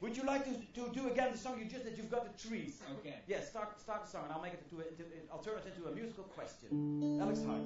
Would 0.00 0.16
you 0.16 0.30
like 0.32 0.44
to, 0.44 0.50
to 0.82 0.90
do 0.92 1.10
again 1.10 1.32
the 1.32 1.38
song 1.38 1.56
you 1.58 1.68
just 1.70 1.84
did? 1.84 1.96
You've 1.96 2.14
got 2.16 2.24
the 2.24 2.48
trees. 2.48 2.74
Okay. 2.98 3.14
Yes, 3.26 3.46
start 3.48 3.68
start 3.80 4.04
the 4.04 4.10
song 4.10 4.24
and 4.24 4.32
I'll 4.32 4.42
make 4.46 4.52
it 4.56 4.60
into, 4.64 4.76
a, 4.82 4.86
into 4.90 5.04
I'll 5.32 5.42
turn 5.42 5.58
it 5.58 5.66
into 5.70 5.88
a 5.88 5.92
musical 6.00 6.24
question. 6.36 6.68
Alex, 7.22 7.38
hi. 7.48 7.58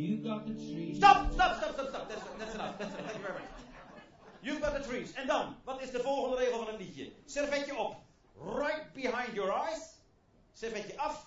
You 0.00 0.16
got 0.28 0.46
the 0.46 0.54
trees. 0.54 0.96
Stop, 0.96 1.32
stop, 1.32 1.56
stop, 1.56 1.72
stop, 1.72 1.88
stop. 1.88 2.08
That's, 2.08 2.22
that's 2.38 2.54
enough. 2.54 2.78
That's 2.78 2.94
enough. 2.94 3.06
Thank 3.06 3.18
you 3.18 3.26
very 3.28 3.38
much. 3.38 3.50
You've 4.42 4.60
got 4.60 4.74
the 4.82 4.82
trees. 4.88 5.12
En 5.14 5.26
dan, 5.26 5.56
wat 5.64 5.80
is 5.82 5.90
de 5.90 6.00
volgende 6.00 6.36
regel 6.36 6.58
van 6.58 6.66
het 6.66 6.78
liedje? 6.78 7.12
Servetje 7.24 7.76
op. 7.76 7.96
Right 8.34 8.92
behind 8.94 9.34
your 9.34 9.52
eyes. 9.52 9.98
Servetje 10.52 10.96
af. 10.98 11.26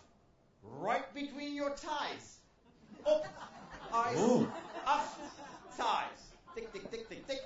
Right 0.64 1.14
between 1.14 1.56
your 1.56 1.72
thighs. 1.76 2.40
Op. 3.04 3.26
Eyes. 3.94 4.18
Oeh. 4.20 4.48
Af. 4.86 5.18
Thighs. 5.76 6.22
Tik, 6.56 6.72
tik, 6.72 6.92
tik, 6.92 7.08
tik, 7.10 7.28
tik. 7.28 7.42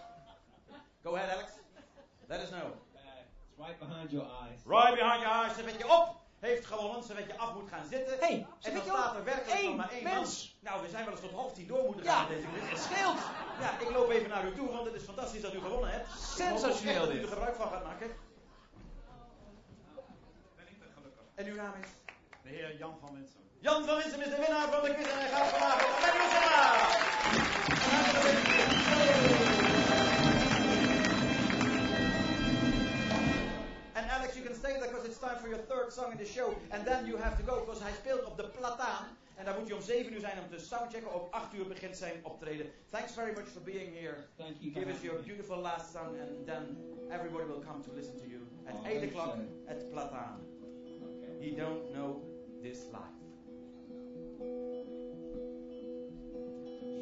Go 1.03 1.15
ahead, 1.15 1.29
Alex. 1.29 1.51
Let 2.27 2.39
us 2.41 2.49
know. 2.49 2.71
Uh, 2.95 2.99
it's 3.21 3.59
right 3.59 3.79
behind 3.79 4.11
your 4.11 4.25
eyes. 4.25 4.59
Right 4.65 4.95
behind 4.95 5.21
your 5.21 5.33
eyes. 5.33 5.55
Servetje 5.55 5.87
op. 5.87 6.19
Heeft 6.39 6.65
gewonnen. 6.65 7.03
Servetje 7.03 7.37
af 7.37 7.53
moet 7.53 7.69
gaan 7.69 7.85
zitten. 7.89 8.17
Hey, 8.19 8.45
en 8.61 8.73
dan 8.73 8.83
staat 8.83 9.09
op. 9.11 9.17
er 9.17 9.23
werkelijk 9.23 9.59
Eén 9.61 9.67
nog 9.67 9.75
maar 9.75 9.89
één 9.91 10.03
mens. 10.03 10.57
man. 10.61 10.71
Nou, 10.73 10.83
we 10.85 10.89
zijn 10.89 11.03
wel 11.05 11.13
eens 11.13 11.21
tot 11.21 11.31
half 11.31 11.53
tien 11.53 11.67
door 11.67 11.83
moeten 11.85 12.03
Ja, 12.03 12.13
gaan 12.13 12.27
met 12.29 12.37
deze 12.37 12.47
het 12.65 12.79
scheelt. 12.79 13.17
Ja, 13.59 13.79
ik 13.79 13.89
loop 13.89 14.09
even 14.09 14.29
naar 14.29 14.45
u 14.47 14.55
toe, 14.55 14.71
want 14.71 14.85
het 14.85 14.93
is 14.95 15.03
fantastisch 15.03 15.41
dat 15.41 15.53
u 15.53 15.59
gewonnen 15.59 15.89
hebt. 15.91 16.07
Ik 16.07 16.13
hoop 16.13 16.25
Sensationeel 16.25 16.99
dat 16.99 17.09
u 17.09 17.13
dit. 17.13 17.21
er 17.23 17.27
gebruik 17.29 17.55
van 17.55 17.69
gaat 17.69 17.83
maken. 17.83 18.11
En 21.41 21.47
uw 21.47 21.55
naam 21.55 21.73
is? 21.81 21.87
De 22.43 22.49
heer 22.49 22.77
Jan 22.77 22.97
van 22.99 23.13
Winsum. 23.15 23.41
Jan 23.59 23.85
van 23.85 23.97
Winsum 23.97 24.21
is 24.21 24.29
de 24.29 24.35
winnaar 24.45 24.69
van 24.71 24.83
de 24.83 24.93
quiz 24.93 25.07
en 25.07 25.17
hij 25.19 25.29
gaat 25.29 25.47
vanavond 25.47 25.99
naar. 26.01 26.81
And 33.93 34.05
Alex, 34.09 34.35
you 34.35 34.43
can 34.45 34.55
stay 34.55 34.73
there 34.79 34.87
because 34.87 35.05
it's 35.05 35.17
time 35.19 35.37
for 35.41 35.47
your 35.49 35.61
third 35.71 35.91
song 35.91 36.11
in 36.11 36.17
the 36.17 36.25
show. 36.25 36.55
And 36.71 36.85
then 36.85 37.05
you 37.05 37.17
have 37.17 37.35
to 37.37 37.43
go, 37.43 37.59
because 37.65 37.81
hij 37.83 37.91
speelt 37.93 38.25
op 38.25 38.37
de 38.37 38.47
Plataan. 38.47 39.05
En 39.35 39.45
daar 39.45 39.59
moet 39.59 39.67
je 39.67 39.75
om 39.75 39.81
7 39.81 40.13
uur 40.13 40.19
zijn 40.19 40.37
om 40.39 40.49
te 40.49 40.59
soundchecken. 40.65 41.13
Op 41.13 41.33
8 41.33 41.53
uur 41.53 41.67
begint 41.67 41.97
zijn 41.97 42.19
optreden. 42.23 42.65
Thanks 42.89 43.11
very 43.13 43.33
much 43.33 43.47
for 43.47 43.61
being 43.61 43.99
here. 43.99 44.17
Thank 44.37 44.55
you. 44.59 44.73
Give 44.73 44.89
us 44.91 45.01
your 45.01 45.19
beautiful 45.21 45.57
last 45.57 45.91
song 45.91 46.19
and 46.19 46.45
then 46.45 46.63
everybody 47.09 47.45
will 47.45 47.63
come 47.67 47.81
to 47.83 47.91
listen 47.93 48.17
to 48.17 48.25
you. 48.27 48.39
At 48.65 48.73
Oh, 48.73 48.85
8 48.85 48.93
hope 48.93 49.05
o'clock 49.07 49.35
at 49.67 49.89
Plataan. 49.91 50.50
He 51.41 51.49
don't 51.49 51.91
know 51.91 52.21
this 52.61 52.85
life. 52.93 53.01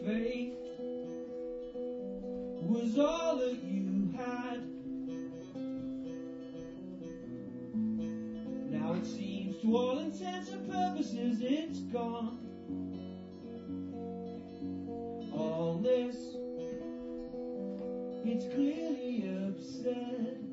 Faith 0.06 0.54
was 2.62 2.98
all 2.98 3.38
that 3.40 3.62
you 3.62 4.14
had. 4.16 4.64
Now 8.72 8.94
it 8.94 9.06
seems 9.06 9.62
to 9.62 9.76
all 9.76 10.00
intents 10.00 10.52
and 10.52 10.72
purposes 10.72 11.42
it's 11.42 11.80
gone. 11.92 12.40
All 15.34 15.82
this, 15.84 16.16
it's 18.24 18.46
clearly 18.56 19.28
absurd. 19.50 20.49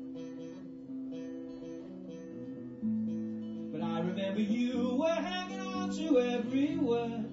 Remember 4.17 4.41
you 4.41 4.95
were 4.99 5.13
hanging 5.13 5.59
on 5.59 5.91
to 5.91 6.19
every 6.19 6.75
word. 6.75 7.29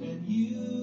And 0.00 0.24
you 0.28 0.79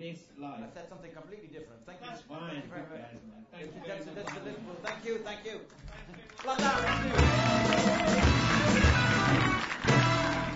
This 0.00 0.20
Life. 0.38 0.64
I 0.64 0.68
said 0.72 0.88
something 0.88 1.12
completely 1.12 1.48
different. 1.48 1.84
Thank 1.84 2.00
That's 2.00 2.22
you. 2.22 2.34
fine. 2.34 2.50
Thank 2.50 2.64
you 2.64 2.70
very 2.72 2.84
Good 2.88 2.96
much. 2.96 3.04
guys, 3.04 3.20
man. 3.28 3.44
Thank 3.52 3.64
you 3.68 3.80
That's, 3.86 4.04
very 4.08 4.16
that's 4.16 4.32
much. 4.32 4.38
the 4.40 4.48
Liverpool. 4.48 4.76
Thank 4.88 5.00
you, 5.04 5.14
thank 5.28 5.40
you. 5.44 5.56
Plataan, 6.42 6.78
thank 6.88 7.04
you. 7.04 8.20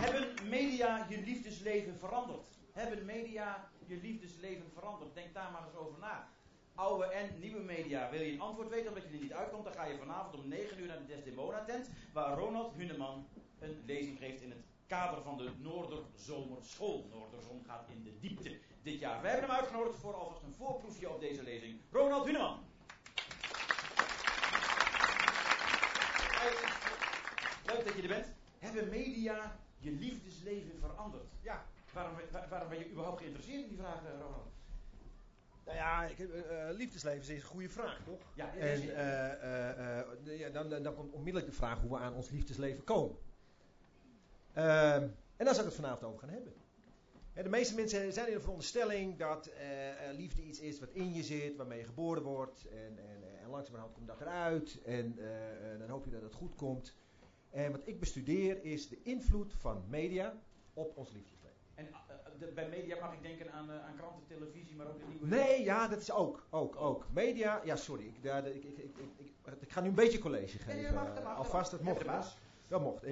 Hebben 0.05 0.25
media 0.49 1.07
je 1.09 1.19
liefdesleven 1.25 1.97
veranderd? 1.99 2.49
Hebben 2.73 3.05
media 3.05 3.69
je 3.87 3.99
liefdesleven 4.03 4.71
veranderd? 4.75 5.15
Denk 5.15 5.35
daar 5.35 5.51
maar 5.53 5.65
eens 5.67 5.77
over 5.77 5.99
na. 6.01 6.29
Oude 6.75 7.05
en 7.05 7.31
nieuwe 7.41 7.61
media. 7.61 8.11
Wil 8.11 8.21
je 8.21 8.33
een 8.33 8.41
antwoord 8.41 8.69
weten 8.69 8.89
omdat 8.89 9.03
je 9.03 9.09
er 9.17 9.23
niet 9.23 9.33
uitkomt? 9.33 9.65
Dan 9.65 9.73
ga 9.75 9.85
je 9.85 9.99
vanavond 9.99 10.35
om 10.35 10.49
9 10.49 10.81
uur 10.81 10.87
naar 10.87 10.99
de 10.99 11.07
Desdemona 11.15 11.65
tent. 11.65 11.91
Waar 12.13 12.39
Ronald 12.39 12.75
Huneman 12.77 13.27
een 13.61 13.83
lezing 13.87 14.19
geeft 14.19 14.41
in 14.43 14.51
het 14.51 14.65
kader 14.87 15.23
van 15.23 15.37
de 15.37 15.51
Noorderzomerschool. 15.59 17.09
Noorderzon 17.11 17.65
gaat 17.67 17.89
in 17.89 18.03
de 18.03 18.19
diepte 18.21 18.59
dit 18.83 18.99
jaar. 18.99 19.23
We 19.23 19.29
hebben 19.29 19.49
hem 19.49 19.59
uitgenodigd 19.59 19.99
voor 19.99 20.15
alvast 20.15 20.43
een 20.43 20.55
voorproefje 20.55 21.11
op 21.11 21.21
deze 21.21 21.43
lezing. 21.43 21.81
Ronald 21.91 22.27
Huneman. 22.27 22.59
Leuk 27.67 27.85
dat 27.85 27.95
je 27.95 28.03
er 28.03 28.09
bent. 28.09 28.27
Hebben 28.59 28.89
media 28.89 29.57
je 29.79 29.91
liefdesleven 29.91 30.79
veranderd? 30.81 31.25
Ja, 31.41 31.65
waarom, 31.93 32.15
waar- 32.31 32.49
waarom 32.49 32.69
ben 32.69 32.79
je 32.79 32.91
überhaupt 32.91 33.19
geïnteresseerd 33.21 33.63
in 33.63 33.69
die 33.69 33.79
vraag, 33.79 34.05
eh, 34.05 34.11
Ronald? 34.21 34.53
Nou 35.65 35.77
ja, 35.77 36.05
ik, 36.05 36.19
eh, 36.19 36.69
eh, 36.69 36.77
liefdesleven 36.77 37.21
is 37.21 37.29
een 37.29 37.41
goede 37.41 37.69
vraag, 37.69 38.01
toch? 38.05 38.21
Ja, 38.35 38.55
En 38.55 38.81
de- 38.81 40.37
ja, 40.39 40.49
dan, 40.51 40.83
dan 40.83 40.95
komt 40.95 41.13
onmiddellijk 41.13 41.51
de 41.53 41.57
vraag 41.57 41.81
hoe 41.81 41.91
we 41.91 41.99
aan 41.99 42.15
ons 42.15 42.31
liefdesleven 42.31 42.85
komen. 42.85 43.17
Ehm, 44.55 45.03
en 45.37 45.45
daar 45.45 45.55
zou 45.55 45.67
ik 45.67 45.73
het 45.73 45.75
vanavond 45.75 46.05
over 46.05 46.19
gaan 46.19 46.29
hebben. 46.29 46.53
De 47.35 47.49
meeste 47.49 47.75
mensen 47.75 48.13
zijn 48.13 48.29
in 48.29 48.35
de 48.35 48.41
veronderstelling 48.41 49.17
dat 49.19 49.47
eh, 49.47 50.09
eh, 50.09 50.17
liefde 50.17 50.43
iets 50.43 50.61
is 50.61 50.81
wat 50.81 50.89
in 50.93 51.13
je 51.15 51.23
zit, 51.23 51.57
waarmee 51.57 51.79
je 51.79 51.85
geboren 51.85 52.23
wordt. 52.23 52.65
En, 52.69 52.99
en, 52.99 53.39
en 53.43 53.51
langzamerhand 53.51 53.93
komt 53.95 54.07
dat 54.07 54.21
eruit. 54.21 54.79
En 54.85 55.15
eh, 55.19 55.73
eh, 55.73 55.79
dan 55.79 55.89
hoop 55.89 56.05
je 56.05 56.11
dat 56.11 56.23
het 56.23 56.35
goed 56.35 56.55
komt. 56.55 56.95
En 57.51 57.71
wat 57.73 57.81
ik 57.85 58.01
bestudeer 58.01 58.65
is 58.65 58.89
de 58.89 58.99
invloed 59.03 59.55
van 59.59 59.85
media 59.89 60.35
op 60.75 60.97
ons 60.97 61.11
liefdesleven. 61.13 61.57
En 61.75 61.87
eh, 61.89 61.95
de- 62.39 62.47
bij 62.55 62.69
media 62.69 63.01
mag 63.01 63.13
ik 63.13 63.23
denken 63.23 63.53
aan, 63.53 63.71
eh, 63.71 63.85
aan 63.85 63.97
kranten, 63.97 64.23
televisie, 64.29 64.77
maar 64.77 64.87
ook 64.87 64.99
de 64.99 65.05
nieuwe... 65.09 65.27
Nee, 65.27 65.63
ja, 65.65 65.89
dat 65.89 66.01
is 66.01 66.11
ook. 66.13 66.47
Ook, 66.51 66.77
ook. 66.77 67.07
Media, 67.13 67.61
ja, 67.65 67.77
sorry. 67.77 68.07
Ik, 68.07 68.23
daar- 68.23 68.47
ik, 68.47 68.65
ik, 68.65 68.79
ik, 68.79 68.97
ik, 68.99 69.11
ik, 69.17 69.33
ik 69.61 69.71
ga 69.73 69.81
nu 69.81 69.89
een 69.89 69.95
beetje 69.95 70.19
college 70.19 70.59
geven. 70.59 70.75
Nee, 70.75 70.83
dat 70.85 70.95
mag, 70.95 71.07
dat 71.09 71.19
eh, 71.19 71.25
mag, 71.25 71.37
Alvast, 71.37 71.71
dat 71.71 71.81
mocht. 71.81 72.05
Dat 72.69 72.81
mocht. 72.81 73.03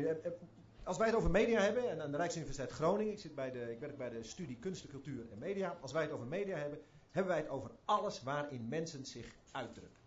Als 0.85 0.99
wij 0.99 1.07
het 1.07 1.17
over 1.17 1.31
media 1.31 1.61
hebben, 1.61 1.91
en 1.91 2.03
aan 2.03 2.11
de 2.11 2.17
Rijksuniversiteit 2.17 2.71
Groningen, 2.71 3.13
ik, 3.13 3.19
zit 3.19 3.35
bij 3.35 3.51
de, 3.51 3.71
ik 3.71 3.79
werk 3.79 3.97
bij 3.97 4.11
de 4.11 4.23
studie 4.23 4.57
Kunsten, 4.59 4.89
Cultuur 4.89 5.25
en 5.33 5.39
Media. 5.39 5.77
Als 5.81 5.93
wij 5.93 6.03
het 6.03 6.13
over 6.13 6.27
media 6.27 6.57
hebben, 6.57 6.79
hebben 7.11 7.33
wij 7.33 7.41
het 7.41 7.51
over 7.51 7.71
alles 7.85 8.23
waarin 8.23 8.69
mensen 8.69 9.05
zich 9.05 9.35
uitdrukken. 9.53 10.01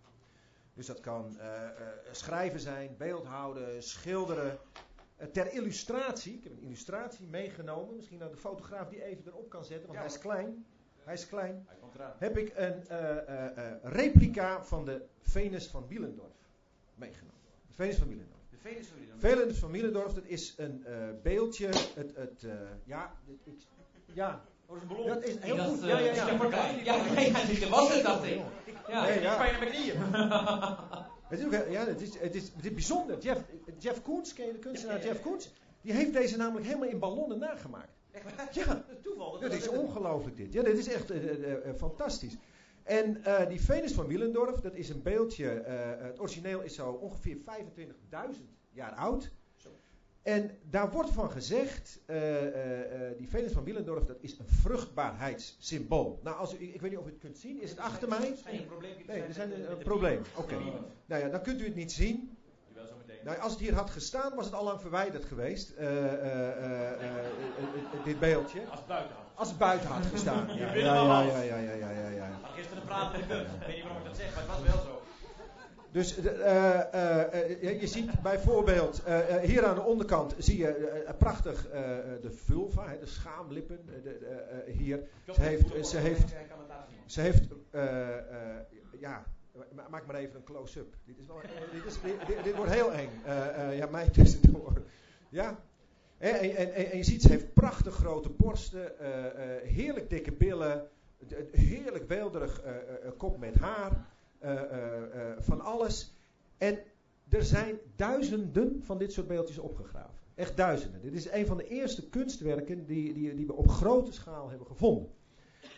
Dus 0.74 0.86
dat 0.86 1.00
kan 1.00 1.40
eh, 1.40 1.66
eh, 1.66 1.72
schrijven 2.12 2.60
zijn, 2.60 2.96
beeldhouden, 2.98 3.84
schilderen. 3.84 4.58
Eh, 5.16 5.28
ter 5.28 5.54
illustratie, 5.54 6.34
ik 6.34 6.44
heb 6.44 6.52
een 6.52 6.64
illustratie 6.64 7.28
meegenomen, 7.28 7.96
misschien 7.96 8.20
dat 8.20 8.32
de 8.32 8.38
fotograaf 8.38 8.90
die 8.90 9.04
even 9.04 9.28
erop 9.28 9.50
kan 9.50 9.66
zetten, 9.66 9.88
want 9.88 10.00
Ja, 10.00 10.06
hij 10.06 10.16
is 10.16 10.22
klein. 10.22 10.66
Hij 11.04 11.14
is 11.14 11.28
klein 11.28 11.64
Hij 11.68 11.78
komt 11.78 11.96
eraan. 11.96 12.14
heb 12.18 12.38
ik 12.38 12.52
een 12.56 12.84
replica 13.82 14.64
van 14.64 14.86
de 14.86 15.06
Venus 15.22 15.68
van 15.68 15.88
Wielendorf 15.88 16.50
meegenomen. 16.96 17.40
De 17.68 17.74
Venus 17.74 17.98
van 17.98 18.08
Wielendorf. 18.08 18.35
Dan. 18.74 19.20
Venus 19.20 19.58
van 19.58 19.72
Wielendorf, 19.72 20.14
dat 20.14 20.24
is 20.26 20.54
een 20.58 20.86
eh, 20.86 20.94
beeldje. 21.24 21.68
Het, 21.68 22.12
het, 22.16 22.44
eh, 22.44 22.52
ja, 22.86 23.14
dit- 23.26 23.38
ik, 23.44 23.68
ja, 24.14 24.44
Oh, 24.68 24.74
dat 24.74 24.78
is 24.78 24.82
een 24.82 24.88
ballon. 24.88 25.08
dat 25.08 25.24
is 25.24 25.36
heel 25.40 25.56
dat, 25.56 25.66
goed. 25.68 25.82
eh, 25.82 25.88
Ja, 25.88 26.00
ja, 26.00 26.06
ja. 26.14 26.14
Ja, 26.84 27.14
nee, 27.14 27.32
ja, 27.32 27.46
dit 27.46 27.70
was 27.70 27.94
het, 27.94 28.04
dacht 28.04 28.26
ik. 28.26 28.42
Ja. 28.88 29.04
Nee, 29.06 29.16
Ik 29.16 29.22
ja. 29.22 29.36
pijn 29.38 29.54
in 29.54 29.60
mijn 29.60 29.72
knieën. 29.72 29.96
Het 31.30 31.40
is, 31.40 31.46
ook, 31.46 31.52
ja, 31.70 31.86
het 31.86 32.02
is, 32.02 32.20
het 32.20 32.36
is, 32.36 32.44
het 32.56 32.66
is 32.66 32.74
bijzonder. 32.74 33.18
Jeff, 33.20 33.42
Jeff 33.78 34.02
Koens, 34.02 34.34
ken 34.34 34.46
je 34.46 34.52
de 34.52 34.60
kunstenaar 34.60 34.96
Ja, 34.96 35.02
ja, 35.02 35.08
ja. 35.08 35.14
Jeff 35.14 35.26
Koens? 35.26 35.52
Die 35.82 35.94
heeft 35.94 36.14
deze 36.14 36.38
namelijk 36.38 36.66
helemaal 36.66 36.88
in 36.90 37.00
ballonnen 37.00 37.40
nagemaakt. 37.40 37.90
Echt 38.12 38.24
waar? 38.36 38.50
Ja. 38.52 38.66
Dat 38.66 38.84
is 38.98 39.04
toeval. 39.04 39.40
Dat 39.40 39.52
is 39.54 39.64
dat- 39.66 39.78
ongelooflijk 39.78 40.38
dit. 40.38 40.54
Ja, 40.54 40.64
dit 40.64 40.78
is 40.78 40.88
echt 40.88 41.12
fantastisch. 41.78 42.34
En 42.86 43.24
eh, 43.24 43.48
die 43.48 43.62
Venus 43.62 43.94
van 43.94 44.08
Willendorf, 44.08 44.60
dat 44.60 44.76
is 44.76 44.90
een 44.90 45.02
beeldje. 45.02 45.50
eh, 45.50 46.06
het 46.06 46.20
origineel 46.20 46.62
is 46.62 46.76
zo 46.76 46.90
ongeveer 46.90 47.38
25.000 47.38 48.44
jaar 48.72 48.92
oud. 48.92 49.32
Zo. 49.56 49.70
En 50.22 50.58
daar 50.70 50.92
wordt 50.92 51.10
van 51.10 51.32
gezegd, 51.32 52.00
eh, 52.06 52.18
die 53.18 53.30
Venus 53.30 53.52
van 53.52 53.64
Willendorf, 53.64 54.04
dat 54.04 54.18
is 54.20 54.40
een 54.40 54.48
vruchtbaarheidssymbool. 54.48 56.20
Nou, 56.24 56.38
als 56.38 56.54
u, 56.54 56.74
ik, 56.74 56.82
weet 56.82 56.92
niet 56.92 57.00
of 57.00 57.06
u 57.06 57.10
het 57.10 57.20
kunt 57.20 57.38
zien. 57.38 57.62
Is 57.62 57.70
het 57.70 57.80
achter 57.80 58.08
mij? 58.08 58.36
Schijnt 58.38 58.62
een 58.62 58.80
Nee, 58.82 59.06
zijn 59.06 59.24
er 59.28 59.34
zijn 59.34 59.52
een, 59.72 59.78
probleem. 59.78 60.22
Oké. 60.36 60.56
Nou 61.06 61.22
ja, 61.24 61.30
dan 61.30 61.42
kunt 61.42 61.62
u 61.62 61.66
het 61.66 61.76
niet 61.76 61.92
zien. 61.92 62.38
Nou, 63.24 63.38
als 63.38 63.52
het 63.52 63.62
hier 63.62 63.74
had 63.74 63.90
gestaan, 63.90 64.36
was 64.36 64.46
het 64.46 64.54
al 64.54 64.64
lang 64.64 64.82
verwijderd 64.82 65.26
geweest. 65.26 65.68
dit 68.04 68.20
beeldje. 68.20 68.66
Als 68.66 68.80
het 68.80 68.88
buiten 68.88 69.16
had. 69.16 69.25
Als 69.36 69.48
het 69.50 69.58
buiten 69.58 69.90
had 69.90 70.06
gestaan. 70.06 70.48
Ja, 70.56 70.74
ja, 70.74 71.22
ja, 71.22 71.42
ja, 71.42 71.42
ja, 71.42 71.72
ja, 71.72 71.90
ja, 71.90 72.10
ja, 72.10 72.40
gisteren 72.56 72.84
praten 72.84 73.28
de. 73.28 73.34
Ik 73.60 73.66
weet 73.68 73.76
niet 73.76 73.84
waarom 73.84 74.02
ik 74.02 74.08
dat 74.08 74.18
zeg, 74.18 74.36
maar 74.36 74.44
het 74.44 74.52
was 74.52 74.74
wel 74.74 74.84
zo. 74.84 75.02
Dus 75.92 76.16
de, 76.16 76.30
eh, 76.30 76.94
eh, 76.94 77.62
eh, 77.64 77.80
je- 77.82 77.88
ziet 77.88 78.22
bijvoorbeeld, 78.22 79.02
hier 79.42 79.66
aan 79.66 79.76
de 79.76 79.82
onderkant 79.82 80.36
zie 80.38 80.58
je 80.58 81.14
prachtig 81.18 81.68
eh, 81.68 81.98
eh, 82.00 82.22
de 82.22 82.32
vulva, 82.32 82.88
hè, 82.88 83.00
de 83.00 83.06
schaamlippen. 83.06 83.80
eh, 83.88 84.04
de, 84.04 84.10
eh, 84.66 84.74
hier. 84.76 85.00
Ze 85.34 85.42
heeft, 85.42 85.88
ze 85.88 85.98
heeft, 85.98 86.34
ze 87.06 87.22
heeft 87.22 87.44
eh, 87.72 88.18
eh, 88.18 88.20
ja, 89.00 89.24
ma- 89.72 89.88
maak 89.90 90.06
maar 90.06 90.16
even 90.16 90.36
een 90.36 90.44
close-up. 90.44 90.94
Dit, 91.06 91.18
is 91.20 91.28
wel, 91.28 91.42
dit, 91.72 91.86
is, 91.86 91.96
dit, 92.44 92.56
wordt 92.56 92.72
heel 92.72 92.92
eng. 92.94 93.10
Eh, 93.26 93.48
eh, 93.70 93.78
ja, 93.78 93.88
mij 93.88 94.10
tussendoor. 94.18 94.82
Ja. 95.30 95.60
En, 96.32 96.98
je 96.98 97.04
ziet, 97.04 97.22
ze 97.22 97.28
heeft 97.28 97.54
prachtig 97.54 97.96
grote 97.96 98.30
borsten, 98.30 99.00
eh, 99.00 99.26
eh, 99.26 99.64
heerlijk 99.64 100.10
dikke 100.10 100.32
billen, 100.32 100.88
heerlijk 101.52 102.08
weelderig 102.08 102.62
eh, 102.62 102.74
kop 103.18 103.38
met 103.38 103.56
haar, 103.56 104.06
van 105.40 105.62
alles. 105.62 106.14
En 106.58 106.80
er 107.30 107.44
zijn 107.44 107.78
duizenden 107.96 108.82
van 108.84 108.98
dit 108.98 109.14
soort 109.14 109.28
beeldjes 109.28 109.58
opgegraven. 109.58 110.16
Echt 110.36 110.58
duizenden. 110.58 111.02
Dit 111.02 111.14
is 111.14 111.30
een 111.30 111.46
van 111.46 111.58
de 111.58 111.68
eerste 111.68 112.10
kunstwerken 112.10 112.86
die, 112.86 113.14
die, 113.14 113.36
die 113.36 113.48
we 113.48 113.54
op 113.54 113.70
grote 113.70 114.14
schaal 114.14 114.50
hebben 114.50 114.68
gevonden. 114.68 115.10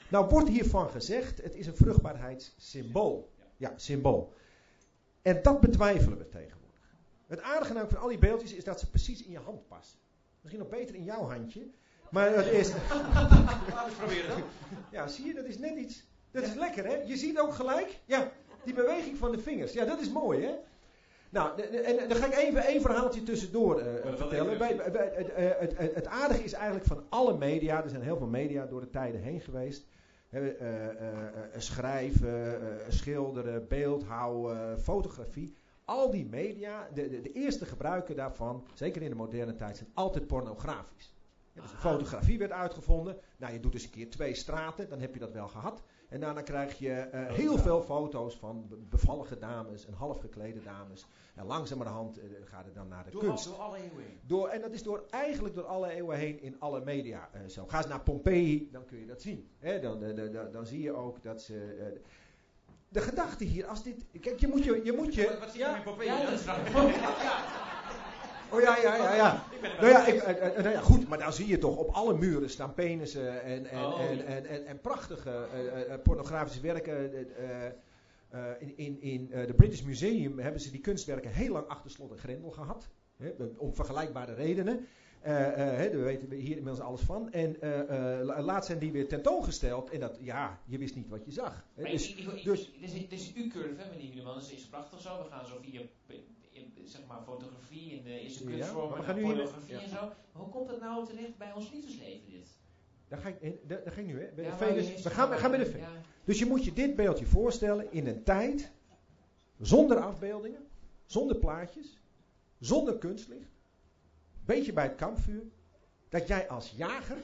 Nou 0.10 0.30
wordt 0.30 0.50
hiervan 0.50 0.90
gezegd, 0.90 1.42
het 1.44 1.56
is 1.56 1.68
een 1.68 1.76
vruchtbaarheidssymbool. 1.76 3.32
Ja, 3.58 3.74
symbool. 3.76 4.34
En 5.22 5.42
dat 5.42 5.60
betwijfelen 5.60 6.18
we 6.18 6.30
tegenwoordig. 6.30 6.96
Het 7.28 7.42
aardige 7.42 7.86
van 7.88 8.00
al 8.00 8.08
die 8.08 8.18
beeldjes 8.18 8.54
is 8.54 8.64
dat 8.64 8.80
ze 8.80 8.90
precies 8.90 9.24
in 9.24 9.32
je 9.32 9.40
hand 9.40 9.68
passen. 9.68 10.00
Misschien 10.48 10.70
nog 10.70 10.80
beter 10.80 10.96
in 10.96 11.04
jouw 11.04 11.30
handje. 11.30 11.68
Maar 12.12 12.36
het 12.36 12.46
is... 12.46 12.70
Laten 12.70 13.90
we 13.90 13.96
proberen. 13.98 14.44
Ja, 14.92 15.08
zie 15.08 15.26
je, 15.26 15.34
dat 15.34 15.46
is 15.46 15.58
net 15.58 15.76
iets. 15.78 16.06
Dat 16.32 16.44
is 16.44 16.54
lekker, 16.54 16.86
hè? 16.86 16.96
Je 16.96 17.18
ziet 17.18 17.40
ook 17.40 17.54
gelijk, 17.54 18.00
ja, 18.06 18.32
die 18.64 18.74
beweging 18.74 19.18
van 19.18 19.32
de 19.32 19.40
vingers. 19.40 19.74
Ja, 19.74 19.86
dat 19.86 20.00
is 20.00 20.10
mooi, 20.12 20.44
hè? 20.46 20.52
Nou, 21.30 21.62
en 21.62 22.10
dan 22.10 22.18
ga 22.18 22.26
ik 22.26 22.36
even 22.36 22.66
één 22.66 22.82
verhaaltje 22.82 23.24
tussendoor 23.24 23.80
eh, 23.80 24.04
wel 24.04 24.18
vertellen. 24.18 24.58
Bij, 24.58 24.76
bij- 24.92 25.12
het, 25.16 25.30
eh, 25.30 25.50
het, 25.60 25.78
het, 25.78 25.96
het 25.96 26.06
aardige 26.08 26.44
is 26.44 26.54
eigenlijk 26.54 26.86
van 26.86 27.04
alle 27.10 27.38
media, 27.38 27.84
er 27.84 27.90
zijn 27.90 28.02
heel 28.02 28.18
veel 28.18 28.28
media 28.28 28.66
door 28.66 28.82
de 28.82 28.90
tijden 28.90 29.22
heen 29.22 29.42
geweest. 29.42 29.86
Eh, 30.30 30.42
schrijven, 31.58 32.60
schilderen, 32.88 33.68
beeldhouden, 33.68 34.80
fotografie. 34.80 35.56
Al 35.88 36.12
die 36.12 36.26
media, 36.26 36.90
de, 36.94 37.10
de, 37.10 37.22
de 37.22 37.32
eerste 37.32 37.66
gebruiken 37.66 38.16
daarvan, 38.16 38.68
zeker 38.74 39.02
in 39.02 39.10
de 39.10 39.16
moderne 39.16 39.56
tijd, 39.56 39.78
zijn 39.78 39.90
altijd 39.94 40.28
pornografisch. 40.28 41.16
Ja, 41.54 41.62
dus 41.62 41.72
de 41.72 41.78
fotografie 41.78 42.38
werd 42.38 42.52
uitgevonden. 42.52 43.18
Nou, 43.38 43.54
je 43.54 43.60
doet 43.60 43.74
eens 43.74 43.84
een 43.84 43.90
keer 43.90 44.10
twee 44.10 44.34
straten, 44.34 44.90
dan 44.90 45.00
heb 45.00 45.14
je 45.14 45.20
dat 45.20 45.32
wel 45.32 45.48
gehad. 45.48 45.84
En 46.10 46.20
daarna 46.20 46.42
krijg 46.42 46.78
je 46.78 46.92
eh, 46.94 47.34
heel 47.34 47.58
veel 47.58 47.82
foto's 47.82 48.36
van 48.38 48.68
be- 48.68 48.76
bevallige 48.90 49.38
dames 49.38 49.86
en 49.86 49.94
half 49.94 50.20
geklede 50.20 50.62
dames. 50.62 51.08
En 51.36 51.46
langzamerhand 51.46 52.18
eh, 52.20 52.26
gaat 52.44 52.66
het 52.66 52.74
dan 52.76 52.88
naar 52.88 53.04
de 53.04 53.10
Door, 53.12 53.22
kunst. 53.22 53.46
door 53.46 53.56
alle 53.56 53.78
eeuwen 53.78 54.04
heen. 54.04 54.20
Door, 54.26 54.48
en 54.48 54.62
dat 54.62 54.72
is 54.74 54.84
door, 54.84 55.06
eigenlijk 55.10 55.56
door 55.56 55.66
alle 55.66 55.90
eeuwen 55.92 56.18
heen 56.18 56.42
in 56.42 56.60
alle 56.60 56.82
media 56.84 57.30
eh, 57.32 57.42
zo. 57.48 57.66
Ga 57.68 57.78
eens 57.78 57.88
naar 57.88 58.02
Pompeii, 58.02 58.70
dan 58.72 58.86
kun 58.86 59.00
je 59.00 59.06
dat 59.06 59.22
zien. 59.22 59.50
Hè, 59.60 59.80
dan, 59.80 60.00
dan, 60.00 60.32
dan, 60.32 60.52
dan 60.52 60.66
zie 60.66 60.82
je 60.82 60.92
ook 60.92 61.24
dat 61.24 61.42
ze... 61.42 62.00
de 62.90 63.02
gedachte 63.02 63.44
hier, 63.44 63.66
als 63.66 63.84
dit... 63.84 64.06
Kijk, 64.22 64.40
je 64.40 64.48
moet 64.48 64.64
je... 64.64 64.82
je, 64.84 64.92
moet 64.94 65.16
je 65.16 65.28
Wat, 65.28 65.40
wat 65.40 65.50
zie 65.52 65.60
je 65.60 65.66
ja, 65.66 65.76
in? 65.76 66.06
Ja, 66.06 66.24
dat 66.30 66.40
is. 66.40 66.46
Oh 68.52 68.62
ja, 68.62 68.78
ja, 68.78 68.96
ja, 68.96 69.14
ja. 69.16 69.44
Nou 69.62 69.88
ja, 69.92 70.06
ik, 70.06 70.22
eh, 70.22 70.48
eh, 70.48 70.58
nou 70.64 70.70
ja, 70.70 70.82
goed, 70.82 71.08
maar 71.08 71.18
dan 71.18 71.34
zie 71.34 71.48
je 71.48 71.58
toch 71.58 71.78
op 71.78 71.90
alle 71.90 72.18
muren 72.18 72.50
staan 72.50 72.74
penissen 72.74 73.44
en, 73.44 73.66
en, 73.66 73.86
Oh, 73.86 74.02
en, 74.02 74.26
en, 74.26 74.46
en, 74.46 74.66
en 74.66 74.82
prachtige 74.82 75.48
eh, 75.54 75.94
eh, 75.94 76.02
pornografische 76.02 76.62
werken. 76.62 77.14
eh, 77.14 77.66
eh, 77.66 77.72
eh, 78.30 78.42
in 78.60 78.78
in, 78.78 79.02
in 79.02 79.32
eh, 79.32 79.48
de 79.48 79.54
British 79.54 79.82
Museum 79.82 80.40
hebben 80.40 80.62
ze 80.62 80.72
die 80.72 80.82
kunstwerken 80.82 81.32
heel 81.32 81.52
lang 81.52 81.68
achter 81.68 81.92
slot 81.92 82.12
en 82.12 82.18
grendel 82.18 82.50
gehad. 82.52 82.90
Hè, 83.18 83.32
om 83.58 83.76
vergelijkbare 83.76 84.34
redenen. 84.34 84.88
Eh, 85.28 85.48
eh, 85.48 85.78
hè, 85.78 85.90
daar 85.92 86.04
weten 86.04 86.28
we 86.30 86.36
hier 86.36 86.58
inmiddels 86.58 86.80
alles 86.80 87.02
van. 87.02 87.32
En 87.32 87.62
eh, 87.62 87.80
eh, 88.20 88.26
la- 88.26 88.42
laatst 88.42 88.66
zijn 88.68 88.80
die 88.80 88.92
weer 88.92 89.08
tentoongesteld. 89.08 89.90
En 89.90 90.00
dat, 90.00 90.18
ja, 90.22 90.60
je 90.66 90.78
wist 90.78 90.96
niet 90.96 91.08
wat 91.10 91.26
je 91.26 91.32
zag. 91.32 91.66
Hè, 91.74 91.82
Maar 91.82 91.92
dus, 91.92 92.10
ik- 92.10 92.18
ik- 92.18 92.34
ik- 92.34 92.44
dus- 92.44 92.72
dus- 92.80 93.08
dus 93.10 93.34
die 93.34 93.46
U-curve, 93.46 93.82
hè, 93.82 93.90
meneer 93.90 94.10
Wieneman, 94.14 94.38
is, 94.38 94.52
is 94.52 94.66
prachtig 94.66 95.02
zo. 95.02 95.24
We 95.24 95.30
gaan 95.30 95.46
zo 95.46 95.58
via 95.62 95.82
eh, 96.08 96.16
zeg 96.86 97.02
maar, 97.08 97.22
fotografie 97.26 97.98
en 97.98 98.04
de 98.04 98.20
eerste 98.20 98.44
Ja, 98.44 98.50
we 98.50 98.56
hier- 98.56 98.74
pornografie 98.74 99.74
ja. 99.76 99.82
en 99.82 99.90
zo. 99.90 99.96
Maar 100.32 100.42
hoe 100.44 100.50
komt 100.50 100.70
het 100.70 100.80
nou 100.80 101.06
terecht 101.06 101.38
bij 101.38 101.54
ons 101.54 101.72
liefdesleven, 101.72 102.30
dit? 102.32 102.48
daar, 103.08 103.20
ga 103.20 103.30
ik, 103.30 103.68
daar, 103.68 103.84
daar 103.84 103.94
ga 103.94 104.00
ik 104.02 104.08
nu, 104.08 104.20
hè. 104.22 104.26
Ja, 104.42 104.50
de 104.52 104.58
Venus. 104.58 105.02
We 105.04 105.10
gaan, 105.10 105.30
we 105.30 105.36
gaan 105.36 105.50
bij 105.52 105.60
de. 105.60 105.66
Venus. 105.66 105.88
Dus 106.24 106.40
je 106.40 106.46
moet 106.46 106.66
je 106.66 106.74
dit 106.74 106.96
beeldje 106.96 107.26
voorstellen 107.26 107.92
in 107.92 108.08
een 108.08 108.24
tijd 108.24 108.72
zonder 109.60 109.98
afbeeldingen, 110.00 110.68
zonder 111.06 111.38
plaatjes, 111.38 112.00
zonder 112.60 112.98
kunstlicht, 112.98 113.50
beetje 114.48 114.74
bij 114.74 114.84
het 114.84 114.96
kampvuur, 114.96 115.44
dat 116.10 116.28
jij 116.28 116.50
als 116.50 116.74
jager, 116.76 117.18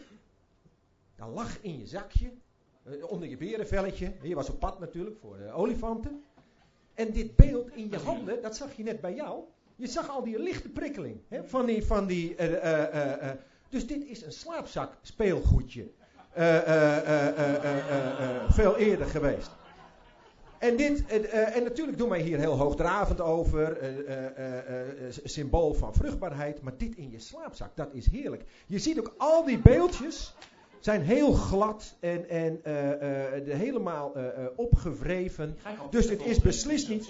dan 1.16 1.30
lag 1.30 1.62
in 1.62 1.80
je 1.80 1.88
zakje, 1.88 2.32
eh, 2.84 3.12
onder 3.12 3.30
je 3.30 3.38
berenvelletje, 3.38 4.14
je 4.22 4.36
was 4.36 4.50
op 4.50 4.60
pad 4.60 4.80
natuurlijk 4.80 5.20
voor 5.20 5.38
de 5.38 5.52
olifanten, 5.52 6.24
en 6.94 7.12
dit 7.12 7.36
beeld 7.36 7.76
in 7.76 7.90
je 7.90 7.98
handen, 7.98 8.42
dat 8.42 8.56
zag 8.56 8.74
je 8.74 8.84
net 8.84 9.02
bij 9.02 9.16
jou, 9.16 9.44
je 9.76 9.88
zag 9.88 10.10
al 10.10 10.24
die 10.24 10.40
lichte 10.40 10.70
prikkeling 10.70 11.20
hè, 11.28 11.44
van 11.44 11.66
die, 11.66 11.86
van 11.86 12.08
die 12.08 12.36
eh, 12.36 13.30
eh, 13.30 13.38
dus 13.70 13.88
dit 13.88 14.06
is 14.06 14.22
een 14.22 14.32
slaapzak 14.32 14.98
speelgoedje. 15.02 15.92
veel 18.50 18.78
eerder 18.78 19.08
geweest. 19.08 19.52
En, 20.64 20.76
dit, 20.76 21.06
eh, 21.06 21.56
en 21.56 21.64
natuurlijk 21.64 21.98
doen 21.98 22.10
wij 22.10 22.22
hier 22.22 22.40
heel 22.40 22.58
hoogdravend 22.58 23.22
over, 23.22 23.78
eh, 23.78 24.78
eh, 24.78 25.14
symbool 25.24 25.74
van 25.74 25.94
vruchtbaarheid, 25.94 26.62
maar 26.62 26.74
dit 26.78 26.96
in 26.96 27.12
je 27.12 27.20
slaapzak, 27.20 27.76
dat 27.76 27.94
is 27.94 28.12
heerlijk. 28.12 28.44
Je 28.68 28.80
ziet 28.80 29.00
ook 29.00 29.14
al 29.18 29.46
die 29.46 29.60
beeldjes 29.60 30.36
zijn 30.80 31.02
heel 31.02 31.34
glad 31.34 31.96
en, 32.00 32.30
en 32.30 32.60
de 33.46 33.54
helemaal 33.54 34.14
opgewreven. 34.56 35.58
Kamperen 35.64 35.92
Dus 35.92 36.08
dit 36.08 36.26
is 36.26 36.40
beslist 36.40 36.90
niet. 36.90 37.10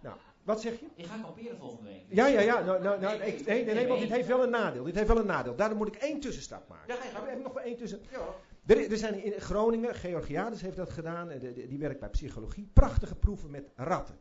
Nou, 0.00 0.16
wat 0.42 0.60
zeg 0.60 0.72
je? 0.80 0.86
Ik 0.94 1.06
ga 1.06 1.14
kamperen 1.22 1.58
volgende 1.58 1.90
week. 1.90 2.02
Ja, 2.08 2.26
ja, 2.26 2.40
ja. 2.40 2.60
Nou, 2.60 2.82
nou, 2.82 3.00
nou, 3.00 3.18
nee, 3.18 3.42
nee, 3.46 3.64
nee, 3.64 3.86
want 3.86 4.00
dit 4.00 4.10
heeft 4.10 4.28
wel 4.28 4.42
een 4.42 4.50
nadeel. 4.50 4.84
Dit 4.84 4.94
heeft 4.94 5.08
wel 5.08 5.18
een 5.18 5.26
nadeel. 5.26 5.56
Daarom 5.56 5.78
moet 5.78 5.88
ik 5.88 5.96
één 5.96 6.20
tussenstap 6.20 6.68
maken. 6.68 6.94
Ja, 6.94 7.00
ga 7.00 7.24
je. 7.24 7.28
Heb 7.28 7.38
ik 7.38 7.44
nog 7.44 7.52
wel 7.52 7.62
één 7.62 7.76
tussen? 7.76 8.00
Ja. 8.10 8.18
Er, 8.66 8.90
er 8.90 8.96
zijn 8.96 9.24
in 9.24 9.40
Groningen, 9.40 9.94
Georgiades 9.94 10.60
heeft 10.60 10.76
dat 10.76 10.90
gedaan, 10.90 11.30
eh, 11.30 11.68
die 11.68 11.78
werkt 11.78 12.00
bij 12.00 12.08
psychologie, 12.08 12.68
prachtige 12.72 13.14
proeven 13.14 13.50
met 13.50 13.70
ratten. 13.76 14.18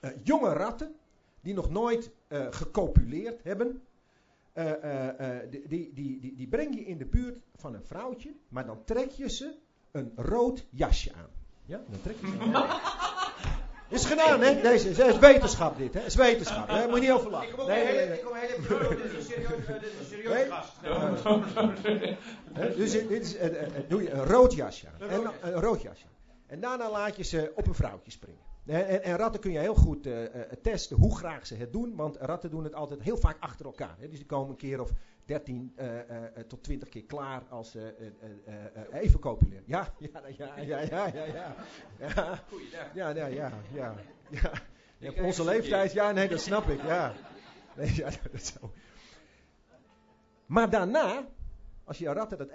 Eh, 0.00 0.10
jonge 0.22 0.52
ratten, 0.52 0.94
die 1.40 1.54
nog 1.54 1.70
nooit 1.70 2.10
eh, 2.26 2.46
gecopuleerd 2.50 3.42
hebben, 3.42 3.82
die, 5.50 5.66
die, 5.68 5.92
die, 5.94 6.20
die, 6.20 6.34
die 6.36 6.48
breng 6.48 6.74
je 6.74 6.84
in 6.84 6.98
de 6.98 7.06
buurt 7.06 7.38
van 7.54 7.74
een 7.74 7.84
vrouwtje, 7.84 8.34
maar 8.48 8.66
dan 8.66 8.84
trek 8.84 9.10
je 9.10 9.28
ze 9.28 9.54
een 9.90 10.12
rood 10.16 10.66
jasje 10.70 11.12
aan. 11.14 11.30
Ja, 11.64 11.82
dan 11.90 12.00
trek 12.02 12.16
je 12.20 12.26
ze 12.26 12.54
aan. 12.54 13.56
Is 13.88 14.04
gedaan, 14.04 14.40
hè? 14.40 14.60
Deze 14.60 14.88
is, 14.90 14.98
is 14.98 15.18
wetenschap 15.18 15.78
dit, 15.78 15.94
hè? 15.94 16.00
Is 16.04 16.14
wetenschap, 16.14 16.68
hè? 16.68 16.86
Moet 16.86 16.94
je 16.94 17.00
niet 17.00 17.10
over 17.10 17.26
Ik 17.26 17.32
lachen. 17.32 17.50
kom 17.50 17.60
ook 17.60 17.66
Nee, 17.68 17.84
heel 17.86 18.06
nee, 18.08 18.18
ik 18.18 18.24
kom 18.24 18.36
even 18.36 18.62
terug. 18.62 18.88
Dit 18.88 19.04
is 19.04 19.12
een 19.12 19.22
serieus, 19.32 19.66
dit 19.66 19.82
is 19.82 19.98
een 19.98 20.06
serieus 20.08 20.32
Nee. 20.34 20.46
gast. 20.50 20.72
Dus 22.76 22.92
dit 22.92 23.10
is, 23.10 23.36
doe 23.88 24.02
je 24.02 24.10
een 24.10 24.24
rood 24.24 24.54
jasje 24.54 24.86
aan. 24.86 24.92
Een 24.98 25.08
En, 25.10 25.16
rood 25.16 25.32
jasje. 25.40 25.54
een 25.54 25.60
rood 25.60 25.82
jasje 25.82 26.04
aan. 26.04 26.34
En 26.46 26.60
daarna 26.60 26.90
laat 26.90 27.16
je 27.16 27.22
ze 27.24 27.52
op 27.54 27.66
een 27.66 27.74
vrouwtje 27.74 28.10
springen. 28.10 28.40
En, 28.68 28.86
en, 28.86 29.02
en 29.02 29.16
ratten 29.16 29.40
kun 29.40 29.52
je 29.52 29.58
heel 29.58 29.74
goed 29.74 30.06
eh, 30.06 30.24
eh, 30.24 30.52
testen 30.62 30.96
hoe 30.96 31.16
graag 31.16 31.46
ze 31.46 31.54
het 31.54 31.72
doen. 31.72 31.96
Want 31.96 32.16
ratten 32.16 32.50
doen 32.50 32.64
het 32.64 32.74
altijd 32.74 33.02
heel 33.02 33.16
vaak 33.16 33.36
achter 33.40 33.66
elkaar. 33.66 33.96
Hè. 33.98 34.08
Dus 34.08 34.18
die 34.18 34.26
komen 34.26 34.50
een 34.50 34.56
keer 34.56 34.80
of 34.80 34.92
13 35.24 35.72
eh, 35.76 35.88
tot 36.46 36.62
20 36.62 36.88
keer 36.88 37.04
klaar 37.04 37.42
als 37.48 37.70
ze 37.70 38.12
even 38.92 39.20
copuleren. 39.20 39.64
Ja, 39.66 39.92
ja, 39.98 40.22
ja, 40.36 40.56
ja, 40.56 40.80
ja, 40.80 41.06
ja, 41.06 41.24
ja. 41.24 41.54
Ja, 41.98 42.42
Goeiedag. 42.48 42.94
ja, 42.94 43.08
ja, 43.08 43.26
ja, 43.26 43.52
ja. 43.74 43.94
ja. 44.30 44.52
Hebt 44.98 45.14
kijk 45.14 45.26
onze 45.26 45.44
leeftijd, 45.44 45.92
ja, 45.92 46.12
nee, 46.12 46.28
dat 46.28 46.40
snap 46.40 46.68
ik, 46.68 46.82
ja. 46.82 47.14
Nee, 47.76 47.94
ja, 47.94 48.10
dat 48.22 48.32
is 48.32 48.46
zo. 48.46 48.72
Maar 50.46 50.70
daarna, 50.70 51.28
als 51.84 51.98
je 51.98 52.12
ratten 52.12 52.38
dat, 52.38 52.48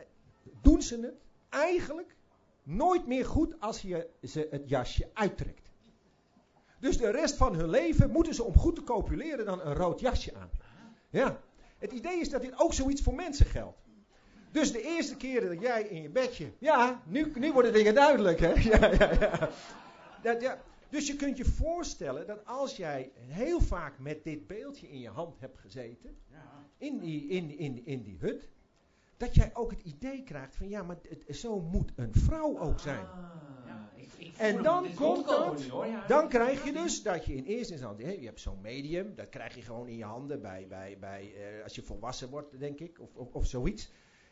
doen 0.62 0.82
ze 0.82 1.00
het 1.00 1.16
eigenlijk 1.50 2.16
nooit 2.64 3.08
meer 3.08 3.26
goed 3.26 3.60
als 3.60 3.82
je 3.82 4.10
ze 4.22 4.48
het 4.52 4.70
jasje 4.70 5.10
uittrekt. 5.14 5.63
Dus 6.84 6.98
de 6.98 7.12
rest 7.12 7.36
van 7.36 7.56
hun 7.56 7.70
leven 7.70 8.12
moeten 8.12 8.34
ze 8.34 8.44
om 8.44 8.58
goed 8.58 8.76
te 8.76 8.84
copuleren 8.84 9.46
dan 9.46 9.62
een 9.62 9.74
rood 9.74 10.00
jasje 10.00 10.34
aan. 10.36 10.50
Ja. 11.10 11.40
Het 11.78 11.92
idee 11.92 12.20
is 12.20 12.30
dat 12.30 12.42
dit 12.42 12.60
ook 12.60 12.74
zoiets 12.74 13.02
voor 13.02 13.14
mensen 13.14 13.46
geldt. 13.46 13.78
Dus 14.52 14.72
de 14.72 14.82
eerste 14.82 15.18
keren 15.18 15.50
dat 15.50 15.62
jij 15.62 15.84
in 15.84 16.02
je 16.02 16.10
bedje. 16.10 16.52
Ja, 16.58 17.02
nu, 17.06 17.32
nu 17.36 17.52
worden 17.52 17.74
dingen 17.74 17.94
duidelijk, 17.94 18.40
hè? 18.40 18.54
Ja, 18.72 18.86
ja, 18.92 19.12
ja. 19.20 19.50
Dat, 20.22 20.42
ja. 20.42 20.62
Dus 20.90 21.08
je 21.08 21.16
kunt 21.16 21.38
je 21.38 21.46
voorstellen 21.46 22.28
dat 22.28 22.46
als 22.46 22.76
jij 22.76 23.12
heel 23.16 23.62
vaak 23.62 24.00
met 24.00 24.24
dit 24.24 24.48
beeldje 24.48 24.90
in 24.90 25.00
je 25.00 25.10
hand 25.10 25.40
hebt 25.40 25.60
gezeten. 25.60 26.18
Ja. 26.32 26.66
In 26.78 27.00
die, 27.00 27.28
in, 27.28 27.58
in, 27.58 27.86
in 27.86 28.02
die 28.02 28.18
hut. 28.20 28.50
Dat 29.18 29.36
jij 29.36 29.50
ook 29.54 29.72
het 29.72 29.82
idee 29.82 30.24
krijgt 30.24 30.56
van 30.56 30.70
ja, 30.70 30.84
maar 30.84 30.98
het, 31.10 31.36
zo 31.36 31.60
moet 31.60 31.92
een 31.96 32.14
vrouw 32.14 32.60
ook 32.60 32.80
zijn. 32.80 33.06
Ah, 33.06 33.63
En 34.38 34.64
dan 34.64 34.94
komt 34.94 35.28
dat, 35.28 35.60
dan 36.08 36.28
krijg 36.28 36.66
je 36.66 36.72
dus 36.74 37.04
dat 37.04 37.26
je 37.26 37.36
in 37.36 37.46
eerste 37.46 37.74
instantie, 37.74 38.06
hè, 38.06 38.12
je 38.12 38.26
hebt 38.26 38.40
zo'n 38.40 38.62
medium, 38.62 39.16
dat 39.16 39.30
krijg 39.30 39.56
je 39.56 39.62
gewoon 39.62 39.88
in 39.88 39.98
je 39.98 40.04
handen 40.04 40.42
bij, 40.42 40.66
bij, 40.70 40.98
bij 41.00 41.32
eh, 41.36 41.64
als 41.64 41.76
je 41.76 41.82
volwassen 41.82 42.30
wordt, 42.30 42.60
denk 42.60 42.80
ik, 42.80 43.00
of, 43.00 43.16
of, 43.16 43.34
of 43.34 43.46
zoiets. 43.48 43.90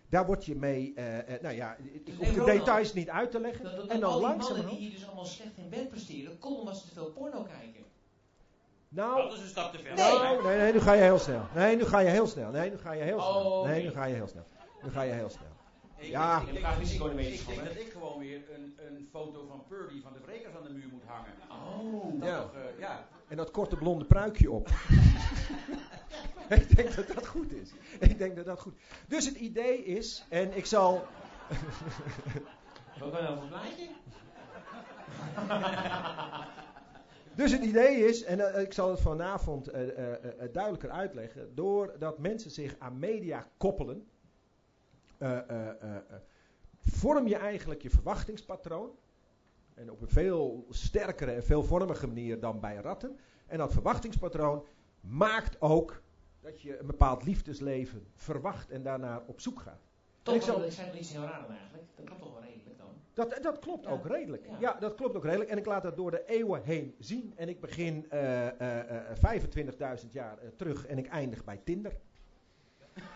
Daar 0.10 0.26
word 0.26 0.46
je 0.46 0.56
mee, 0.56 0.94
eh, 0.96 1.18
eh, 1.18 1.42
nou 1.42 1.56
ja, 1.56 1.76
ik 1.94 2.06
Dus 2.06 2.16
hoef 2.16 2.28
de 2.28 2.40
Ronald, 2.40 2.58
details 2.58 2.94
niet 2.94 3.10
uit 3.10 3.32
te 3.32 3.40
leggen. 3.40 3.64
Dat, 3.64 3.76
dat, 3.76 3.88
en 3.88 4.00
dat 4.00 4.02
dan 4.02 4.10
al 4.10 4.18
die 4.20 4.28
langzaam. 4.28 4.56
mannen 4.56 4.76
die 4.76 4.80
hier 4.80 4.92
dus 4.92 5.06
allemaal 5.06 5.26
slecht 5.26 5.58
in 5.58 5.70
bed 5.70 5.90
presteren, 5.90 6.40
komt 6.40 6.60
omdat 6.60 6.78
ze 6.78 6.88
te 6.88 6.94
veel 6.94 7.12
porno 7.12 7.44
kijken. 7.44 7.84
Nou, 8.90 9.22
Dat 9.22 9.34
is 9.34 9.42
een 9.42 9.48
stap 9.48 9.72
te 9.72 9.80
ver. 9.80 9.96
nou, 9.96 10.44
nee, 10.44 10.58
nee, 10.58 10.74
nu 10.74 10.80
ga 10.80 10.94
je 10.94 11.02
heel 11.02 11.20
snel. 11.20 11.46
Nee, 11.56 11.76
nu 11.76 11.86
ga 11.86 12.00
je 12.00 12.10
heel 12.10 12.28
snel. 12.28 12.52
Nee, 12.52 12.70
nu 12.70 12.78
ga 12.78 12.92
je 12.92 13.04
heel 13.04 13.20
snel. 13.20 13.52
Oh, 13.52 13.68
Nee, 13.68 13.84
nu 13.84 13.90
ga 13.92 14.06
je 14.06 14.16
heel 14.16 14.28
snel. 14.28 14.46
Nu 14.84 14.92
ga 14.92 15.02
je 15.02 15.12
heel 15.12 15.30
snel. 15.30 15.51
Ik, 16.02 16.08
Ja. 16.10 16.42
ik, 16.42 16.48
ik, 16.48 16.54
denk, 16.54 16.78
risico 16.78 17.08
ik, 17.08 17.16
denk 17.48 17.64
dat 17.64 17.76
ik 17.76 17.92
gewoon 17.92 18.20
weer 18.20 18.42
een, 18.56 18.78
een 18.88 19.08
foto 19.12 19.46
van 19.48 19.64
Purdy 19.68 20.02
van 20.02 20.14
de 20.14 20.20
Vrekers 20.24 20.56
aan 20.56 20.64
de 20.64 20.70
muur 20.70 20.88
moet 20.92 21.04
hangen. 21.06 21.34
Oh. 21.50 22.20
Dat 22.20 22.30
Ja. 22.30 22.42
toch, 22.42 22.54
eh, 22.54 22.80
ja. 22.80 23.08
En 23.28 23.38
dat 23.38 23.52
korte 23.52 23.76
blonde 23.76 24.06
pruikje 24.06 24.52
op. 24.52 24.68
ik 26.60 26.76
denk 26.76 26.96
dat 26.96 27.08
dat 27.08 27.28
goed 27.28 27.54
is. 27.54 27.72
Ik 28.00 28.18
denk 28.18 28.36
dat 28.36 28.46
dat 28.46 28.60
goed 28.60 28.74
Dus 29.08 29.26
het 29.26 29.36
idee 29.36 29.84
is, 29.84 30.26
en 30.30 30.58
ik 30.58 30.66
zal... 30.66 31.08
Wat 33.00 33.12
ben 33.12 33.22
je 33.22 33.28
nou 33.28 33.38
voor 33.40 33.48
plaatje? 33.48 33.90
Dus 37.36 37.52
het 37.52 37.64
idee 37.64 38.08
is, 38.08 38.24
en 38.24 38.54
eh, 38.54 38.62
ik 38.62 38.74
zal 38.74 38.90
het 38.90 39.02
vanavond 39.02 39.68
eh, 39.68 39.82
eh, 39.82 40.14
eh, 40.14 40.54
duidelijker 40.54 40.90
uitleggen, 40.90 41.56
doordat 41.56 42.20
mensen 42.20 42.52
zich 42.52 42.76
aan 42.80 43.00
media 43.00 43.48
koppelen, 43.58 44.08
eh, 45.22 45.38
eh, 45.38 45.70
eh, 45.70 45.98
vorm 46.80 47.28
je 47.28 47.36
eigenlijk 47.36 47.82
je 47.82 47.90
verwachtingspatroon. 47.90 48.92
En 49.74 49.92
op 49.92 50.02
een 50.02 50.10
veel 50.10 50.66
sterkere 50.70 51.32
en 51.32 51.44
veelvormige 51.44 52.08
manier 52.08 52.40
dan 52.40 52.60
bij 52.60 52.76
ratten. 52.76 53.20
En 53.48 53.58
dat 53.58 53.74
verwachtingspatroon 53.74 54.66
maakt 55.00 55.62
ook 55.62 56.02
dat 56.40 56.62
je 56.62 56.80
een 56.80 56.86
bepaald 56.86 57.24
liefdesleven 57.24 58.08
verwacht 58.16 58.70
en 58.70 58.84
daarnaar 58.84 59.22
op 59.26 59.40
zoek 59.40 59.60
gaat. 59.60 59.82
Toch, 60.22 60.36
ik 60.36 60.42
zal- 60.42 60.62
het 60.62 60.94
iets 60.96 61.12
heel 61.12 61.22
raar 61.22 61.50
eigenlijk. 61.50 61.84
Dat 61.96 62.06
klopt 62.06 62.22
toch 62.22 62.32
wel 62.32 62.42
redelijk 62.42 62.78
dan? 62.78 62.88
Dat, 63.14 63.44
dat 63.44 63.60
klopt 63.60 63.88
ook 63.88 64.08
redelijk. 64.08 64.46
Ja. 64.46 64.58
Ja. 64.60 64.74
dat 64.80 64.96
klopt 64.96 65.16
ook 65.16 65.24
redelijk. 65.24 65.50
En 65.50 65.58
ik 65.58 65.66
laat 65.66 65.84
dat 65.84 65.96
door 65.96 66.12
de 66.12 66.26
eeuwen 66.26 66.64
heen 66.64 66.96
zien. 67.00 67.34
En 67.36 67.50
ik 67.50 67.60
begin 67.60 68.10
eh, 68.10 68.48
eh, 68.48 69.12
eh, 69.12 69.16
25.000 70.04 70.12
jaar 70.12 70.38
terug 70.56 70.86
en 70.86 70.98
ik 70.98 71.08
eindig 71.08 71.44
bij 71.44 71.58
Tinder. 71.64 71.98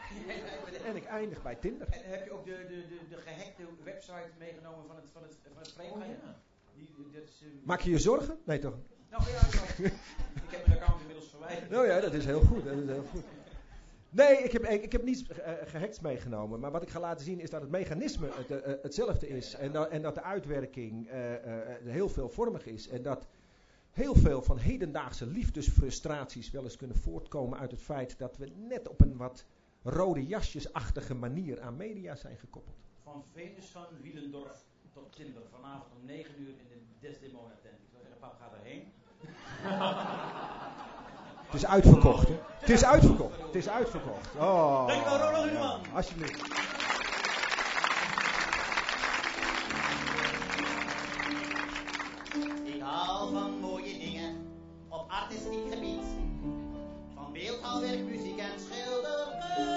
En 0.90 0.96
ik 0.96 1.06
eindig 1.06 1.42
bij 1.42 1.56
Tinder. 1.56 1.88
En 1.88 2.00
heb 2.04 2.26
je 2.26 2.32
ook 2.32 2.46
de, 2.46 2.66
de, 2.68 2.88
de, 2.88 3.00
de 3.10 3.18
gehackte 3.22 3.64
website 3.84 4.30
meegenomen 4.40 4.86
van 4.88 4.96
het, 4.96 5.06
van 5.14 5.22
het, 5.22 5.38
van 5.54 5.62
het? 5.62 5.92
Oh, 5.92 6.00
ja. 6.00 6.40
Die, 6.76 6.90
dat 7.14 7.24
is, 7.24 7.42
eh, 7.42 7.48
Maak 7.64 7.82
je 7.82 7.90
je 7.90 8.00
zorgen? 8.00 8.38
Nee 8.44 8.60
toch? 8.60 8.78
Nou 9.10 9.24
ja, 9.30 9.40
ik, 9.40 9.78
ik 10.46 10.52
heb 10.52 10.68
mijn 10.68 10.80
account 10.80 11.02
inmiddels 11.02 11.30
verwijderd. 11.30 11.70
Nou 11.70 11.88
ja, 11.88 12.00
dat 12.00 12.14
is 12.14 12.26
heel 12.26 12.42
goed. 12.42 12.64
Dat 12.64 12.78
is 12.78 12.88
heel 12.88 13.06
goed. 13.12 13.24
Nee, 14.16 14.38
ik 14.38 14.52
heb, 14.52 14.64
ik, 14.66 14.84
ik 14.84 14.92
heb 14.92 15.04
niets 15.04 15.28
eh, 15.28 15.54
gehacks 15.66 16.00
meegenomen. 16.00 16.60
Maar 16.60 16.72
wat 16.72 16.82
ik 16.82 16.90
ga 16.90 17.00
laten 17.00 17.26
zien 17.26 17.40
is 17.40 17.50
dat 17.50 17.62
het 17.62 17.70
mechanisme 17.70 18.28
het, 18.32 18.62
eh, 18.62 18.74
hetzelfde 18.82 19.28
is. 19.28 19.54
En, 19.54 19.72
dat, 19.72 19.90
en 19.90 20.02
dat 20.02 20.16
de 20.16 20.22
uitwerking 20.22 21.08
eh, 21.08 21.34
eh, 21.34 21.78
heel 21.84 22.10
veelvormig 22.10 22.66
is. 22.66 22.88
En 22.88 23.02
dat 23.02 23.28
heel 23.92 24.16
veel 24.16 24.42
van 24.42 24.58
hedendaagse 24.58 25.26
liefdesfrustraties 25.26 26.52
wel 26.52 26.64
eens 26.64 26.78
kunnen 26.78 26.98
voortkomen 26.98 27.60
uit 27.60 27.72
het 27.72 27.82
feit 27.82 28.18
dat 28.18 28.38
we 28.38 28.52
net 28.56 28.88
op 28.88 29.02
een 29.02 29.18
wat 29.18 29.46
rode 29.86 30.26
jasjesachtige 30.26 31.14
manier 31.14 31.62
aan 31.62 31.76
media 31.76 32.16
zijn 32.16 32.38
gekoppeld. 32.38 32.76
Van 33.04 33.24
Venus 33.34 33.66
van 33.66 33.86
Wielendorf 34.02 34.64
tot 34.94 35.16
Tinder. 35.16 35.42
Vanavond 35.52 35.92
om 36.00 36.06
9 36.06 36.42
uur 36.42 36.50
in 36.50 36.68
de 36.70 36.82
Desdemona 37.00 37.54
tent. 37.62 37.76
Ik 37.82 37.90
zou 37.92 38.02
zeggen, 38.02 38.20
pap, 38.20 38.36
ga 38.40 38.50
erheen. 38.60 38.84
Het 41.46 41.54
is 41.54 41.66
uitverkocht. 41.66 42.28
Hè? 42.28 42.34
Het 42.60 42.70
is 42.70 42.86
uitverkocht. 42.86 43.42
Het 43.42 43.56
is 43.56 43.70
uitverkocht. 43.70 44.36
Oh, 44.36 44.88
Dankjewel, 44.88 45.18
Ronald 45.18 45.46
ja, 45.46 45.52
Human. 45.52 45.80
Alsjeblieft. 45.94 46.42
Ik 52.64 52.82
hou 52.82 53.32
van 53.34 53.60
mooie 53.60 53.98
dingen 53.98 54.36
op 54.90 55.06
artistiek 55.10 55.74
gebied. 55.74 56.04
Van 57.14 57.34
beeldhouwwerk, 57.34 58.00
muziek 58.00 58.38
en 58.38 58.60
schilderkunst. 58.60 59.75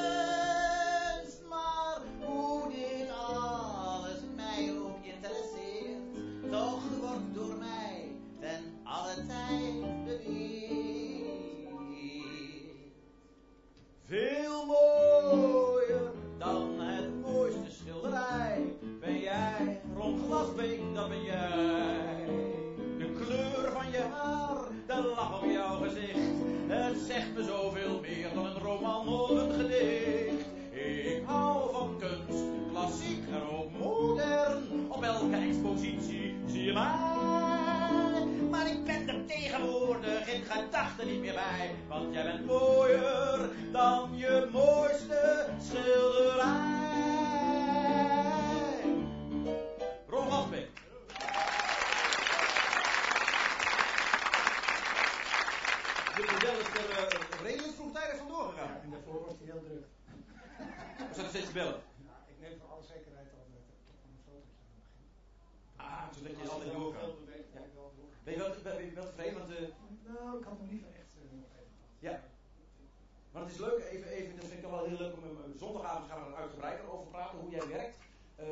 In 40.89 40.95
gedachten 40.95 41.07
niet 41.07 41.21
meer 41.21 41.35
bij. 41.35 41.71
Want 41.89 42.15
jij 42.15 42.23
bent 42.23 42.47
over 77.09 77.21
praten, 77.21 77.39
hoe 77.39 77.51
jij 77.51 77.69
werkt. 77.69 77.99
Eh, 78.37 78.47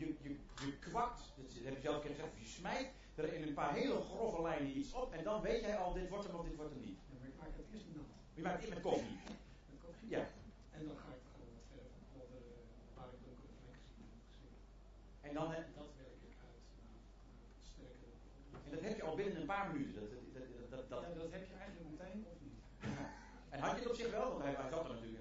je, 0.00 0.06
je, 0.22 0.36
je 0.66 0.72
kwakt, 0.78 1.20
dat 1.36 1.64
heb 1.64 1.74
je 1.74 1.80
zelf 1.80 1.96
een 1.96 2.02
keer 2.02 2.10
gezegd, 2.10 2.38
je 2.38 2.46
smijt 2.46 2.88
er 3.14 3.32
in 3.32 3.42
een 3.42 3.54
paar 3.54 3.74
hele 3.74 4.00
grove 4.00 4.42
lijnen 4.42 4.76
iets 4.76 4.92
op 4.92 5.12
en 5.12 5.24
dan 5.24 5.40
weet 5.40 5.60
jij 5.60 5.76
al, 5.76 5.92
dit 5.92 6.08
wordt 6.08 6.26
hem 6.26 6.36
of 6.36 6.44
dit 6.44 6.56
wordt 6.56 6.72
hem 6.72 6.80
niet. 6.80 6.98
Ja, 7.10 7.16
maar 7.18 7.28
ik 7.28 7.36
maak 7.40 7.56
het 7.56 7.66
eerst 7.72 7.86
nat. 7.94 8.04
Je 8.34 8.42
maakt 8.42 8.54
het 8.54 8.64
eerst 8.64 8.74
met 8.74 8.84
koffie. 8.92 9.16
Met 9.70 9.80
koffie. 9.84 10.08
Ja. 10.08 10.24
En 10.76 10.80
dan 10.86 10.96
ga 11.02 11.08
ik 11.16 11.22
gewoon 11.30 11.50
wat 11.56 11.66
verder 11.70 11.90
van 11.94 12.04
polderen 12.12 12.52
waar 12.96 13.08
ik 13.14 13.18
donkere 13.24 13.52
vlekken 13.62 13.92
zie. 13.98 14.10
En 15.26 15.32
dan, 15.36 15.48
Dat 15.80 15.90
werk 16.02 16.16
ik 16.28 16.36
uit 16.48 16.60
naar, 16.78 16.92
naar 17.38 17.64
sterkere 17.72 18.12
en 18.64 18.70
dat 18.74 18.82
heb 18.86 18.96
je 18.98 19.04
al 19.08 19.18
binnen 19.20 19.40
een 19.40 19.52
paar 19.54 19.66
minuten. 19.72 20.00
Dat, 20.00 20.10
dat, 20.10 20.46
dat, 20.52 20.70
dat, 20.72 20.82
dat, 20.92 21.00
Ja, 21.04 21.10
dat 21.22 21.32
heb 21.36 21.44
je 21.50 21.56
eigenlijk 21.62 21.88
meteen 21.94 22.20
of 22.32 22.38
niet. 22.46 22.60
En 23.54 23.60
had 23.60 23.74
je 23.76 23.82
het 23.82 23.90
op 23.92 24.00
zich 24.02 24.10
wel? 24.18 24.28
Want 24.32 24.42
hij, 24.42 24.54
hij 24.62 24.70
zat 24.74 24.84
er 24.84 24.94
natuurlijk. 24.94 25.13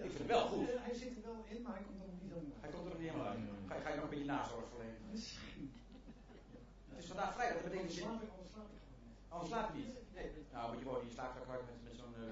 Ja. 0.00 0.06
Ik 0.08 0.12
vind 0.16 0.22
het 0.24 0.32
wel 0.36 0.46
goed. 0.52 0.66
Ja, 0.68 0.78
Hij 0.88 0.94
zit 1.02 1.12
er 1.18 1.22
wel 1.30 1.38
in, 1.52 1.58
maar 1.64 1.74
hij 1.76 1.84
komt 1.86 2.00
er 2.00 2.08
nog 2.10 2.18
niet 2.20 2.30
helemaal 2.30 2.46
uit. 2.52 2.60
Hij 2.64 2.70
komt 2.72 2.84
er 2.86 2.90
nog 2.92 3.00
niet 3.00 3.08
helemaal 3.10 3.30
uit. 3.32 3.40
Ga, 3.68 3.74
je- 3.76 3.82
ga 3.84 3.88
je 3.92 3.96
nog 4.00 4.06
een 4.08 4.14
beetje 4.14 4.32
nazorg 4.34 4.66
verlenen? 4.72 5.00
Misschien. 5.14 5.66
Het 6.90 6.98
is 7.02 7.06
vandaag 7.12 7.32
vrijdag, 7.36 7.56
dat 7.60 7.66
betekent 7.70 7.94
je... 7.94 8.02
Anders 8.04 8.20
slaap 8.20 8.22
ik, 8.26 8.30
anders 8.36 8.52
slaap 8.54 8.68
ik 8.74 8.80
gewoon 8.84 9.00
niet. 9.04 9.32
Anders 9.34 9.50
slaap 9.52 9.68
je 9.72 9.78
niet. 9.80 9.94
Nee. 10.18 10.28
Nou, 10.54 10.64
moet 10.70 10.80
je 10.82 10.86
in 11.04 11.08
je 11.10 11.16
slaapzak 11.18 11.44
houden 11.50 11.66
met, 11.70 11.78
met 11.86 11.94
zo'n... 12.00 12.14
eh, 12.20 12.26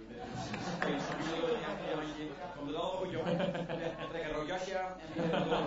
met 0.92 1.00
zo'n 1.06 1.20
wiel 1.28 1.46
in 2.06 2.12
je. 2.18 2.24
Komt 2.56 2.68
het 2.70 2.78
al 2.84 2.90
goed, 2.98 3.10
jongen. 3.16 3.34
En 4.02 4.08
trek 4.12 4.24
een 4.26 4.34
rood 4.38 4.50
jasje 4.54 4.72
aan 4.84 4.94
en 5.02 5.08
weer 5.14 5.30
door. 5.48 5.66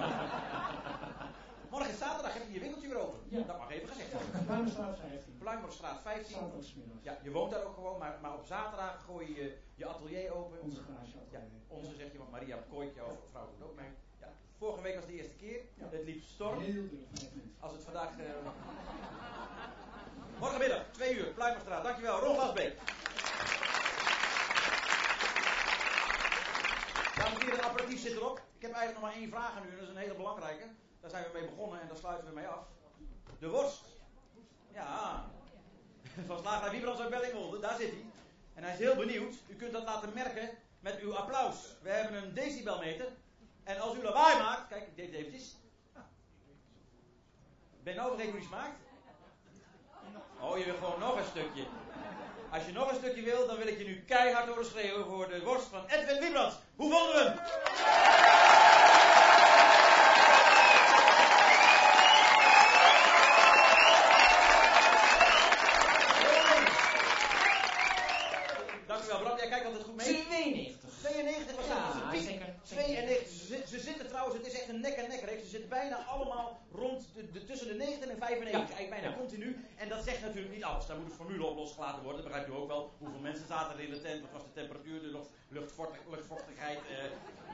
Morgen 1.72 1.90
is 1.90 1.98
zaterdag, 1.98 2.34
heb 2.34 2.44
je 2.48 2.54
je 2.54 2.60
winkeltje 2.60 2.88
weer 2.88 2.98
open. 3.00 3.20
Ja. 3.30 3.42
Dat 3.42 3.58
mag 3.58 3.72
even 3.72 3.88
gezegd 3.88 4.12
worden. 4.14 4.46
Pluimstraat 4.46 4.98
15. 5.00 5.38
Pluimborgstraat 5.38 6.02
15. 6.02 6.34
Zaterdagmiddag. 6.34 6.98
Ja, 7.02 7.18
je 7.24 7.32
woont 7.32 7.52
daar 7.52 7.64
ook 7.66 7.74
gewoon, 7.74 7.98
maar, 8.00 8.18
maar 8.22 8.34
op 8.34 8.46
zaterdag 8.46 9.04
gooi 9.06 9.36
je 9.36 9.58
je, 9.76 9.86
atelier 9.88 10.34
open. 10.34 10.62
Onze 10.62 10.82
garage 10.82 11.18
Ja, 11.32 11.38
atelier. 11.38 11.62
onze 11.68 11.96
zeg 11.96 12.12
je, 12.12 12.18
want 12.18 12.32
Maria 12.32 12.58
Kooit, 12.70 12.96
jouw 12.96 13.18
vrouw 13.32 13.50
doet 13.58 13.68
ook 13.68 13.76
mee. 13.76 13.90
Ja, 14.20 14.28
vorige 14.58 14.82
week 14.82 14.96
was 14.96 15.06
de 15.06 15.14
eerste 15.14 15.36
keer. 15.36 15.60
Ja. 15.76 15.86
Het 15.90 16.04
liep 16.04 16.22
storm. 16.24 16.60
Heel 16.60 16.88
druk. 16.88 17.32
Als 17.60 17.72
het 17.74 17.84
vandaag. 17.84 18.10
eh, 18.18 18.26
Morgenmiddag, 20.40 20.82
twee 20.92 21.16
uur, 21.18 21.26
Pluimerstraat. 21.26 21.84
Dankjewel, 21.84 22.20
Ron 22.20 22.36
Glasbeek. 22.36 22.78
Dames 27.16 27.34
en 27.34 27.40
heren, 27.46 27.56
het 27.56 27.66
apparatief 27.66 28.02
zit 28.02 28.12
erop. 28.16 28.38
Ik 28.58 28.62
heb 28.62 28.72
eigenlijk 28.72 28.94
nog 28.94 29.10
maar 29.10 29.22
één 29.22 29.30
vraag 29.30 29.56
aan 29.58 29.66
u, 29.66 29.70
en 29.70 29.76
dat 29.76 29.84
is 29.84 29.90
een 29.90 29.96
hele 29.98 30.14
belangrijke. 30.16 30.64
Daar 31.02 31.10
zijn 31.10 31.24
we 31.24 31.30
mee 31.40 31.50
begonnen 31.50 31.82
en 31.82 31.88
daar 31.88 31.98
sluiten 31.98 32.28
we 32.28 32.34
mee 32.34 32.48
af. 32.48 32.66
De 33.40 33.50
worst. 33.50 33.82
Ja. 34.74 35.26
Van 36.28 36.40
Slagerij 36.40 36.72
Wiebrands 36.72 37.02
uit 37.02 37.10
Bellingwolde, 37.10 37.60
daar 37.60 37.76
zit 37.78 37.92
hij. 37.92 38.06
En 38.54 38.64
hij 38.64 38.74
is 38.74 38.80
heel 38.80 38.96
benieuwd. 38.96 39.34
U 39.48 39.56
kunt 39.56 39.72
dat 39.74 39.84
laten 39.84 40.14
merken 40.14 40.50
met 40.80 41.00
uw 41.00 41.16
applaus. 41.16 41.56
We 41.82 41.90
hebben 41.90 42.24
een 42.24 42.34
decibelmeter. 42.34 43.08
En 43.64 43.80
als 43.80 43.96
u 43.96 44.04
lawaai 44.04 44.38
maakt, 44.38 44.68
kijk, 44.68 44.88
ik 44.88 44.96
deed 44.96 45.06
het 45.06 45.16
eventjes. 45.16 45.56
Ben 47.84 47.94
je 47.94 48.00
nou 48.00 48.10
vergeten 48.12 48.32
hoe 48.32 48.40
die 48.40 48.50
smaakt? 48.50 48.80
Oh, 50.40 50.58
je 50.58 50.64
wil 50.66 50.76
gewoon 50.76 51.00
nog 51.00 51.16
een 51.18 51.26
stukje. 51.26 51.66
Als 52.52 52.66
je 52.66 52.72
nog 52.72 52.90
een 52.90 52.96
stukje 52.98 53.22
wil, 53.22 53.48
dan 53.48 53.58
wil 53.58 53.68
ik 53.68 53.78
je 53.78 53.84
nu 53.84 54.02
keihard 54.04 54.48
horen 54.48 55.06
voor 55.06 55.28
de 55.30 55.44
worst 55.44 55.66
van 55.68 55.86
Edwin 55.88 56.20
Wiebrands. 56.20 56.56
Hoe 56.76 56.92
vonden 56.92 57.14
we 57.14 57.30
hem? 57.30 57.40
Dank 68.88 69.04
u 69.04 69.08
wel, 69.08 69.20
Bram. 69.20 69.38
Jij 69.38 69.48
kijkt 69.48 69.66
altijd 69.66 69.84
goed 69.84 69.96
mee. 69.96 70.06
92. 70.26 70.90
92 71.02 71.56
was 71.56 71.66
Ja, 71.66 71.74
dat 71.76 71.94
onze 71.94 72.06
piek. 72.12 72.22
zeker, 72.30 72.54
zeker. 72.64 72.84
92. 72.84 73.28
Ze, 73.28 73.46
zi- 73.46 73.66
ze 73.78 73.80
zitten 73.80 74.06
trouwens, 74.80 74.86
het 74.86 74.86
is 74.86 75.04
echt 75.04 75.08
een 75.08 75.08
nek-en-nek 75.08 75.30
reeks. 75.30 75.44
Ze 75.44 75.50
zitten 75.50 75.70
bijna 75.70 75.98
allemaal 76.06 76.60
rond 76.72 77.08
de, 77.16 77.32
de- 77.32 77.46
tussen 77.46 77.68
de 77.68 77.74
90 77.74 78.10
en 78.10 78.18
95. 78.18 78.52
Ja, 78.52 78.58
Eigenlijk 78.60 78.90
bijna 78.90 79.10
ja. 79.10 79.16
continu. 79.22 79.66
En 79.78 79.90
dat 79.90 80.04
zegt 80.04 80.22
natuurlijk 80.22 80.54
niet 80.54 80.64
alles. 80.64 80.86
Daar 80.86 80.98
moet 80.98 81.10
een 81.10 81.16
formule 81.22 81.46
op 81.46 81.56
losgelaten 81.58 82.04
worden. 82.04 82.22
Dat 82.22 82.30
begrijpt 82.32 82.50
u 82.50 82.56
ook 82.62 82.68
wel. 82.68 82.94
Hoeveel 82.98 83.20
mensen 83.20 83.48
zaten 83.48 83.78
er 83.78 83.84
in 83.84 83.92
de 83.94 84.02
tent? 84.02 84.22
Wat 84.22 84.32
was 84.32 84.44
de 84.44 84.52
temperatuur? 84.54 85.02
De 85.02 85.08
lucht, 85.08 85.30
luchtvochtig- 85.48 86.08
luchtvochtigheid? 86.10 86.78
eh, 86.78 87.04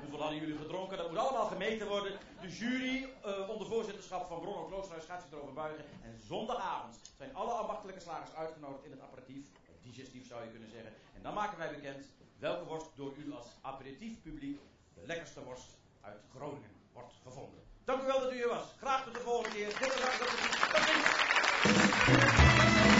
hoeveel 0.01 0.21
hadden 0.21 0.39
jullie 0.39 0.57
gedronken? 0.57 0.97
Dat 0.97 1.09
moet 1.09 1.17
allemaal 1.17 1.45
gemeten 1.47 1.87
worden. 1.87 2.11
De 2.41 2.49
jury, 2.49 3.09
eh, 3.23 3.49
onder 3.49 3.67
voorzitterschap 3.67 4.27
van 4.27 4.39
Bronno 4.41 4.65
Kloosterhuis, 4.65 5.05
gaat 5.05 5.21
zich 5.21 5.31
erover 5.31 5.53
buigen. 5.53 5.83
En 6.03 6.19
zondagavond 6.27 6.99
zijn 7.17 7.35
alle 7.35 7.51
ambachtelijke 7.51 8.01
slagers 8.01 8.35
uitgenodigd 8.35 8.83
in 8.85 8.91
het 8.91 9.01
aperitief. 9.01 9.45
Digestief 9.81 10.27
zou 10.27 10.43
je 10.43 10.49
kunnen 10.51 10.69
zeggen. 10.71 10.93
En 11.15 11.21
dan 11.21 11.33
maken 11.33 11.57
wij 11.57 11.69
bekend 11.75 12.05
welke 12.39 12.65
worst 12.65 12.87
door 12.95 13.13
u 13.17 13.33
als 13.33 13.45
aperitief 13.61 14.21
publiek 14.21 14.59
de 14.93 15.01
lekkerste 15.05 15.43
worst 15.43 15.69
uit 16.01 16.21
Groningen 16.35 16.69
wordt 16.97 17.13
gevonden. 17.23 17.63
Dank 17.85 18.01
u 18.01 18.05
wel 18.05 18.19
dat 18.19 18.31
u 18.31 18.35
hier 18.35 18.47
was. 18.47 18.65
Graag 18.77 19.03
tot 19.03 19.13
de 19.13 19.19
volgende 19.19 19.55
keer. 19.55 19.69
Dat 19.79 19.87
u 19.87 20.01
Tot. 22.91 22.96